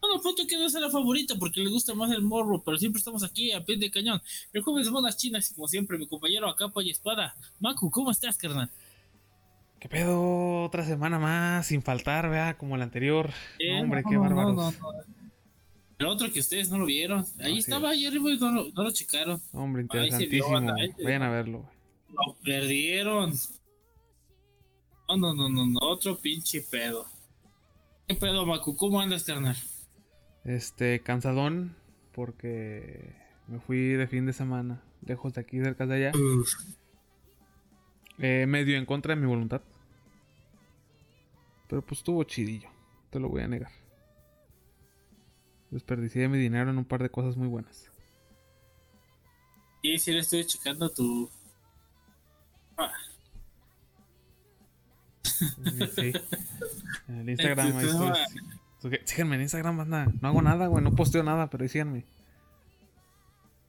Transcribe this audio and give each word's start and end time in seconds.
Bueno, 0.00 0.20
punto 0.22 0.46
que 0.46 0.56
no 0.56 0.66
es 0.66 0.74
la 0.74 0.90
favorita 0.90 1.34
porque 1.36 1.60
le 1.60 1.70
gusta 1.70 1.94
más 1.94 2.10
el 2.10 2.22
morro, 2.22 2.62
pero 2.62 2.78
siempre 2.78 2.98
estamos 2.98 3.24
aquí 3.24 3.52
a 3.52 3.64
pie 3.64 3.76
de 3.76 3.90
cañón. 3.90 4.20
El 4.52 4.62
jueves 4.62 4.86
de 4.86 4.92
monas 4.92 5.16
chinas 5.16 5.50
y 5.50 5.54
como 5.54 5.68
siempre, 5.68 5.98
mi 5.98 6.06
compañero 6.06 6.48
a 6.48 6.56
capa 6.56 6.82
y 6.82 6.90
espada. 6.90 7.34
Maku, 7.60 7.90
¿cómo 7.90 8.10
estás, 8.10 8.36
carnal? 8.36 8.70
¿Qué 9.80 9.88
pedo? 9.88 10.64
Otra 10.64 10.84
semana 10.84 11.18
más, 11.18 11.66
sin 11.66 11.82
faltar, 11.82 12.30
vea, 12.30 12.56
como 12.56 12.76
la 12.76 12.84
anterior. 12.84 13.30
Eh, 13.58 13.72
No, 13.72 13.82
hombre, 13.82 14.02
no, 14.02 14.08
qué 14.08 14.16
no, 14.16 14.52
no. 14.52 14.72
El 15.98 16.06
otro 16.06 16.30
que 16.30 16.40
ustedes 16.40 16.70
no 16.70 16.78
lo 16.78 16.86
vieron. 16.86 17.24
Ahí 17.40 17.58
estaba 17.58 17.90
ahí 17.90 18.04
arriba 18.06 18.30
y 18.30 18.38
no 18.38 18.82
lo, 18.82 18.90
checaron. 18.90 19.40
Hombre, 19.52 19.86
vio, 19.90 20.04
interesantísimo. 20.04 20.60
Vayan 21.02 21.22
a 21.22 21.30
verlo. 21.30 21.70
Lo 22.10 22.36
perdieron. 22.44 23.32
No, 25.08 25.16
no, 25.16 25.34
no, 25.34 25.48
no, 25.48 25.66
no. 25.66 25.78
Otro 25.80 26.18
pinche 26.18 26.60
pedo. 26.60 27.06
¿Qué 28.06 28.14
pedo, 28.14 28.44
Maku? 28.44 28.76
¿Cómo 28.76 29.00
andas, 29.00 29.24
carnal? 29.24 29.56
Este, 30.46 31.00
cansadón, 31.02 31.76
porque 32.12 33.12
me 33.48 33.58
fui 33.58 33.78
de 33.78 34.06
fin 34.06 34.26
de 34.26 34.32
semana, 34.32 34.80
lejos 35.04 35.34
de 35.34 35.40
aquí, 35.40 35.60
cerca 35.60 35.86
de 35.86 35.94
allá. 35.96 36.12
Eh, 38.18 38.46
medio 38.46 38.78
en 38.78 38.86
contra 38.86 39.14
de 39.14 39.20
mi 39.20 39.26
voluntad. 39.26 39.60
Pero 41.68 41.82
pues 41.82 41.98
estuvo 41.98 42.22
chidillo, 42.22 42.68
te 43.10 43.18
lo 43.18 43.28
voy 43.28 43.42
a 43.42 43.48
negar. 43.48 43.72
Desperdicié 45.70 46.28
mi 46.28 46.38
dinero 46.38 46.70
en 46.70 46.78
un 46.78 46.84
par 46.84 47.02
de 47.02 47.10
cosas 47.10 47.36
muy 47.36 47.48
buenas. 47.48 47.90
Y 49.82 49.98
si 49.98 50.12
le 50.12 50.20
estoy 50.20 50.46
checando 50.46 50.88
tu. 50.90 51.28
Ah, 52.76 52.92
Sí, 55.22 55.86
sí. 55.94 56.12
En 57.08 57.16
el 57.18 57.30
Instagram, 57.30 57.76
ahí 57.76 57.86
estoy. 57.86 58.12
Síganme 59.04 59.36
en 59.36 59.42
Instagram, 59.42 59.76
banda. 59.78 60.12
No 60.20 60.28
hago 60.28 60.42
nada, 60.42 60.66
güey. 60.66 60.82
No 60.84 60.94
posteo 60.94 61.22
nada, 61.22 61.48
pero 61.50 61.66
síganme. 61.68 62.04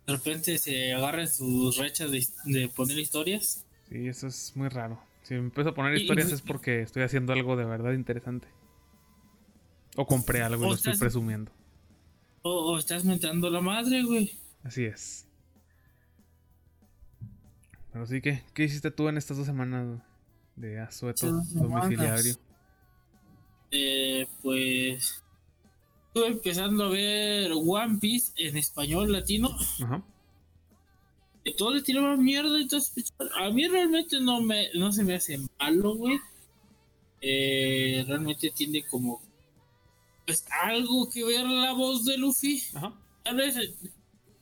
de 0.06 0.14
repente 0.14 0.58
se 0.58 0.94
agarran 0.94 1.28
sus 1.28 1.78
rechas 1.78 2.10
de, 2.12 2.26
de 2.46 2.70
poner 2.70 2.98
historias. 2.98 3.66
Sí, 3.90 4.08
eso 4.08 4.28
es 4.28 4.54
muy 4.56 4.70
raro. 4.70 5.02
Si 5.24 5.34
me 5.34 5.42
empiezo 5.42 5.72
a 5.72 5.74
poner 5.74 5.96
historias 5.98 6.30
y- 6.30 6.34
es 6.36 6.42
porque 6.42 6.82
estoy 6.82 7.04
haciendo 7.04 7.34
algo 7.34 7.56
de 7.58 7.66
verdad 7.66 7.92
interesante. 7.94 8.48
O 9.98 10.06
compré 10.06 10.42
algo 10.44 10.64
y 10.66 10.70
lo 10.70 10.76
estoy 10.76 10.98
presumiendo. 10.98 11.52
O, 12.44 12.72
o 12.74 12.78
estás 12.78 13.04
mentando 13.04 13.50
la 13.50 13.60
madre, 13.62 14.04
güey. 14.04 14.32
Así 14.64 14.86
es. 14.86 15.26
Pero 17.92 18.06
sí 18.06 18.22
que, 18.22 18.44
¿qué 18.54 18.64
hiciste 18.66 18.92
tú 18.92 19.10
en 19.10 19.18
estas 19.18 19.38
dos 19.38 19.46
semanas 19.46 20.00
de 20.56 20.80
asueto 20.80 21.42
domiciliario? 21.54 22.36
Eh, 23.72 24.28
pues. 24.42 25.24
Estuve 26.08 26.28
empezando 26.28 26.86
a 26.86 26.90
ver 26.90 27.52
One 27.54 28.00
Piece 28.00 28.32
en 28.38 28.58
español 28.58 29.12
latino. 29.12 29.56
Ajá. 29.84 30.04
que 31.46 31.52
todo 31.54 31.74
le 31.74 31.82
tiraba 31.82 32.18
mierda 32.18 32.60
entonces 32.60 32.92
pues, 33.18 33.32
a 33.40 33.50
mí 33.52 33.68
realmente 33.68 34.20
no 34.20 34.42
me 34.42 34.68
no 34.74 34.92
se 34.92 35.04
me 35.04 35.16
hace 35.16 35.40
malo 35.60 35.96
güey 35.96 36.20
Eh, 37.22 38.04
realmente 38.08 38.52
tiene 38.52 38.84
como 38.84 39.22
pues 40.26 40.44
algo 40.64 41.10
que 41.10 41.24
ver 41.24 41.46
la 41.46 41.72
voz 41.74 42.04
de 42.06 42.18
Luffy 42.18 42.62
Ajá. 42.74 42.94
tal 43.24 43.38
vez 43.38 43.56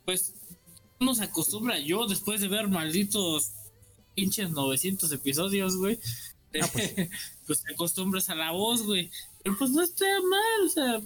pues 0.04 0.34
uno 0.98 1.14
se 1.14 1.24
acostumbra 1.24 1.78
yo 1.78 2.06
después 2.06 2.40
de 2.40 2.48
ver 2.48 2.68
malditos 2.68 3.52
pinches 4.14 4.50
900 4.50 5.12
episodios 5.12 5.76
güey 5.76 5.98
Ah, 6.62 6.68
pues. 6.72 6.94
pues 7.46 7.62
te 7.62 7.72
acostumbras 7.72 8.28
a 8.28 8.34
la 8.34 8.50
voz 8.50 8.82
güey 8.82 9.10
pero 9.42 9.56
pues 9.58 9.70
no 9.70 9.82
está 9.82 10.04
mal 10.04 10.66
o 10.66 10.68
sea 10.68 11.00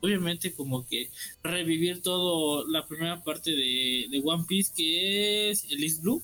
obviamente 0.00 0.52
como 0.52 0.86
que 0.86 1.10
revivir 1.42 2.02
todo 2.02 2.66
la 2.68 2.86
primera 2.86 3.22
parte 3.22 3.50
de, 3.50 4.06
de 4.10 4.22
One 4.24 4.44
Piece 4.46 4.72
que 4.76 5.50
es 5.50 5.64
el 5.70 5.82
East 5.82 6.02
Blue 6.02 6.22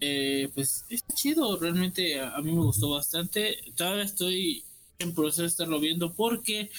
eh, 0.00 0.48
pues 0.54 0.84
está 0.88 1.14
chido 1.14 1.58
realmente 1.58 2.20
a, 2.20 2.34
a 2.34 2.42
mí 2.42 2.52
me 2.52 2.62
gustó 2.62 2.90
bastante 2.90 3.58
todavía 3.76 4.04
estoy 4.04 4.64
en 4.98 5.14
proceso 5.14 5.42
de 5.42 5.48
estarlo 5.48 5.80
viendo 5.80 6.12
porque 6.14 6.70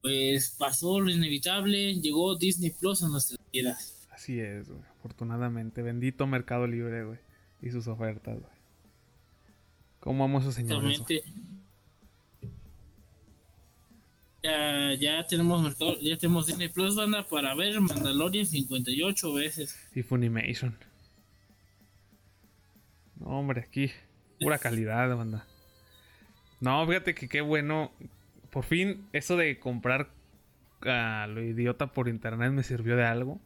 pues 0.00 0.54
pasó 0.58 1.00
lo 1.00 1.10
inevitable 1.10 1.94
llegó 2.00 2.36
Disney 2.36 2.70
Plus 2.70 3.02
a 3.02 3.08
nuestras 3.08 3.38
vidas 3.52 4.02
Así 4.22 4.38
es, 4.38 4.68
güey. 4.68 4.80
Afortunadamente. 4.98 5.82
Bendito 5.82 6.28
Mercado 6.28 6.68
Libre, 6.68 7.04
güey. 7.04 7.18
Y 7.60 7.70
sus 7.70 7.88
ofertas, 7.88 8.38
güey. 8.38 8.51
¿Cómo 10.02 10.24
amo 10.24 10.38
a 10.38 10.40
güey? 10.40 10.66
realmente 10.66 11.22
ya, 14.42 14.94
ya 14.94 15.26
tenemos 15.28 15.78
ya 16.00 16.18
tenemos 16.18 16.46
Disney 16.48 16.68
Plus 16.68 16.96
banda 16.96 17.24
para 17.28 17.54
ver 17.54 17.80
Mandalorian 17.80 18.44
58 18.44 19.32
veces 19.32 19.78
Y 19.94 20.02
Funimation. 20.02 20.76
No, 23.20 23.38
hombre, 23.38 23.60
aquí. 23.60 23.92
Pura 24.40 24.58
calidad, 24.58 25.16
banda. 25.16 25.46
No, 26.58 26.84
fíjate 26.84 27.14
que 27.14 27.28
qué 27.28 27.40
bueno. 27.40 27.92
Por 28.50 28.64
fin, 28.64 29.06
eso 29.12 29.36
de 29.36 29.60
comprar 29.60 30.10
a 30.80 31.28
lo 31.28 31.40
idiota 31.44 31.92
por 31.92 32.08
internet 32.08 32.50
me 32.50 32.64
sirvió 32.64 32.96
de 32.96 33.04
algo. 33.04 33.40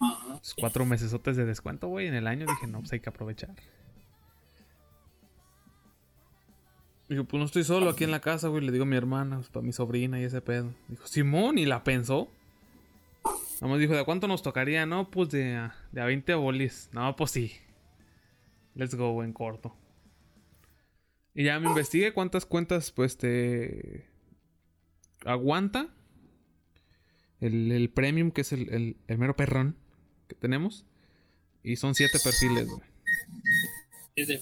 Los 0.00 0.54
cuatro 0.54 0.86
mesesotes 0.86 1.36
de 1.36 1.44
descuento, 1.44 1.88
güey, 1.88 2.06
en 2.06 2.14
el 2.14 2.26
año. 2.26 2.46
Dije, 2.46 2.66
no, 2.66 2.80
pues 2.80 2.94
hay 2.94 3.00
que 3.00 3.10
aprovechar. 3.10 3.50
Digo, 7.08 7.24
pues 7.24 7.38
no 7.38 7.44
estoy 7.44 7.64
solo 7.64 7.90
aquí 7.90 8.04
en 8.04 8.10
la 8.10 8.20
casa, 8.20 8.48
güey. 8.48 8.64
Le 8.64 8.72
digo 8.72 8.84
a 8.84 8.86
mi 8.86 8.96
hermana, 8.96 9.36
pues, 9.36 9.48
para 9.50 9.64
mi 9.64 9.72
sobrina 9.72 10.18
y 10.20 10.24
ese 10.24 10.40
pedo. 10.40 10.72
Dijo, 10.88 11.06
Simón, 11.06 11.58
y 11.58 11.66
la 11.66 11.84
pensó. 11.84 12.30
Nomás 13.60 13.78
dijo, 13.78 13.94
¿de 13.94 14.04
cuánto 14.04 14.26
nos 14.26 14.42
tocaría? 14.42 14.86
No, 14.86 15.10
pues 15.10 15.30
de, 15.30 15.54
a- 15.56 15.76
de 15.92 16.00
a 16.00 16.06
20 16.06 16.34
bolis. 16.34 16.88
No, 16.92 17.14
pues 17.16 17.30
sí. 17.30 17.52
Let's 18.74 18.94
go, 18.94 19.22
en 19.22 19.32
corto. 19.32 19.74
Y 21.34 21.44
ya 21.44 21.58
me 21.60 21.68
investigué 21.68 22.12
cuántas 22.12 22.46
cuentas, 22.46 22.90
pues, 22.90 23.16
te... 23.16 24.06
Aguanta. 25.24 25.88
El, 27.40 27.70
el 27.72 27.90
premium, 27.90 28.30
que 28.30 28.40
es 28.42 28.52
el, 28.52 28.96
el, 29.08 29.18
mero 29.18 29.36
perrón 29.36 29.76
que 30.28 30.34
tenemos. 30.34 30.86
Y 31.62 31.76
son 31.76 31.94
siete 31.94 32.18
perfiles, 32.22 32.66
güey. 32.68 32.82
Es 34.16 34.28
de- 34.28 34.40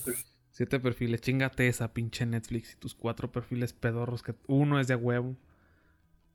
Siete 0.53 0.79
perfiles. 0.79 1.21
Chingate 1.21 1.67
esa 1.67 1.93
pinche 1.93 2.25
Netflix 2.27 2.75
y 2.75 2.77
tus 2.77 2.95
cuatro 2.95 3.33
perfiles 3.33 3.73
pedorros 3.73 4.23
que 4.23 4.35
uno 4.47 4.79
es 4.79 4.87
de 4.87 4.95
huevo. 4.95 5.37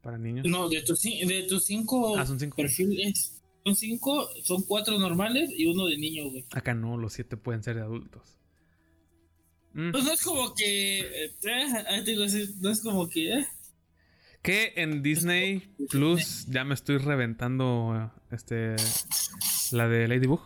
Para 0.02 0.18
niños. 0.18 0.46
No, 0.48 0.68
de 0.70 0.82
tus, 0.82 1.02
de 1.02 1.46
tus 1.50 1.64
cinco 1.66 2.18
Ah, 2.18 2.26
son 2.26 2.40
cinco. 2.40 2.56
perfiles, 2.58 3.42
son 3.66 3.76
cinco, 3.76 4.28
son 4.44 4.64
cuatro 4.64 4.98
normales 5.00 5.50
y 5.56 5.66
uno 5.66 5.86
de 5.88 5.98
niño, 5.98 6.30
güey. 6.30 6.46
Acá 6.52 6.74
no, 6.74 6.98
los 6.98 7.14
siete 7.14 7.36
pueden 7.38 7.64
ser 7.64 7.76
de 7.76 7.82
adultos. 7.82 8.38
Mm. 9.74 9.92
Pues 9.92 10.04
no 10.04 10.12
es 10.14 10.24
como 10.24 10.54
que. 10.56 11.00
eh, 11.00 11.32
eh, 11.44 12.48
no 12.62 12.70
es 12.72 12.82
como 12.82 13.08
que. 13.10 13.34
eh. 13.40 13.46
Que 14.42 14.74
en 14.78 15.04
Disney 15.04 15.76
Plus 15.90 16.46
ya 16.48 16.64
me 16.64 16.74
estoy 16.74 16.98
reventando 17.00 18.12
este 18.32 18.76
la 19.72 19.90
de 19.90 20.08
Ladybug, 20.08 20.42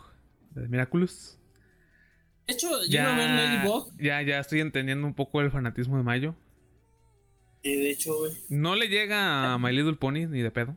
la 0.55 0.63
de 0.63 0.67
Miraculous. 0.69 1.37
De 2.51 2.55
hecho, 2.55 2.69
yo 2.87 3.01
iba 3.01 3.13
a 3.13 3.17
ver 3.17 3.29
Ladybug. 3.29 3.91
ya, 3.99 4.21
ya 4.21 4.39
estoy 4.39 4.59
entendiendo 4.59 5.05
un 5.07 5.13
poco 5.13 5.41
el 5.41 5.51
fanatismo 5.51 5.97
de 5.97 6.03
Mayo. 6.03 6.35
Y 7.63 7.75
de 7.75 7.91
hecho, 7.91 8.17
güey. 8.17 8.33
No 8.49 8.75
le 8.75 8.87
llega 8.87 9.53
a 9.53 9.57
My 9.57 9.71
Little 9.71 9.95
Pony 9.95 10.27
ni 10.27 10.41
de 10.41 10.51
pedo. 10.51 10.75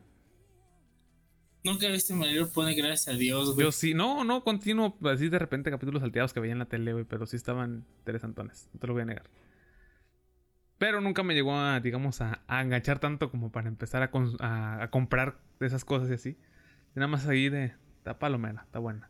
Nunca 1.63 1.87
viste 1.87 2.13
Mario 2.13 2.47
pone 2.53 2.75
gracias 2.75 3.07
a 3.15 3.17
Dios, 3.17 3.55
güey. 3.55 3.65
Yo 3.65 3.71
sí, 3.71 3.95
no, 3.95 4.23
no, 4.23 4.43
continuo, 4.43 4.95
así 5.11 5.29
de 5.29 5.39
repente 5.39 5.71
capítulos 5.71 6.01
salteados 6.03 6.31
que 6.31 6.39
veía 6.39 6.51
en 6.53 6.59
la 6.59 6.65
tele, 6.67 6.93
güey, 6.93 7.05
pero 7.05 7.25
sí 7.25 7.35
estaban 7.35 7.85
interesantones, 7.99 8.69
no 8.73 8.79
te 8.79 8.85
lo 8.85 8.93
voy 8.93 9.01
a 9.01 9.05
negar. 9.05 9.23
Pero 10.77 11.01
nunca 11.01 11.23
me 11.23 11.33
llegó 11.33 11.57
a, 11.57 11.79
digamos, 11.79 12.21
a, 12.21 12.43
a 12.47 12.61
enganchar 12.61 12.99
tanto 12.99 13.31
como 13.31 13.51
para 13.51 13.67
empezar 13.67 14.03
a, 14.03 14.11
cons- 14.11 14.37
a- 14.41 14.83
a 14.83 14.89
comprar 14.91 15.39
de 15.59 15.65
esas 15.65 15.83
cosas 15.85 16.09
y 16.11 16.13
así. 16.13 16.29
Y 16.95 16.99
nada 16.99 17.07
más 17.07 17.25
ahí 17.27 17.49
de, 17.49 17.73
está 17.97 18.19
palomera, 18.19 18.61
está 18.65 18.77
buena. 18.77 19.09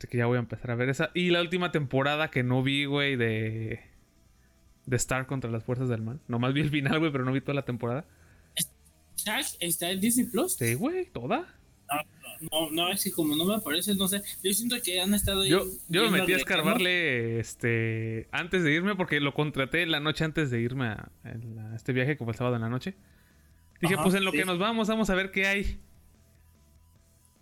Así 0.00 0.08
que 0.08 0.16
ya 0.16 0.24
voy 0.24 0.36
a 0.36 0.40
empezar 0.40 0.70
a 0.70 0.76
ver 0.76 0.88
esa. 0.88 1.10
Y 1.12 1.28
la 1.28 1.42
última 1.42 1.72
temporada 1.72 2.30
que 2.30 2.42
no 2.42 2.62
vi, 2.62 2.86
güey, 2.86 3.16
de... 3.16 3.80
De 4.86 4.96
Star 4.96 5.26
contra 5.26 5.50
las 5.50 5.62
fuerzas 5.62 5.90
del 5.90 6.00
mal. 6.00 6.20
Nomás 6.26 6.54
vi 6.54 6.62
el 6.62 6.70
final, 6.70 6.98
güey, 6.98 7.12
pero 7.12 7.26
no 7.26 7.32
vi 7.32 7.42
toda 7.42 7.52
la 7.52 7.66
temporada. 7.66 8.06
Está 9.60 9.90
en 9.90 10.00
Disney 10.00 10.24
Plus. 10.24 10.54
Sí, 10.54 10.72
güey, 10.72 11.04
toda. 11.12 11.54
No, 11.90 12.48
no, 12.50 12.70
no, 12.70 12.88
es 12.90 13.04
que 13.04 13.12
como 13.12 13.36
no 13.36 13.44
me 13.44 13.56
aparece, 13.56 13.94
no 13.94 14.08
sé. 14.08 14.22
Yo 14.42 14.54
siento 14.54 14.76
que 14.82 15.02
han 15.02 15.12
estado 15.12 15.42
ahí 15.42 15.50
Yo, 15.50 15.66
yo 15.90 16.10
me 16.10 16.20
metí 16.20 16.32
a 16.32 16.36
escarbarle 16.36 17.38
este 17.38 18.26
antes 18.32 18.64
de 18.64 18.72
irme 18.72 18.96
porque 18.96 19.20
lo 19.20 19.34
contraté 19.34 19.84
la 19.84 20.00
noche 20.00 20.24
antes 20.24 20.50
de 20.50 20.62
irme 20.62 20.86
a, 20.86 21.10
este 21.76 21.92
viaje 21.92 22.16
que 22.16 22.24
fue 22.24 22.32
el 22.32 22.38
sábado 22.38 22.56
en 22.56 22.62
la 22.62 22.70
noche. 22.70 22.94
Dije, 23.82 23.94
Ajá, 23.94 24.02
pues 24.02 24.14
en 24.14 24.24
lo 24.24 24.30
sí. 24.30 24.38
que 24.38 24.46
nos 24.46 24.58
vamos, 24.58 24.88
vamos 24.88 25.10
a 25.10 25.14
ver 25.14 25.30
qué 25.30 25.46
hay. 25.46 25.78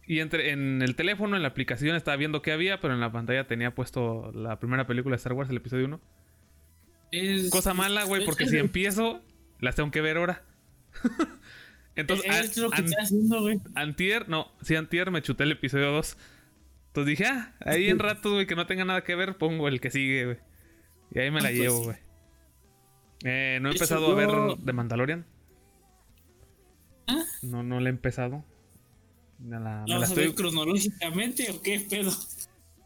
Y 0.08 0.20
entre, 0.20 0.50
en 0.52 0.81
el 0.82 0.96
teléfono, 0.96 1.37
en 1.37 1.43
la 1.43 1.49
aplicación, 1.49 1.94
estaba 1.94 2.16
viendo 2.16 2.40
qué 2.43 2.50
había, 2.52 2.81
pero 2.81 2.94
en 2.94 3.00
la 3.00 3.12
pantalla 3.12 3.46
tenía 3.46 3.75
puesto 3.75 4.32
la 4.32 4.58
primera 4.58 4.87
película 4.87 5.12
de 5.14 5.19
Star 5.19 5.34
Wars, 5.34 5.50
el 5.50 5.58
episodio 5.58 5.84
1. 5.84 6.00
Es- 7.12 7.50
Cosa 7.50 7.75
mala, 7.75 8.05
güey, 8.05 8.25
porque 8.25 8.44
es- 8.44 8.50
si 8.50 8.56
empiezo, 8.58 9.22
las 9.60 9.75
tengo 9.76 9.90
que 9.90 10.00
ver 10.00 10.16
ahora. 10.16 10.43
Entonces, 11.94 12.26
es 12.26 12.56
lo 12.56 12.70
que 12.70 12.78
an- 12.78 12.84
está 12.87 13.02
haciendo, 13.02 13.40
güey. 13.43 13.60
Antier, 13.75 14.28
no, 14.28 14.50
sí, 14.62 14.76
Antier 14.76 15.10
me 15.10 15.20
chuté 15.20 15.44
el 15.44 15.52
episodio 15.52 15.93
2. 15.93 16.16
Entonces 16.88 17.19
dije, 17.19 17.31
ah, 17.31 17.54
ahí 17.61 17.88
en 17.88 17.99
ratos, 17.99 18.32
güey, 18.32 18.46
que 18.46 18.56
no 18.56 18.66
tenga 18.66 18.84
nada 18.87 19.04
que 19.04 19.14
ver, 19.14 19.37
pongo 19.37 19.69
el 19.69 19.81
que 19.81 19.90
sigue, 19.90 20.25
güey. 20.25 20.38
Y 21.12 21.19
ahí 21.19 21.31
me 21.31 21.40
la 21.43 21.49
Ah, 21.49 21.50
pues 21.50 21.61
llevo, 21.61 21.82
güey. 21.84 21.96
Eh, 23.25 23.58
no 23.61 23.69
he 23.69 23.72
empezado 23.72 24.11
a 24.12 24.14
ver 24.14 24.31
The 24.64 24.72
Mandalorian. 24.72 25.26
¿Ah? 27.08 27.25
No, 27.43 27.62
no 27.62 27.81
la 27.81 27.88
he 27.88 27.93
empezado. 27.93 28.44
Me 29.38 29.61
la, 29.61 29.85
me 29.87 29.99
¿La 29.99 30.05
estoy... 30.06 30.35
cronológicamente 30.35 31.50
o 31.50 31.61
qué 31.62 31.81
pedo? 31.81 32.11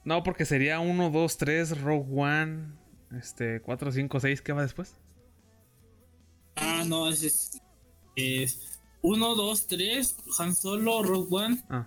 No, 0.04 0.22
porque 0.22 0.44
sería 0.44 0.80
1, 0.80 1.10
2, 1.10 1.36
3, 1.38 1.80
Rogue 1.80 2.06
One, 2.14 2.72
este, 3.16 3.60
4, 3.62 3.92
5, 3.92 4.20
6, 4.20 4.42
¿qué 4.42 4.52
va 4.52 4.62
después? 4.62 4.96
Ah, 6.56 6.84
no, 6.86 7.08
es, 7.08 7.22
es, 7.22 7.62
es 8.16 8.80
1, 9.00 9.34
2, 9.34 9.66
3, 9.66 10.16
Han 10.38 10.54
Solo, 10.54 11.02
Rogue 11.02 11.28
One, 11.30 11.62
Ah, 11.70 11.86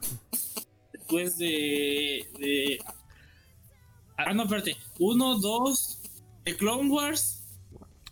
después 0.94 1.38
de... 1.38 2.26
de... 2.40 2.80
Ah, 4.18 4.34
no, 4.34 4.44
espérate. 4.44 4.78
1, 5.00 5.40
2, 5.40 6.02
de 6.46 6.56
Clone 6.58 6.90
Wars. 6.90 7.44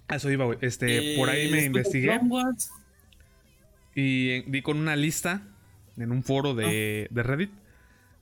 a 0.10 0.18
eso 0.18 0.30
iba, 0.30 0.46
güey. 0.46 0.58
Este, 0.62 1.16
por 1.16 1.30
ahí 1.30 1.48
eh, 1.48 1.52
me 1.52 1.58
de 1.62 1.66
investigué. 1.66 2.18
Wars. 2.18 2.70
Y 3.96 4.30
eh, 4.32 4.46
di 4.48 4.62
con 4.62 4.78
una 4.78 4.96
lista 4.98 5.48
en 5.98 6.12
un 6.12 6.24
foro 6.24 6.54
de, 6.56 7.08
Ah. 7.10 7.14
de 7.14 7.24
Reddit 7.24 7.52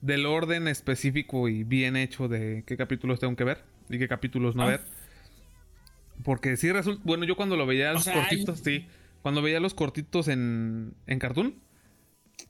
del 0.00 0.26
orden 0.26 0.66
específico 0.68 1.48
y 1.48 1.62
bien 1.64 1.96
hecho 1.96 2.26
de 2.28 2.64
qué 2.66 2.76
capítulos 2.76 3.20
tengo 3.20 3.36
que 3.36 3.44
ver 3.44 3.62
y 3.88 3.98
qué 3.98 4.08
capítulos 4.08 4.54
no 4.56 4.64
Ah. 4.64 4.66
ver. 4.66 4.80
Porque 6.24 6.56
sí 6.56 6.70
resulta. 6.72 7.00
Bueno, 7.04 7.24
yo 7.24 7.36
cuando 7.36 7.56
lo 7.56 7.66
veía 7.66 7.92
los 7.92 8.04
sea, 8.04 8.14
hay- 8.14 8.20
cortitos, 8.20 8.60
sí. 8.60 8.86
Cuando 9.22 9.42
veía 9.42 9.60
los 9.60 9.74
cortitos 9.74 10.28
en, 10.28 10.94
en 11.06 11.18
Cartoon, 11.18 11.54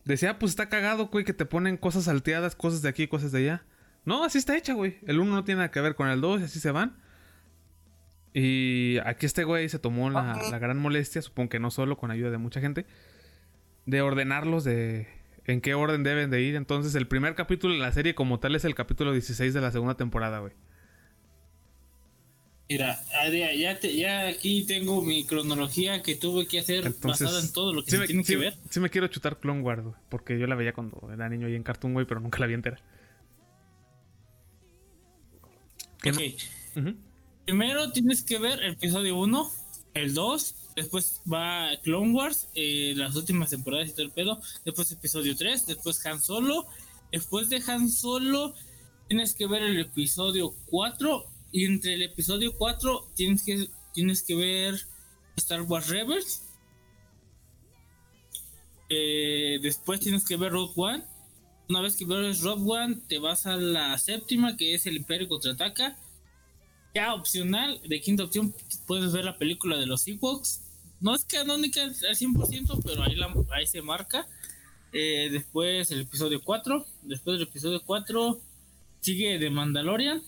decía, 0.05 0.31
"Ah, 0.31 0.39
pues 0.39 0.51
está 0.53 0.69
cagado, 0.69 1.07
güey, 1.09 1.25
que 1.25 1.33
te 1.35 1.45
ponen 1.45 1.77
cosas 1.77 2.05
salteadas, 2.05 2.57
cosas 2.57 2.83
de 2.83 2.89
aquí, 2.89 3.07
cosas 3.09 3.33
de 3.33 3.39
allá. 3.41 3.65
No, 4.05 4.25
así 4.25 4.39
está 4.39 4.57
hecha, 4.57 4.73
güey. 4.75 4.99
El 5.07 5.21
uno 5.21 5.33
no 5.33 5.45
tiene 5.45 5.59
nada 5.59 5.71
que 5.71 5.81
ver 5.81 5.95
con 5.95 6.09
el 6.09 6.21
2 6.21 6.41
y 6.41 6.45
así 6.45 6.59
se 6.61 6.71
van. 6.71 6.97
Y 8.35 8.97
aquí 9.05 9.27
este 9.27 9.45
güey 9.45 9.69
se 9.69 9.79
tomó 9.79 10.09
la, 10.11 10.41
la 10.51 10.59
gran 10.59 10.79
molestia, 10.79 11.21
supongo 11.21 11.51
que 11.51 11.59
no 11.61 11.71
solo, 11.71 11.99
con 11.99 12.11
ayuda 12.11 12.31
de 12.31 12.39
mucha 12.39 12.61
gente, 12.61 12.87
de 13.87 14.01
ordenarlos 14.03 14.65
de 14.65 15.07
en 15.45 15.61
qué 15.61 15.75
orden 15.75 16.03
deben 16.05 16.31
de 16.31 16.41
ir. 16.43 16.55
Entonces, 16.57 16.95
el 16.95 17.09
primer 17.09 17.35
capítulo 17.35 17.75
de 17.75 17.81
la 17.81 17.93
serie 17.93 18.15
como 18.15 18.39
tal 18.41 18.55
es 18.55 18.65
el 18.65 18.75
capítulo 18.75 19.13
16 19.13 19.53
de 19.55 19.61
la 19.61 19.73
segunda 19.73 19.97
temporada, 19.97 20.39
güey. 20.41 20.53
Mira, 22.69 22.99
ah, 23.21 23.29
ya, 23.29 23.79
te- 23.81 23.95
ya 23.95 24.29
aquí 24.29 24.65
tengo 24.65 25.03
mi 25.03 25.27
cronología 25.27 26.01
que 26.03 26.15
tuve 26.15 26.47
que 26.47 26.59
hacer 26.61 26.87
Entonces, 26.87 27.27
basada 27.27 27.45
en 27.45 27.53
todo 27.53 27.75
lo 27.75 27.85
que 27.85 27.91
sí 27.91 27.97
se 27.97 28.01
me, 28.01 28.07
tiene 28.07 28.25
sí- 28.25 28.33
que 28.33 28.39
ver. 28.39 28.55
sí 28.71 28.81
me 28.81 28.89
quiero 28.89 29.09
chutar 29.09 29.39
Clone 29.41 29.61
Wars, 29.61 29.83
güey, 29.83 29.95
porque 30.09 30.39
yo 30.39 30.47
la 30.47 30.55
veía 30.55 30.73
cuando 30.73 31.11
era 31.13 31.29
niño 31.29 31.49
ahí 31.49 31.55
en 31.55 31.65
Cartoon, 31.65 31.93
güey, 31.93 32.07
pero 32.07 32.21
nunca 32.21 32.39
la 32.39 32.47
vi 32.47 32.55
entera. 32.55 32.79
Ok. 36.07 36.19
Primero 37.45 37.93
tienes 37.93 38.23
que 38.23 38.39
ver 38.39 38.61
el 38.63 38.73
episodio 38.73 39.17
1, 39.19 39.51
el 39.95 40.15
2, 40.15 40.55
después 40.77 41.21
va 41.31 41.71
Clone 41.83 42.13
Wars, 42.13 42.49
eh, 42.55 42.95
las 42.97 43.15
últimas 43.17 43.51
temporadas 43.51 43.89
y 43.89 43.93
todo 43.93 44.03
el 44.03 44.11
pedo, 44.11 44.41
después 44.65 44.91
episodio 44.93 45.37
3, 45.37 45.67
después 45.67 46.05
Han 46.07 46.23
Solo, 46.23 46.67
después 47.11 47.49
de 47.49 47.63
Han 47.67 47.91
Solo 47.91 48.55
tienes 49.09 49.35
que 49.35 49.47
ver 49.47 49.63
el 49.63 49.79
episodio 49.79 50.55
4 50.67 51.25
y 51.53 51.67
entre 51.67 51.95
el 51.95 52.03
episodio 52.03 52.55
4 52.57 53.11
tienes 53.15 53.43
que, 53.43 53.69
tienes 53.93 54.23
que 54.23 54.35
ver 54.35 54.81
Star 55.37 55.63
Wars 55.63 55.89
Rebels. 55.89 56.43
Eh, 58.89 59.59
después 59.63 60.01
tienes 60.01 60.25
que 60.25 60.37
ver 60.37 60.53
Rogue 60.53 60.73
One. 60.77 61.05
Una 61.69 61.81
vez 61.81 61.97
que 61.97 62.05
ves 62.05 62.41
Rogue 62.41 62.71
One, 62.71 62.97
te 63.09 63.19
vas 63.19 63.47
a 63.47 63.57
la 63.57 63.97
séptima, 63.99 64.57
que 64.57 64.75
es 64.75 64.87
el 64.87 64.97
Imperio 64.97 65.29
contraataca. 65.29 65.97
Ya 66.95 67.15
opcional, 67.15 67.81
de 67.89 68.01
quinta 68.01 68.25
opción, 68.25 68.55
puedes 68.87 69.13
ver 69.13 69.25
la 69.25 69.37
película 69.39 69.77
de 69.79 69.87
los 69.87 70.07
Ewoks. 70.07 70.61
No 71.01 71.15
es 71.15 71.25
canónica 71.25 71.83
al 71.83 71.95
100%, 72.17 72.81
pero 72.85 73.03
ahí, 73.03 73.15
la- 73.17 73.35
ahí 73.53 73.67
se 73.67 73.81
marca. 73.83 74.27
Eh, 74.93 75.29
después 75.33 75.91
el 75.91 76.03
episodio 76.03 76.43
4. 76.45 76.85
Después 77.03 77.39
del 77.39 77.49
episodio 77.49 77.81
4 77.85 78.39
sigue 79.01 79.39
The 79.39 79.49
Mandalorian 79.51 80.23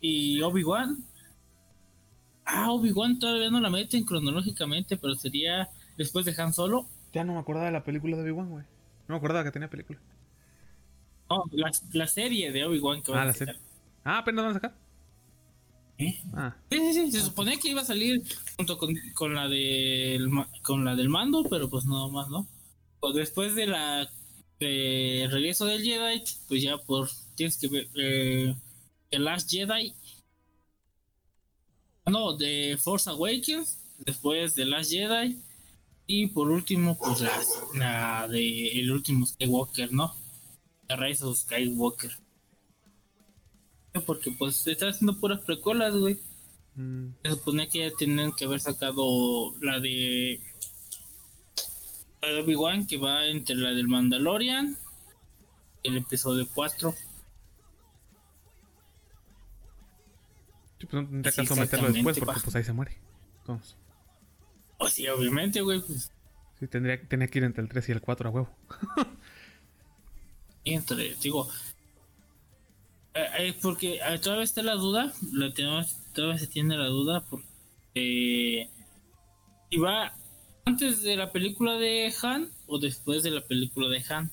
y 0.00 0.40
Obi-Wan. 0.40 1.04
Ah, 2.46 2.72
Obi-Wan 2.72 3.18
todavía 3.18 3.50
no 3.50 3.60
la 3.60 3.68
meten 3.70 4.04
cronológicamente, 4.04 4.96
pero 4.96 5.14
sería 5.14 5.68
después 5.98 6.24
de 6.24 6.34
Han 6.40 6.54
Solo. 6.54 6.86
Ya 7.12 7.22
no 7.24 7.34
me 7.34 7.40
acordaba 7.40 7.66
de 7.66 7.72
la 7.72 7.84
película 7.84 8.16
de 8.16 8.22
Obi-Wan, 8.22 8.48
güey. 8.50 8.64
No 9.08 9.14
me 9.14 9.16
acordaba 9.16 9.44
que 9.44 9.50
tenía 9.52 9.68
película. 9.68 9.98
No, 11.28 11.44
la, 11.52 11.70
la 11.92 12.06
serie 12.06 12.50
de 12.50 12.64
Obi-Wan 12.64 13.02
que 13.02 13.10
van 13.12 13.20
Ah, 13.20 13.22
a 13.24 13.26
la 13.26 13.32
serie. 13.34 13.54
Ah, 14.04 14.18
apenas 14.18 14.42
van 14.44 14.50
a 14.52 14.54
sacar. 14.54 14.74
¿Eh? 15.98 16.20
Ah, 16.34 16.54
Sí, 16.70 16.78
sí, 16.78 16.92
sí, 16.92 17.12
se 17.12 17.20
suponía 17.22 17.56
que 17.58 17.70
iba 17.70 17.80
a 17.80 17.84
salir 17.84 18.22
junto 18.56 18.76
con, 18.78 18.94
con 19.14 19.34
la 19.34 19.48
del 19.48 20.28
con 20.62 20.84
la 20.84 20.94
del 20.94 21.08
mando, 21.08 21.44
pero 21.44 21.70
pues 21.70 21.86
nada 21.86 22.08
más, 22.08 22.28
¿no? 22.28 22.46
Pues 23.00 23.14
después 23.14 23.54
de 23.54 23.66
la 23.66 24.10
de 24.60 25.28
regreso 25.30 25.66
del 25.66 25.82
Jedi, 25.82 26.22
pues 26.48 26.62
ya 26.62 26.78
por 26.78 27.08
tienes 27.34 27.56
que 27.58 27.68
ver 27.68 27.88
eh, 27.96 28.54
The 29.10 29.18
Last 29.18 29.50
Jedi. 29.50 29.94
No, 32.06 32.36
de 32.36 32.78
Force 32.80 33.10
Awakens, 33.10 33.78
después 33.98 34.54
de 34.54 34.64
Last 34.64 34.90
Jedi 34.90 35.36
y 36.06 36.28
por 36.28 36.50
último 36.50 36.98
pues 36.98 37.20
la, 37.22 37.32
la 37.74 38.28
de 38.28 38.80
el 38.80 38.90
último 38.92 39.26
Skywalker, 39.26 39.92
¿no? 39.92 40.14
La 40.88 40.96
Rise 40.96 41.24
of 41.24 41.38
Skywalker. 41.38 42.12
Porque 44.04 44.30
pues 44.32 44.56
se 44.56 44.72
está 44.72 44.88
haciendo 44.88 45.18
puras 45.18 45.40
precuelas, 45.40 45.94
güey. 45.94 46.20
mm, 46.74 47.08
Se 47.24 47.30
supone 47.30 47.68
que 47.68 47.78
ya 47.90 47.96
tienen 47.96 48.32
que 48.32 48.44
haber 48.44 48.60
sacado 48.60 49.54
la 49.60 49.80
de 49.80 50.40
Obi-Wan 52.22 52.86
que 52.86 52.98
va 52.98 53.24
entre 53.26 53.54
la 53.56 53.70
del 53.70 53.88
Mandalorian 53.88 54.76
y 55.82 55.88
el 55.88 55.96
episodio 55.98 56.46
4. 56.54 56.94
sí, 60.78 60.86
pues 60.86 61.02
no 61.02 61.08
tendría 61.08 61.32
Sí, 61.32 61.36
caso 61.42 61.56
meterlo 61.56 61.90
después 61.92 62.18
porque 62.18 62.40
pues 62.42 62.56
ahí 62.56 62.64
se 62.64 62.72
muere. 62.72 62.98
Entonces, 63.40 63.76
Pues 64.78 64.92
sí, 64.92 65.08
obviamente, 65.08 65.60
güey. 65.62 65.80
Pues, 65.80 66.12
sí, 66.58 66.66
tendría, 66.66 67.00
tenía 67.08 67.28
que 67.28 67.38
ir 67.38 67.44
entre 67.44 67.62
el 67.62 67.68
3 67.68 67.88
y 67.88 67.92
el 67.92 68.00
4 68.00 68.28
a 68.28 68.32
huevo. 68.32 68.50
entre, 70.64 71.14
digo. 71.22 71.48
Eh, 73.38 73.48
eh, 73.48 73.54
porque 73.60 73.96
eh, 73.96 74.18
todavía 74.22 74.44
está 74.44 74.62
la 74.62 74.74
duda, 74.74 75.12
la 75.32 75.52
tenemos, 75.52 75.96
todavía 76.14 76.38
se 76.38 76.46
tiene 76.46 76.76
la 76.76 76.86
duda, 76.86 77.24
porque 77.28 78.68
si 79.70 79.78
va 79.78 80.14
antes 80.64 81.02
de 81.02 81.16
la 81.16 81.32
película 81.32 81.74
de 81.74 82.12
Han 82.22 82.50
o 82.66 82.78
después 82.78 83.22
de 83.22 83.30
la 83.30 83.40
película 83.40 83.88
de 83.88 84.02
Han. 84.08 84.30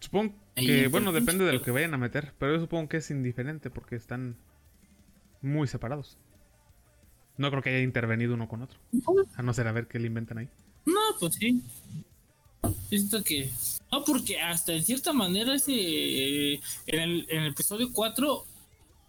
Supongo 0.00 0.34
que, 0.56 0.88
bueno, 0.88 1.12
depende 1.12 1.44
de 1.44 1.52
lo 1.52 1.62
que 1.62 1.70
vayan 1.70 1.94
a 1.94 1.98
meter, 1.98 2.32
pero 2.38 2.54
yo 2.54 2.60
supongo 2.60 2.88
que 2.88 2.96
es 2.98 3.10
indiferente 3.10 3.70
porque 3.70 3.96
están 3.96 4.36
muy 5.42 5.68
separados. 5.68 6.18
No 7.36 7.50
creo 7.50 7.62
que 7.62 7.70
haya 7.70 7.82
intervenido 7.82 8.34
uno 8.34 8.48
con 8.48 8.62
otro. 8.62 8.78
A 9.36 9.42
no 9.42 9.54
ser 9.54 9.66
a 9.68 9.72
ver 9.72 9.86
qué 9.86 9.98
le 9.98 10.08
inventan 10.08 10.38
ahí. 10.38 10.48
No, 10.86 11.00
pues 11.18 11.34
sí. 11.34 11.62
Yo 12.62 12.74
Siento 12.88 13.22
que. 13.22 13.50
No, 13.92 14.04
porque 14.04 14.40
hasta 14.40 14.72
en 14.72 14.84
cierta 14.84 15.12
manera 15.12 15.54
ese. 15.54 15.72
eh, 15.74 16.60
en, 16.86 17.00
el, 17.00 17.26
en 17.28 17.42
el 17.42 17.50
episodio 17.52 17.92
4, 17.92 18.44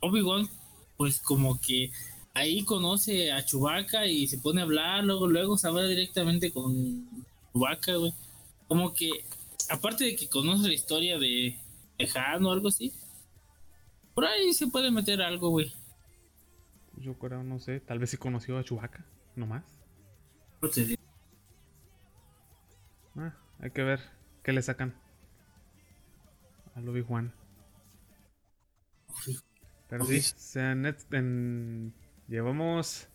Obi-Wan, 0.02 0.50
pues 0.98 1.20
como 1.20 1.60
que 1.60 1.92
ahí 2.34 2.64
conoce 2.64 3.32
a 3.32 3.44
Chewbacca 3.46 4.06
y 4.08 4.28
se 4.28 4.38
pone 4.38 4.62
a 4.62 4.64
hablar, 4.64 5.04
luego, 5.04 5.28
luego 5.28 5.58
se 5.58 5.68
habla 5.68 5.84
directamente 5.84 6.52
con 6.52 7.08
Chewbacca, 7.54 7.96
güey. 7.96 8.14
Como 8.68 8.94
que, 8.94 9.10
aparte 9.70 10.06
de 10.06 10.16
que 10.16 10.30
conoce 10.30 10.68
la 10.68 10.74
historia 10.74 11.20
de, 11.20 11.58
de 11.98 12.10
Han 12.16 12.46
o 12.46 12.52
algo 12.52 12.70
así, 12.70 12.92
por 14.14 14.26
ahí 14.26 14.54
se 14.54 14.68
puede 14.68 14.92
meter 14.92 15.22
algo, 15.22 15.50
güey. 15.50 15.74
Yo 16.98 17.18
creo, 17.18 17.44
no 17.44 17.60
sé, 17.60 17.80
tal 17.80 18.00
vez 18.00 18.12
sí 18.12 18.18
conoció 18.18 18.58
a 18.58 18.64
Chewbacca, 18.64 19.06
nomás. 19.36 19.64
No 20.62 20.70
te 20.70 20.86
digo. 20.86 21.02
Ah, 23.16 23.34
Hay 23.62 23.72
que 23.72 23.84
ver 23.84 24.00
qué 24.44 24.54
le 24.54 24.62
sacan. 24.62 24.94
Al 26.76 26.88
Obi-Wan. 26.88 27.34
Pero 29.90 30.06
sí, 30.06 30.22
en- 31.12 31.94
llevamos 32.28 33.10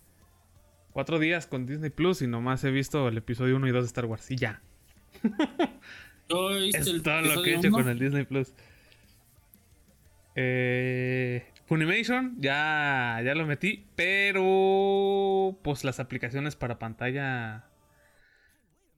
cuatro 0.91 1.17
días 1.19 1.47
con 1.47 1.65
Disney 1.65 1.89
Plus 1.89 2.21
y 2.21 2.27
nomás 2.27 2.63
he 2.63 2.71
visto 2.71 3.07
el 3.07 3.17
episodio 3.17 3.55
1 3.55 3.67
y 3.67 3.71
2 3.71 3.83
de 3.83 3.87
Star 3.87 4.05
Wars. 4.05 4.29
Y 4.31 4.35
ya. 4.35 4.61
Yo 6.29 6.49
visto 6.49 6.77
Es 6.77 6.87
el 6.87 7.01
todo 7.03 7.21
lo 7.21 7.41
que 7.41 7.51
he 7.51 7.55
hecho 7.57 7.67
uno. 7.69 7.77
con 7.77 7.89
el 7.89 7.97
Disney 7.99 8.25
Plus. 8.25 8.53
Eh, 10.35 11.47
Funimation 11.65 12.35
ya, 12.39 13.19
ya 13.25 13.33
lo 13.33 13.45
metí, 13.47 13.85
pero 13.95 15.57
pues 15.63 15.83
las 15.83 15.99
aplicaciones 15.99 16.55
para 16.55 16.77
pantalla. 16.79 17.65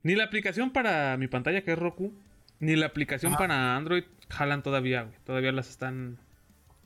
Ni 0.03 0.15
la 0.15 0.24
aplicación 0.24 0.72
para 0.72 1.18
mi 1.18 1.27
pantalla 1.27 1.63
que 1.63 1.74
es 1.74 1.79
Roku, 1.79 2.13
ni 2.60 2.75
la 2.75 2.86
aplicación 2.88 3.34
Ajá. 3.34 3.39
para 3.39 3.75
Android 3.75 4.03
jalan 4.29 4.63
todavía, 4.63 5.03
güey. 5.03 5.15
Todavía 5.25 5.51
las 5.51 5.70
están 5.70 6.20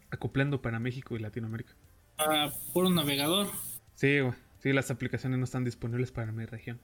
acoplando 0.10 0.62
para 0.62 0.80
México 0.80 1.16
y 1.16 1.20
Latinoamérica. 1.20 1.74
Ah, 2.18 2.52
puro 2.74 2.90
navegador. 2.90 3.48
Sí, 3.96 4.20
güey. 4.20 4.34
Sí, 4.60 4.72
las 4.72 4.92
aplicaciones 4.92 5.40
no 5.40 5.46
están 5.46 5.64
disponibles 5.64 6.12
para 6.12 6.32
mi 6.32 6.46
región. 6.46 6.80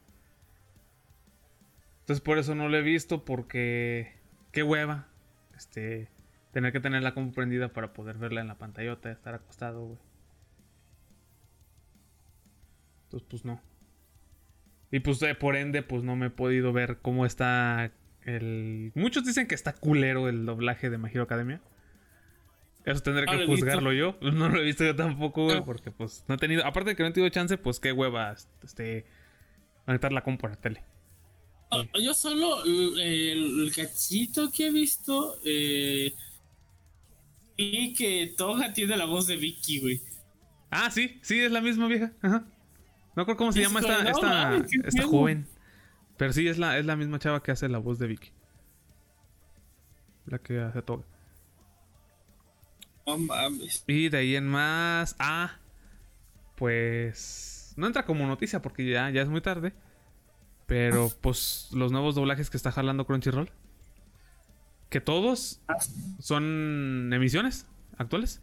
Entonces 2.01 2.21
por 2.21 2.37
eso 2.37 2.55
no 2.55 2.67
lo 2.67 2.77
he 2.77 2.81
visto 2.81 3.23
porque 3.23 4.15
qué 4.51 4.63
hueva. 4.63 5.07
Este 5.55 6.09
tener 6.51 6.73
que 6.73 6.79
tener 6.79 7.03
la 7.03 7.13
compu 7.13 7.33
prendida 7.35 7.71
para 7.71 7.93
poder 7.93 8.17
verla 8.17 8.41
en 8.41 8.47
la 8.47 8.57
pantallota, 8.57 9.11
estar 9.11 9.35
acostado, 9.35 9.85
güey. 9.85 9.99
Entonces 13.03 13.27
pues 13.29 13.45
no. 13.45 13.61
Y 14.91 14.99
pues 15.01 15.21
eh, 15.21 15.35
por 15.35 15.55
ende 15.55 15.83
pues 15.83 16.03
no 16.03 16.15
me 16.15 16.27
he 16.27 16.29
podido 16.31 16.73
ver 16.73 16.97
cómo 17.01 17.25
está 17.25 17.91
el 18.23 18.91
muchos 18.95 19.25
dicen 19.25 19.47
que 19.47 19.55
está 19.55 19.73
culero 19.73 20.27
el 20.29 20.45
doblaje 20.45 20.89
de 20.89 20.97
My 20.97 21.09
Hero 21.09 21.23
Academia. 21.23 21.61
Eso 22.85 23.01
tendré 23.01 23.25
que 23.25 23.45
juzgarlo 23.45 23.93
yo. 23.93 24.17
No 24.21 24.49
lo 24.49 24.59
he 24.59 24.63
visto 24.65 24.83
yo 24.83 24.95
tampoco, 24.95 25.43
güey, 25.45 25.57
No. 25.57 25.65
porque 25.65 25.91
pues 25.91 26.23
no 26.27 26.35
he 26.35 26.37
tenido, 26.37 26.65
aparte 26.65 26.91
de 26.91 26.95
que 26.95 27.03
no 27.03 27.09
he 27.09 27.11
tenido 27.13 27.29
chance, 27.29 27.57
pues 27.57 27.79
qué 27.79 27.91
hueva 27.91 28.35
este 28.63 29.05
conectar 29.85 30.11
la 30.11 30.23
compu 30.23 30.47
a 30.47 30.49
la 30.51 30.55
tele. 30.55 30.83
Ah, 31.71 31.83
Yo 32.01 32.13
solo 32.15 32.63
el, 32.65 32.99
el 32.99 33.71
cachito 33.75 34.51
que 34.51 34.67
he 34.67 34.71
visto 34.71 35.37
eh, 35.45 36.13
y 37.57 37.93
que 37.93 38.33
Toga 38.37 38.73
tiene 38.73 38.97
la 38.97 39.05
voz 39.05 39.27
de 39.27 39.35
Vicky, 39.35 39.79
güey. 39.81 40.01
Ah, 40.71 40.89
sí, 40.89 41.19
sí, 41.21 41.39
es 41.39 41.51
la 41.51 41.61
misma 41.61 41.87
vieja. 41.87 42.11
Ajá. 42.21 42.45
No 43.15 43.23
recuerdo 43.23 43.37
cómo 43.37 43.51
se 43.51 43.61
llama 43.61 43.79
esta, 43.79 44.03
no 44.03 44.09
esta, 44.09 44.87
esta 44.87 45.03
joven. 45.03 45.47
Pero 46.17 46.33
sí, 46.33 46.47
es 46.47 46.57
la, 46.57 46.77
es 46.77 46.85
la 46.85 46.95
misma 46.95 47.19
chava 47.19 47.41
que 47.41 47.51
hace 47.51 47.69
la 47.69 47.77
voz 47.77 47.97
de 47.99 48.07
Vicky. 48.07 48.31
La 50.25 50.39
que 50.39 50.59
hace 50.59 50.81
todo. 50.81 51.05
No 53.07 53.17
mames. 53.17 53.83
Y 53.87 54.09
de 54.09 54.17
ahí 54.17 54.35
en 54.35 54.47
más. 54.47 55.15
Ah, 55.17 55.57
pues. 56.55 57.73
No 57.77 57.87
entra 57.87 58.05
como 58.05 58.27
noticia 58.27 58.61
porque 58.61 58.87
ya, 58.89 59.09
ya 59.09 59.21
es 59.21 59.29
muy 59.29 59.41
tarde. 59.41 59.73
Pero 60.67 61.09
pues 61.21 61.69
los 61.71 61.91
nuevos 61.91 62.15
doblajes 62.15 62.49
que 62.49 62.57
está 62.57 62.71
jalando 62.71 63.05
Crunchyroll. 63.05 63.49
Que 64.89 65.01
todos 65.01 65.61
son 66.19 67.09
emisiones 67.13 67.65
actuales. 67.97 68.41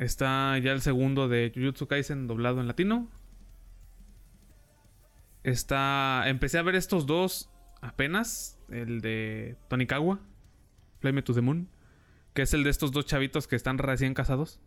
Está 0.00 0.56
ya 0.56 0.72
el 0.72 0.80
segundo 0.80 1.28
de 1.28 1.52
Jujutsu 1.54 1.86
Kaisen 1.86 2.26
doblado 2.26 2.58
en 2.62 2.66
latino. 2.66 3.10
Está. 5.42 6.22
Empecé 6.26 6.56
a 6.56 6.62
ver 6.62 6.74
estos 6.74 7.04
dos 7.04 7.50
apenas. 7.82 8.58
El 8.70 9.02
de 9.02 9.58
Tonikawa. 9.68 10.18
Play 11.00 11.12
Me 11.12 11.20
to 11.20 11.34
the 11.34 11.42
Moon. 11.42 11.68
Que 12.32 12.40
es 12.40 12.54
el 12.54 12.64
de 12.64 12.70
estos 12.70 12.92
dos 12.92 13.04
chavitos 13.04 13.46
que 13.46 13.56
están 13.56 13.76
recién 13.76 14.14
casados. 14.14 14.58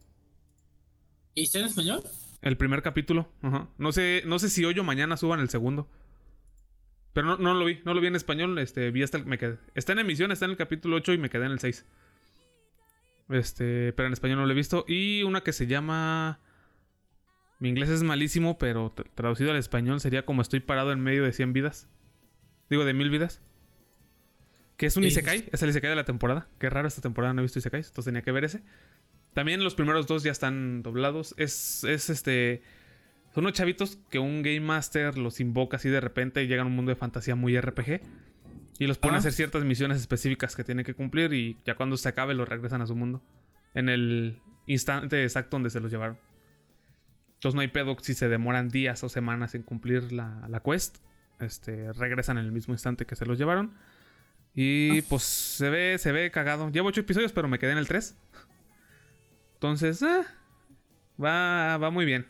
¿Y 1.33 1.45
está 1.45 1.57
en 1.57 1.65
español? 1.65 2.03
El 2.43 2.55
primer 2.55 2.83
capítulo. 2.83 3.27
Ajá. 3.41 3.69
No 3.79 3.91
sé, 3.91 4.21
no 4.27 4.37
sé 4.37 4.51
si 4.51 4.63
hoy 4.65 4.77
o 4.77 4.83
mañana 4.83 5.17
suban 5.17 5.39
el 5.39 5.49
segundo. 5.49 5.89
Pero 7.13 7.25
no, 7.25 7.37
no 7.37 7.55
lo 7.55 7.65
vi, 7.65 7.79
no 7.85 7.95
lo 7.95 8.01
vi 8.01 8.07
en 8.07 8.15
español. 8.15 8.59
Este, 8.59 8.91
vi 8.91 9.01
hasta 9.01 9.17
el, 9.17 9.25
me 9.25 9.39
quedé. 9.39 9.57
Está 9.73 9.93
en 9.93 9.99
emisión, 9.99 10.31
está 10.31 10.45
en 10.45 10.51
el 10.51 10.57
capítulo 10.57 10.97
8 10.97 11.13
y 11.13 11.17
me 11.17 11.31
quedé 11.31 11.47
en 11.47 11.53
el 11.53 11.59
6. 11.59 11.87
Este, 13.29 13.93
pero 13.93 14.07
en 14.07 14.13
español 14.13 14.37
no 14.39 14.45
lo 14.45 14.51
he 14.51 14.55
visto. 14.55 14.85
Y 14.87 15.23
una 15.23 15.41
que 15.41 15.53
se 15.53 15.67
llama. 15.67 16.39
Mi 17.59 17.69
inglés 17.69 17.89
es 17.89 18.03
malísimo, 18.03 18.57
pero 18.57 18.93
tra- 18.93 19.09
traducido 19.15 19.51
al 19.51 19.57
español 19.57 20.01
sería 20.01 20.25
como 20.25 20.41
estoy 20.41 20.59
parado 20.59 20.91
en 20.91 20.99
medio 20.99 21.23
de 21.23 21.31
100 21.31 21.53
vidas. 21.53 21.87
Digo, 22.69 22.83
de 22.85 22.93
mil 22.93 23.09
vidas. 23.09 23.41
Que 24.77 24.87
es 24.87 24.97
un. 24.97 25.03
Isekai, 25.05 25.49
es 25.51 25.61
el 25.63 25.69
Isekai 25.69 25.89
de 25.89 25.95
la 25.95 26.03
temporada. 26.05 26.47
Qué 26.59 26.69
raro 26.69 26.87
esta 26.87 27.01
temporada 27.01 27.33
no 27.33 27.41
he 27.41 27.43
visto 27.43 27.59
Isekais, 27.59 27.87
entonces 27.87 28.05
tenía 28.11 28.21
que 28.23 28.31
ver 28.31 28.43
ese. 28.43 28.63
También 29.33 29.63
los 29.63 29.75
primeros 29.75 30.07
dos 30.07 30.23
ya 30.23 30.31
están 30.31 30.83
doblados. 30.83 31.33
Es, 31.37 31.83
es 31.85 32.09
este. 32.09 32.61
Son 33.33 33.45
unos 33.45 33.53
chavitos 33.53 33.97
que 34.09 34.19
un 34.19 34.43
Game 34.43 34.59
Master 34.59 35.17
los 35.17 35.39
invoca 35.39 35.77
así 35.77 35.89
de 35.89 35.99
repente 36.01 36.43
y 36.43 36.47
llegan 36.47 36.65
a 36.67 36.69
un 36.69 36.75
mundo 36.75 36.89
de 36.89 36.95
fantasía 36.95 37.35
muy 37.35 37.59
RPG. 37.59 38.01
Y 38.79 38.87
los 38.87 38.97
ponen 38.97 39.15
a 39.15 39.17
Ah. 39.17 39.19
hacer 39.19 39.33
ciertas 39.33 39.63
misiones 39.63 39.97
específicas 39.99 40.55
que 40.55 40.63
tienen 40.63 40.83
que 40.85 40.93
cumplir 40.93 41.33
y 41.33 41.57
ya 41.65 41.75
cuando 41.75 41.95
se 41.97 42.09
acabe 42.09 42.33
los 42.33 42.47
regresan 42.47 42.81
a 42.81 42.87
su 42.87 42.95
mundo. 42.95 43.21
En 43.73 43.89
el 43.89 44.41
instante 44.67 45.23
exacto 45.23 45.55
donde 45.55 45.69
se 45.69 45.79
los 45.79 45.91
llevaron. 45.91 46.17
Entonces 47.35 47.55
no 47.55 47.61
hay 47.61 47.67
pedo 47.67 47.95
si 48.01 48.13
se 48.13 48.29
demoran 48.29 48.69
días 48.69 49.03
o 49.03 49.09
semanas 49.09 49.53
en 49.55 49.63
cumplir 49.63 50.11
la, 50.11 50.45
la 50.49 50.61
quest. 50.61 50.97
Este, 51.39 51.91
regresan 51.93 52.37
en 52.37 52.45
el 52.45 52.51
mismo 52.51 52.73
instante 52.73 53.05
que 53.05 53.15
se 53.15 53.25
los 53.25 53.37
llevaron. 53.37 53.73
Y 54.55 55.01
pues 55.03 55.23
se 55.23 55.69
ve, 55.69 55.97
se 55.97 56.11
ve 56.11 56.31
cagado. 56.31 56.69
Llevo 56.69 56.87
ocho 56.89 57.01
episodios, 57.01 57.31
pero 57.33 57.47
me 57.47 57.59
quedé 57.59 57.71
en 57.73 57.77
el 57.79 57.87
3. 57.87 58.15
Entonces, 59.55 60.01
eh, 60.01 60.21
va, 61.21 61.77
va 61.77 61.89
muy 61.89 62.05
bien. 62.05 62.27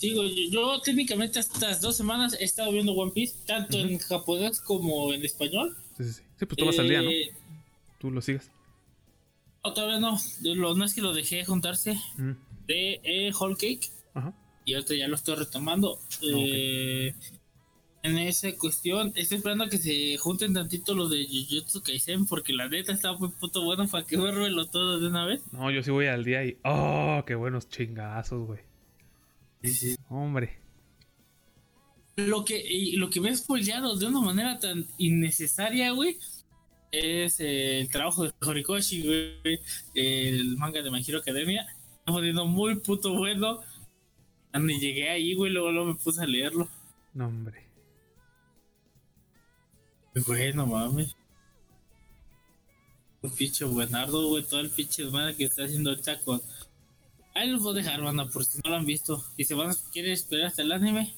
Digo, 0.00 0.22
yo, 0.24 0.50
yo 0.50 0.80
técnicamente 0.80 1.38
estas 1.38 1.80
dos 1.80 1.96
semanas 1.96 2.36
he 2.40 2.44
estado 2.44 2.72
viendo 2.72 2.92
One 2.92 3.12
Piece, 3.12 3.36
tanto 3.46 3.78
en 3.78 3.98
japonés 3.98 4.60
como 4.60 5.12
en 5.12 5.24
español. 5.24 5.76
Sí, 5.96 6.04
sí, 6.04 6.12
sí. 6.14 6.22
Sí, 6.38 6.46
pues 6.46 6.56
tú 6.56 6.66
vas 6.66 6.78
al 6.78 6.88
día, 6.88 7.02
¿no? 7.02 7.10
Eh, 7.10 7.30
Tú 7.98 8.10
lo 8.10 8.20
sigues. 8.20 8.50
no, 9.64 9.72
todavía 9.72 9.98
no. 10.00 10.18
Lo, 10.42 10.74
no 10.74 10.84
es 10.84 10.94
que 10.94 11.00
lo 11.00 11.12
dejé 11.14 11.44
juntarse 11.44 11.94
Mm, 12.16 12.32
de 12.66 13.00
eh, 13.04 13.32
Whole 13.38 13.54
Cake 13.56 13.88
Ajá. 14.14 14.34
y 14.64 14.74
ahorita 14.74 14.94
ya 14.94 15.08
lo 15.08 15.14
estoy 15.14 15.36
retomando. 15.36 15.98
Eh, 16.22 17.14
En 18.02 18.18
esa 18.18 18.52
cuestión, 18.56 19.12
estoy 19.16 19.38
esperando 19.38 19.64
a 19.64 19.68
que 19.68 19.78
se 19.78 20.16
junten 20.18 20.52
tantito 20.54 20.94
los 20.94 21.10
de 21.10 21.26
Jujutsu 21.26 21.82
Kaisen 21.82 22.26
porque 22.26 22.52
la 22.52 22.68
neta 22.68 22.92
está 22.92 23.12
muy 23.14 23.30
puto 23.30 23.64
bueno 23.64 23.88
para 23.88 24.04
que 24.04 24.16
verlo 24.18 24.66
todo 24.66 25.00
de 25.00 25.06
una 25.08 25.24
vez. 25.24 25.40
No, 25.52 25.70
yo 25.70 25.82
sí 25.82 25.90
voy 25.90 26.06
al 26.06 26.22
día 26.24 26.44
y. 26.44 26.56
¡Oh! 26.64 27.22
¡Qué 27.26 27.34
buenos 27.34 27.68
chingazos, 27.68 28.46
güey! 28.46 28.60
Hombre. 30.08 30.58
Lo 32.16 32.44
que, 32.44 32.58
y 32.58 32.96
lo 32.96 33.10
que 33.10 33.20
me 33.20 33.30
he 33.30 33.36
spoileado 33.36 33.96
de 33.96 34.06
una 34.06 34.20
manera 34.20 34.58
tan 34.58 34.86
innecesaria, 34.96 35.90
güey, 35.92 36.18
es 36.90 37.40
eh, 37.40 37.80
el 37.80 37.88
trabajo 37.88 38.24
de 38.24 38.32
Horikoshi, 38.40 39.02
güey, 39.02 39.60
el 39.94 40.56
manga 40.56 40.82
de 40.82 40.90
My 40.90 41.04
Hero 41.06 41.18
Academia. 41.18 41.66
Está 41.98 42.12
poniendo 42.12 42.46
muy 42.46 42.76
puto 42.76 43.14
bueno. 43.14 43.60
Cuando 44.50 44.72
llegué 44.72 45.10
ahí, 45.10 45.34
güey, 45.34 45.52
luego, 45.52 45.70
luego 45.72 45.92
me 45.92 45.94
puse 45.96 46.22
a 46.22 46.26
leerlo. 46.26 46.68
No, 47.12 47.26
hombre. 47.26 47.66
Güey, 50.14 50.54
no 50.54 50.66
mames. 50.66 51.14
Un 53.20 53.30
pinche 53.30 53.64
buenardo, 53.64 54.28
güey, 54.28 54.44
todo 54.44 54.60
el 54.60 54.70
pinche 54.70 55.02
desmadre 55.02 55.36
que 55.36 55.44
está 55.44 55.64
haciendo 55.64 55.90
ahorita 55.90 56.20
con... 56.20 56.40
Ahí 57.36 57.50
los 57.50 57.62
voy 57.62 57.72
a 57.74 57.82
dejar, 57.82 58.00
banda, 58.00 58.26
por 58.28 58.44
si 58.46 58.58
no 58.64 58.70
lo 58.70 58.76
han 58.76 58.86
visto. 58.86 59.22
Y 59.36 59.44
si 59.44 59.52
van 59.52 59.70
a 59.70 59.74
quieren 59.92 60.12
esperar 60.12 60.46
hasta 60.46 60.62
el 60.62 60.72
anime. 60.72 61.14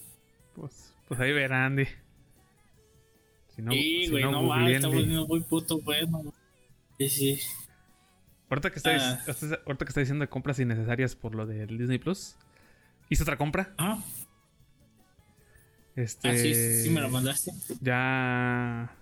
Pues, 0.55 0.93
pues 1.07 1.21
ahí 1.21 1.33
verán, 1.33 1.63
Andy. 1.63 1.85
Si 3.55 3.63
no, 3.63 3.71
sí, 3.71 4.05
si 4.07 4.11
güey, 4.11 4.25
no, 4.25 4.33
no, 4.33 4.43
mames, 4.43 4.57
googleen, 4.59 4.77
está 4.77 4.89
poniendo 4.89 5.27
muy 5.29 5.41
puto 5.43 5.81
bueno. 5.81 6.35
Sí, 6.99 7.09
sí. 7.09 7.41
Ahorita 8.51 8.71
que, 8.71 8.79
está, 8.79 8.91
Ah. 8.97 9.21
ahorita 9.67 9.85
que 9.85 9.91
está 9.91 10.01
diciendo 10.01 10.29
compras 10.29 10.59
innecesarias 10.59 11.15
por 11.15 11.35
lo 11.37 11.47
del 11.47 11.79
Disney 11.79 11.99
Plus, 11.99 12.35
hice 13.11 13.23
otra 13.23 13.37
compra. 13.37 13.75
Ah, 13.79 14.03
Este. 15.95 16.29
ah, 16.31 16.37
sí, 16.37 16.55
sí, 16.55 16.83
sí, 16.85 16.91
me 16.91 17.01
lo 17.01 17.11
mandaste. 17.11 17.53
Ya. 17.81 18.93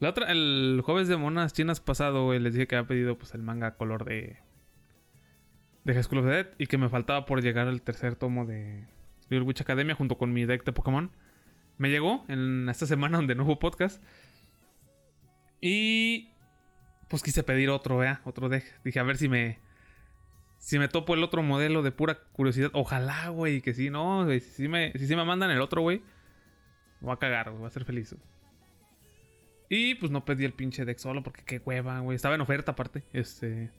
La 0.00 0.10
otra, 0.10 0.32
el 0.32 0.80
jueves 0.84 1.06
de 1.08 1.16
monas 1.16 1.52
chinas 1.52 1.80
pasado, 1.80 2.24
güey, 2.24 2.40
les 2.40 2.54
dije 2.54 2.66
que 2.66 2.76
había 2.76 2.88
pedido 2.88 3.16
pues 3.18 3.34
el 3.34 3.42
manga 3.42 3.76
color 3.76 4.04
de. 4.04 4.38
De 5.86 5.94
High 5.94 6.02
School 6.02 6.18
of 6.18 6.26
the 6.26 6.32
Dead 6.32 6.46
y 6.58 6.66
que 6.66 6.78
me 6.78 6.88
faltaba 6.88 7.26
por 7.26 7.40
llegar 7.40 7.68
al 7.68 7.80
tercer 7.80 8.16
tomo 8.16 8.44
de 8.44 8.84
Little 9.28 9.46
Witch 9.46 9.60
Academia 9.60 9.94
junto 9.94 10.18
con 10.18 10.32
mi 10.32 10.44
deck 10.44 10.64
de 10.64 10.72
Pokémon. 10.72 11.12
Me 11.78 11.90
llegó 11.90 12.24
en 12.26 12.68
esta 12.68 12.86
semana 12.86 13.18
donde 13.18 13.36
no 13.36 13.44
hubo 13.44 13.60
podcast. 13.60 14.02
Y. 15.60 16.32
Pues 17.08 17.22
quise 17.22 17.44
pedir 17.44 17.70
otro, 17.70 17.98
¿vea? 17.98 18.20
Otro 18.24 18.48
deck. 18.48 18.64
Dije, 18.82 18.98
a 18.98 19.04
ver 19.04 19.16
si 19.16 19.28
me. 19.28 19.60
Si 20.58 20.76
me 20.80 20.88
topo 20.88 21.14
el 21.14 21.22
otro 21.22 21.44
modelo 21.44 21.82
de 21.82 21.92
pura 21.92 22.18
curiosidad. 22.32 22.70
Ojalá, 22.72 23.28
güey, 23.28 23.60
que 23.60 23.72
sí, 23.72 23.88
no. 23.88 24.24
güey, 24.24 24.40
Si 24.40 24.66
me, 24.66 24.92
si 24.92 25.14
me 25.14 25.24
mandan 25.24 25.52
el 25.52 25.60
otro, 25.60 25.82
güey. 25.82 26.02
Va 27.06 27.12
a 27.12 27.18
cagar, 27.18 27.50
güey. 27.50 27.62
Va 27.62 27.68
a 27.68 27.70
ser 27.70 27.84
feliz. 27.84 28.16
Y 29.68 29.94
pues 29.94 30.10
no 30.10 30.24
pedí 30.24 30.44
el 30.44 30.52
pinche 30.52 30.84
deck 30.84 30.98
solo 30.98 31.22
porque 31.22 31.44
qué 31.44 31.62
hueva, 31.64 32.00
güey. 32.00 32.16
Estaba 32.16 32.34
en 32.34 32.40
oferta 32.40 32.72
aparte. 32.72 33.04
Este. 33.12 33.70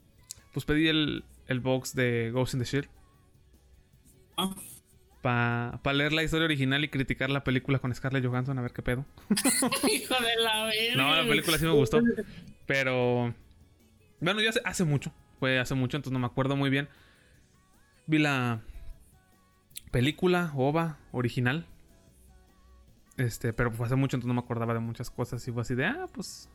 Pues 0.58 0.64
pedí 0.64 0.88
el, 0.88 1.24
el 1.46 1.60
box 1.60 1.94
de 1.94 2.32
Ghost 2.32 2.54
in 2.54 2.58
the 2.58 2.66
Shell. 2.66 2.88
Ah, 4.36 4.52
Para 5.22 5.94
leer 5.94 6.12
la 6.12 6.24
historia 6.24 6.46
original 6.46 6.82
y 6.82 6.88
criticar 6.88 7.30
la 7.30 7.44
película 7.44 7.78
con 7.78 7.94
Scarlett 7.94 8.26
Johansson, 8.26 8.58
a 8.58 8.62
ver 8.62 8.72
qué 8.72 8.82
pedo. 8.82 9.06
hijo 9.88 10.14
de 10.20 10.42
la 10.42 10.64
verga. 10.64 10.96
No, 10.96 11.14
la 11.14 11.28
película 11.28 11.58
sí 11.58 11.64
me 11.64 11.70
gustó. 11.70 12.00
Pero. 12.66 13.32
Bueno, 14.20 14.40
ya 14.40 14.50
hace, 14.50 14.60
hace 14.64 14.82
mucho. 14.82 15.14
Fue 15.38 15.60
hace 15.60 15.76
mucho, 15.76 15.96
entonces 15.96 16.12
no 16.12 16.18
me 16.18 16.26
acuerdo 16.26 16.56
muy 16.56 16.70
bien. 16.70 16.88
Vi 18.08 18.18
la 18.18 18.60
película, 19.92 20.50
OVA, 20.56 20.98
original. 21.12 21.66
Este, 23.16 23.52
pero 23.52 23.70
fue 23.70 23.86
hace 23.86 23.94
mucho, 23.94 24.16
entonces 24.16 24.26
no 24.26 24.34
me 24.34 24.44
acordaba 24.44 24.74
de 24.74 24.80
muchas 24.80 25.08
cosas. 25.08 25.46
Y 25.46 25.52
fue 25.52 25.62
así 25.62 25.76
de, 25.76 25.86
ah, 25.86 26.08
pues. 26.12 26.50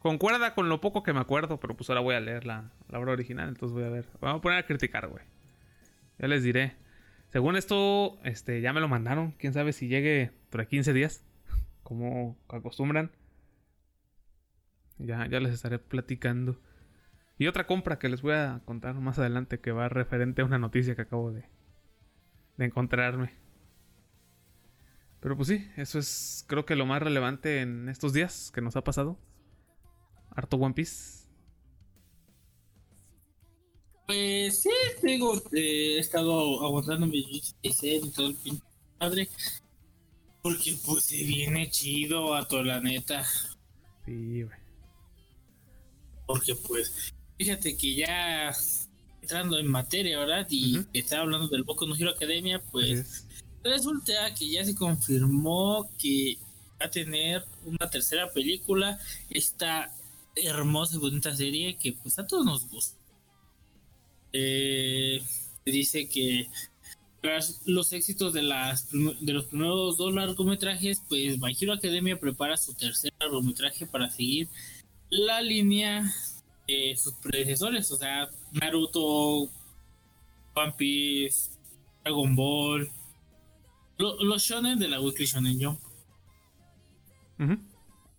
Concuerda 0.00 0.54
con 0.54 0.68
lo 0.68 0.80
poco 0.80 1.02
que 1.02 1.12
me 1.12 1.20
acuerdo, 1.20 1.58
pero 1.58 1.76
pues 1.76 1.88
ahora 1.90 2.00
voy 2.00 2.14
a 2.14 2.20
leer 2.20 2.46
la, 2.46 2.70
la 2.88 2.98
obra 2.98 3.12
original. 3.12 3.48
Entonces 3.48 3.74
voy 3.74 3.84
a 3.84 3.90
ver. 3.90 4.06
Vamos 4.20 4.38
a 4.38 4.42
poner 4.42 4.58
a 4.58 4.66
criticar, 4.66 5.08
güey. 5.08 5.24
Ya 6.18 6.28
les 6.28 6.42
diré. 6.42 6.76
Según 7.30 7.56
esto, 7.56 8.18
este, 8.24 8.60
ya 8.60 8.72
me 8.72 8.80
lo 8.80 8.88
mandaron. 8.88 9.32
Quién 9.32 9.52
sabe 9.52 9.72
si 9.72 9.88
llegue 9.88 10.30
por 10.50 10.66
15 10.66 10.92
días. 10.92 11.24
Como 11.82 12.38
acostumbran. 12.48 13.10
Ya, 14.98 15.26
ya 15.26 15.40
les 15.40 15.52
estaré 15.52 15.78
platicando. 15.78 16.58
Y 17.38 17.48
otra 17.48 17.66
compra 17.66 17.98
que 17.98 18.08
les 18.08 18.22
voy 18.22 18.32
a 18.32 18.62
contar 18.64 18.94
más 18.94 19.18
adelante 19.18 19.60
que 19.60 19.72
va 19.72 19.88
referente 19.88 20.40
a 20.42 20.46
una 20.46 20.58
noticia 20.58 20.94
que 20.94 21.02
acabo 21.02 21.32
de, 21.32 21.44
de 22.56 22.64
encontrarme. 22.64 23.34
Pero 25.20 25.36
pues 25.36 25.48
sí, 25.48 25.68
eso 25.76 25.98
es 25.98 26.44
creo 26.46 26.64
que 26.64 26.76
lo 26.76 26.86
más 26.86 27.02
relevante 27.02 27.60
en 27.60 27.88
estos 27.88 28.12
días 28.12 28.50
que 28.54 28.60
nos 28.60 28.76
ha 28.76 28.84
pasado. 28.84 29.18
Harto 30.36 30.56
One 30.58 30.74
Piece. 30.74 31.26
Pues 34.06 34.62
sí, 34.62 34.70
digo, 35.02 35.36
eh, 35.52 35.96
he 35.96 35.98
estado 35.98 36.64
aguantando 36.64 37.06
mis 37.06 37.56
y 37.62 38.00
todo 38.10 38.28
el 38.28 38.36
pinche 38.36 38.62
madre. 39.00 39.28
Porque 40.42 40.76
pues 40.84 41.04
se 41.04 41.24
viene 41.24 41.68
chido 41.70 42.34
a 42.34 42.46
toda 42.46 42.62
la 42.62 42.80
neta. 42.80 43.24
Sí, 44.04 44.42
güey. 44.42 44.58
Porque 46.26 46.54
pues, 46.54 47.12
fíjate 47.36 47.76
que 47.76 47.96
ya 47.96 48.54
entrando 49.22 49.58
en 49.58 49.66
materia, 49.66 50.18
¿verdad? 50.20 50.46
Y 50.50 50.78
Ujú. 50.78 50.88
estaba 50.92 51.22
hablando 51.22 51.48
del 51.48 51.64
Boku 51.64 51.86
no 51.86 51.96
Hero 51.96 52.10
Academia, 52.10 52.62
pues 52.70 52.90
es. 52.90 53.26
resulta 53.64 54.32
que 54.34 54.48
ya 54.48 54.64
se 54.64 54.76
confirmó 54.76 55.90
que 55.98 56.38
va 56.80 56.86
a 56.86 56.90
tener 56.90 57.44
una 57.64 57.90
tercera 57.90 58.30
película. 58.30 59.00
Esta 59.30 59.92
hermosa 60.36 60.96
y 60.96 60.98
bonita 61.00 61.34
serie 61.34 61.76
que 61.76 61.92
pues 61.92 62.18
a 62.18 62.26
todos 62.26 62.44
nos 62.44 62.68
gusta. 62.68 62.98
Eh, 64.32 65.22
dice 65.64 66.08
que 66.08 66.48
tras 67.22 67.62
los 67.66 67.92
éxitos 67.92 68.32
de, 68.32 68.42
las, 68.42 68.88
de 68.92 69.32
los 69.32 69.46
primeros 69.46 69.96
dos 69.96 70.14
largometrajes, 70.14 71.02
pues 71.08 71.38
My 71.38 71.56
Academia 71.72 72.20
prepara 72.20 72.56
su 72.56 72.74
tercer 72.74 73.12
largometraje 73.18 73.86
para 73.86 74.10
seguir 74.10 74.48
la 75.10 75.40
línea 75.40 76.12
de 76.68 76.96
sus 76.96 77.14
predecesores, 77.14 77.90
o 77.90 77.96
sea, 77.96 78.28
Naruto, 78.52 79.48
One 80.54 80.72
Piece, 80.76 81.50
Dragon 82.04 82.36
Ball, 82.36 82.90
lo- 83.98 84.22
los 84.22 84.42
shonen 84.42 84.78
de 84.78 84.88
la 84.88 85.00
Weekly 85.00 85.26
Shonen 85.26 85.60
Jump. 85.62 85.80
Ujú. 87.38 87.58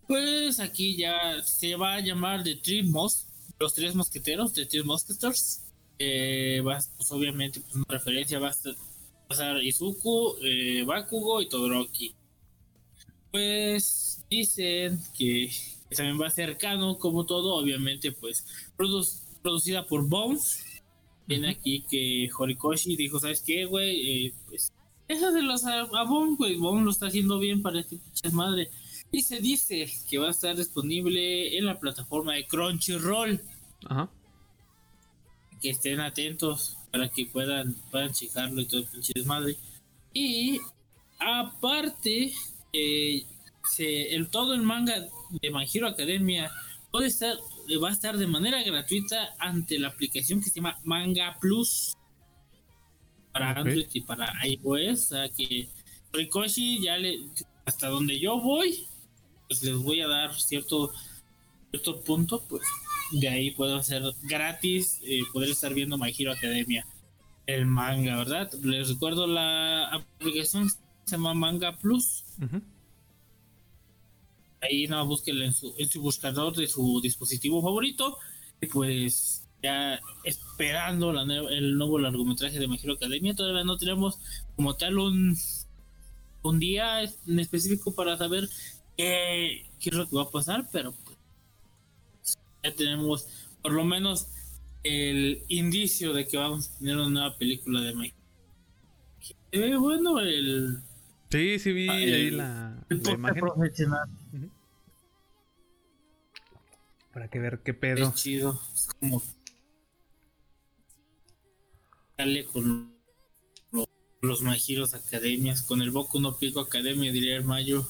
Pues 0.08 0.58
aquí 0.58 0.96
ya 0.96 1.40
se 1.44 1.76
va 1.76 1.94
a 1.94 2.00
llamar 2.00 2.42
The 2.42 2.56
Three 2.56 2.82
Mos, 2.82 3.26
los 3.60 3.74
tres 3.74 3.94
mosqueteros, 3.94 4.52
The 4.54 4.66
Three 4.66 4.82
Musketeers. 4.82 5.62
Eh, 6.00 6.60
va, 6.66 6.78
pues 6.96 7.12
obviamente, 7.12 7.60
pues 7.60 7.74
una 7.76 7.84
referencia 7.88 8.38
va 8.38 8.48
a 8.48 8.50
estar 9.30 9.62
Izuku, 9.62 10.36
eh, 10.42 10.82
Bakugo 10.86 11.42
y 11.42 11.48
Todoroki. 11.48 12.14
Pues 13.30 14.24
dicen 14.30 14.98
que, 15.16 15.50
que 15.90 15.96
también 15.96 16.20
va 16.20 16.28
a 16.28 16.30
ser 16.30 16.56
canon, 16.56 16.96
como 16.96 17.26
todo, 17.26 17.54
obviamente, 17.56 18.12
pues 18.12 18.46
produ- 18.76 19.20
producida 19.42 19.86
por 19.86 20.08
Bones. 20.08 20.64
Viene 21.26 21.50
aquí 21.50 21.84
que 21.90 22.30
Horikoshi 22.36 22.96
dijo, 22.96 23.20
¿sabes 23.20 23.42
qué, 23.42 23.66
güey? 23.66 24.26
Eh, 24.28 24.34
pues 24.48 24.72
déjaselos 25.06 25.64
a, 25.66 25.80
a 25.80 26.04
Bones, 26.04 26.38
güey. 26.38 26.56
Bones 26.56 26.84
lo 26.86 26.90
está 26.92 27.08
haciendo 27.08 27.38
bien 27.38 27.60
para 27.60 27.80
este 27.80 27.98
pinche 27.98 28.30
madre. 28.30 28.70
Y 29.10 29.22
se 29.22 29.40
dice 29.40 29.90
que 30.08 30.18
va 30.18 30.28
a 30.28 30.30
estar 30.30 30.56
disponible 30.56 31.56
en 31.56 31.64
la 31.64 31.78
plataforma 31.78 32.34
de 32.34 32.46
Crunchyroll. 32.46 33.40
Ajá. 33.88 34.10
Que 35.60 35.70
estén 35.70 36.00
atentos 36.00 36.76
para 36.92 37.08
que 37.08 37.26
puedan, 37.26 37.74
puedan 37.90 38.12
checarlo 38.12 38.60
y 38.60 38.66
todo 38.66 38.80
el 38.80 38.86
pinche 38.86 39.12
desmadre. 39.14 39.56
Y 40.12 40.60
aparte, 41.18 42.32
eh, 42.72 43.24
se, 43.64 44.14
el, 44.14 44.28
todo 44.28 44.54
el 44.54 44.62
manga 44.62 45.06
de 45.30 45.50
My 45.50 45.66
Hero 45.72 45.88
Academia 45.88 46.50
puede 46.90 47.08
estar, 47.08 47.36
va 47.82 47.88
a 47.88 47.92
estar 47.92 48.16
de 48.16 48.26
manera 48.26 48.62
gratuita 48.62 49.34
ante 49.38 49.78
la 49.78 49.88
aplicación 49.88 50.40
que 50.40 50.50
se 50.50 50.56
llama 50.56 50.78
Manga 50.84 51.36
Plus 51.40 51.94
para. 53.32 53.50
Android 53.50 53.88
y 53.92 54.00
para 54.02 54.32
iOS. 54.46 54.90
O 54.90 54.96
sea 54.96 55.28
que 55.28 55.68
Rikoshi 56.12 56.82
ya 56.82 56.96
le, 56.96 57.18
hasta 57.64 57.88
donde 57.88 58.18
yo 58.18 58.40
voy, 58.40 58.86
pues 59.48 59.62
les 59.62 59.76
voy 59.76 60.00
a 60.00 60.08
dar 60.08 60.34
cierto, 60.38 60.92
cierto 61.70 62.00
punto, 62.02 62.44
pues 62.48 62.62
de 63.12 63.28
ahí 63.28 63.50
puedo 63.50 63.76
hacer 63.76 64.02
gratis, 64.22 65.00
eh, 65.02 65.22
poder 65.32 65.50
estar 65.50 65.72
viendo 65.74 65.98
My 65.98 66.14
Hero 66.16 66.32
Academia, 66.32 66.86
el 67.46 67.66
manga, 67.66 68.16
¿verdad? 68.16 68.52
Les 68.62 68.88
recuerdo 68.88 69.26
la 69.26 69.88
aplicación 69.88 70.70
se 71.08 71.16
llama 71.16 71.32
Manga 71.32 71.76
Plus. 71.78 72.24
Ahí 74.60 74.86
nada, 74.86 75.02
más 75.02 75.08
búsquenlo 75.08 75.44
en 75.44 75.54
su, 75.54 75.74
en 75.78 75.88
su 75.88 76.02
buscador 76.02 76.54
de 76.54 76.66
su 76.66 77.00
dispositivo 77.00 77.62
favorito. 77.62 78.18
Y 78.60 78.66
pues 78.66 79.46
ya 79.62 79.98
esperando 80.24 81.12
la 81.12 81.22
el 81.22 81.78
nuevo 81.78 81.98
largometraje 81.98 82.58
de 82.58 82.68
My 82.68 82.78
Hero 82.82 82.94
Academia. 82.94 83.34
Todavía 83.34 83.64
no 83.64 83.78
tenemos 83.78 84.18
como 84.56 84.76
tal 84.76 84.98
un, 84.98 85.34
un 86.42 86.58
día 86.58 87.02
en 87.02 87.38
específico 87.38 87.94
para 87.94 88.18
saber 88.18 88.48
qué, 88.98 89.64
qué 89.80 89.88
es 89.90 89.94
lo 89.94 90.06
que 90.08 90.16
va 90.16 90.22
a 90.24 90.30
pasar, 90.30 90.68
pero 90.72 90.92
pues, 90.92 92.36
ya 92.62 92.74
tenemos 92.74 93.26
por 93.62 93.72
lo 93.72 93.84
menos 93.84 94.26
el 94.82 95.44
indicio 95.48 96.12
de 96.12 96.26
que 96.26 96.36
vamos 96.36 96.68
a 96.70 96.78
tener 96.78 96.96
una 96.96 97.08
nueva 97.08 97.38
película 97.38 97.80
de 97.80 98.12
Se 99.20 99.58
ve 99.58 99.76
bueno 99.76 100.20
el, 100.20 100.82
Sí, 101.30 101.58
sí 101.58 101.72
vi 101.72 101.88
Ah, 101.88 101.92
ahí 101.92 102.30
la, 102.30 102.86
el 102.88 103.02
la 103.02 103.10
imagen. 103.12 103.40
profesional. 103.40 104.08
Para 107.12 107.28
que 107.28 107.38
ver 107.38 107.60
qué 107.62 107.74
pedo. 107.74 108.08
Es 108.08 108.14
chido. 108.14 108.60
Es 108.74 108.88
como. 109.00 109.22
Dale 112.16 112.44
con 112.46 112.94
lo- 113.72 113.88
los 114.22 114.42
Magiros 114.42 114.94
Academias, 114.94 115.62
con 115.62 115.82
el 115.82 115.90
Boku 115.90 116.18
no 116.20 116.36
Pico 116.36 116.60
Academia, 116.60 117.12
diría 117.12 117.36
el 117.36 117.44
Mayo. 117.44 117.86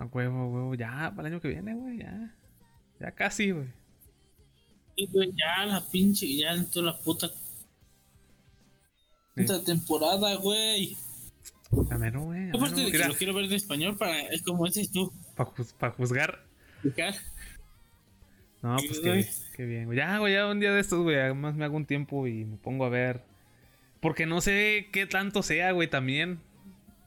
A 0.00 0.06
huevo, 0.06 0.48
huevo. 0.48 0.74
Ya, 0.74 1.12
para 1.14 1.28
el 1.28 1.34
año 1.34 1.42
que 1.42 1.48
viene, 1.48 1.74
güey. 1.74 1.98
Ya. 1.98 2.34
Ya 2.98 3.10
casi, 3.12 3.50
güey. 3.50 3.68
Y 4.96 5.06
güey, 5.06 5.30
ya 5.36 5.66
la 5.66 5.86
pinche, 5.88 6.26
ya 6.36 6.52
entró 6.52 6.82
la 6.82 6.98
puta. 6.98 7.30
Puta 9.36 9.62
temporada, 9.62 10.34
güey. 10.36 10.96
A 11.90 11.98
mero, 11.98 12.22
güey. 12.22 12.48
Aparte 12.48 12.80
de 12.80 12.86
que 12.86 12.92
Mira, 12.92 13.08
lo 13.08 13.14
quiero 13.14 13.34
ver 13.34 13.48
de 13.48 13.56
español 13.56 13.96
para. 13.98 14.20
Es 14.22 14.42
como 14.42 14.64
dices 14.64 14.90
tú. 14.90 15.12
para 15.78 15.92
juzgar. 15.92 16.46
explicar. 16.74 17.14
No, 18.62 18.78
Sí, 18.78 18.88
pues 18.88 19.00
qué, 19.00 19.26
qué 19.56 19.64
bien, 19.66 19.84
güey. 19.84 19.98
Ya, 19.98 20.18
güey, 20.18 20.34
ya 20.34 20.46
un 20.46 20.60
día 20.60 20.72
de 20.72 20.80
estos, 20.80 21.00
güey. 21.02 21.16
Además 21.16 21.56
me 21.56 21.64
hago 21.66 21.76
un 21.76 21.86
tiempo 21.86 22.26
y 22.26 22.46
me 22.46 22.56
pongo 22.56 22.86
a 22.86 22.88
ver. 22.88 23.22
Porque 24.00 24.24
no 24.24 24.40
sé 24.40 24.88
qué 24.92 25.06
tanto 25.06 25.42
sea, 25.42 25.72
güey, 25.72 25.88
también. 25.88 26.40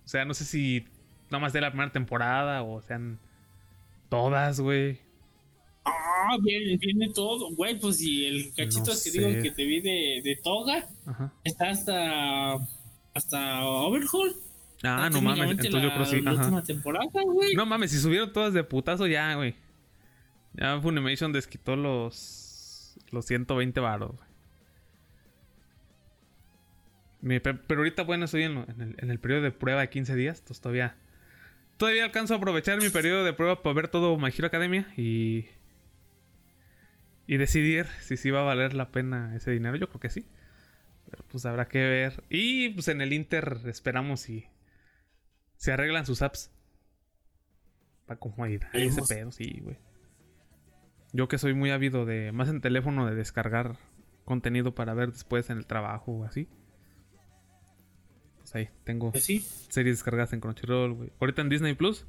O 0.06 0.08
sea, 0.08 0.25
no 0.25 0.34
sé 0.36 0.45
si 0.45 0.86
nada 1.33 1.41
más 1.41 1.53
de 1.53 1.61
la 1.61 1.69
primera 1.71 1.91
temporada 1.91 2.63
o 2.63 2.81
sean 2.81 3.19
todas, 4.09 4.59
güey. 4.59 4.99
Ah, 5.85 6.37
viene, 6.41 6.77
viene 6.77 7.09
todo. 7.13 7.53
Güey, 7.55 7.77
pues 7.79 7.97
si 7.97 8.25
el 8.25 8.53
cachito 8.55 8.79
No 8.79 8.85
que 8.85 8.95
sé. 8.95 9.11
digo 9.11 9.43
que 9.43 9.51
te 9.51 9.65
vi 9.65 9.81
de, 9.81 10.21
de 10.23 10.39
Toga 10.41 10.87
Ajá. 11.05 11.33
está 11.43 11.69
hasta. 11.69 12.53
hasta 13.13 13.65
Overhaul. 13.65 14.35
Ah, 14.83 15.09
no 15.11 15.21
mames. 15.21 15.49
Entonces 15.51 15.71
yo 15.71 15.79
la- 15.87 15.93
creo 15.93 16.05
sí. 16.05 16.21
La 16.21 16.31
última 16.33 16.63
temporada, 16.63 17.09
güey. 17.25 17.53
No 17.55 17.65
mames, 17.65 17.91
si 17.91 17.99
subieron 17.99 18.31
todas 18.31 18.53
de 18.53 18.63
putazo 18.63 19.07
ya, 19.07 19.35
güey. 19.35 19.55
Ya 20.53 20.79
Funimation 20.81 21.31
desquitó 21.33 21.75
los 21.75 22.95
los 23.11 23.25
120 23.25 23.79
varos. 23.79 24.15
Pero 27.21 27.59
ahorita, 27.69 28.03
bueno, 28.03 28.25
estoy 28.25 28.43
en, 28.43 28.55
lo- 28.55 28.65
en 28.69 28.81
el, 28.81 28.95
en 28.99 29.09
el 29.09 29.19
periodo 29.19 29.41
de 29.43 29.51
prueba 29.51 29.81
de 29.81 29.89
15 29.89 30.15
días. 30.15 30.39
Entonces 30.39 30.61
todavía 30.61 30.95
todavía 31.77 32.05
alcanzo 32.05 32.33
a 32.33 32.38
aprovechar 32.38 32.81
mi 32.81 32.89
periodo 32.89 33.23
de 33.23 33.33
prueba 33.33 33.62
para 33.62 33.73
ver 33.73 33.88
todo 33.88 34.17
My 34.17 34.29
Hero 34.29 34.47
Academia 34.47 34.91
y. 34.97 35.47
Y 37.25 37.38
decidir 37.38 37.88
si 38.01 38.17
sí 38.17 38.31
va 38.31 38.41
a 38.41 38.43
valer 38.43 38.73
la 38.73 38.91
pena 38.91 39.36
ese 39.36 39.51
dinero. 39.51 39.77
Yo 39.77 39.88
creo 39.88 40.01
que 40.01 40.09
sí. 40.09 40.25
Pero 41.09 41.23
pues 41.29 41.45
habrá 41.45 41.67
que 41.67 41.79
ver. 41.79 42.23
Y 42.29 42.69
pues 42.69 42.88
en 42.89 43.01
el 43.01 43.13
Inter 43.13 43.59
esperamos 43.65 44.21
si. 44.21 44.45
Se 45.55 45.71
arreglan 45.71 46.05
sus 46.05 46.21
apps. 46.21 46.51
Para 48.05 48.19
comodidad. 48.19 48.69
Ese 48.73 49.01
Veremos. 49.01 49.07
pedo, 49.09 49.31
sí, 49.31 49.59
güey. 49.62 49.77
Yo 51.13 51.27
que 51.27 51.38
soy 51.38 51.53
muy 51.53 51.71
ávido 51.71 52.05
de. 52.05 52.31
Más 52.31 52.49
en 52.49 52.59
teléfono 52.59 53.05
de 53.05 53.15
descargar 53.15 53.77
contenido 54.25 54.73
para 54.75 54.93
ver 54.93 55.12
después 55.12 55.49
en 55.49 55.57
el 55.57 55.65
trabajo 55.65 56.12
o 56.12 56.23
así. 56.25 56.49
Pues 58.53 58.67
ahí, 58.67 58.69
tengo 58.83 59.11
Pues 59.11 59.23
sí. 59.23 59.39
series 59.69 59.97
descargadas 59.97 60.31
en 60.33 60.39
Crunchyroll, 60.39 60.93
güey. 60.93 61.11
Ahorita 61.19 61.41
en 61.41 61.49
Disney 61.49 61.73
Plus. 61.73 62.05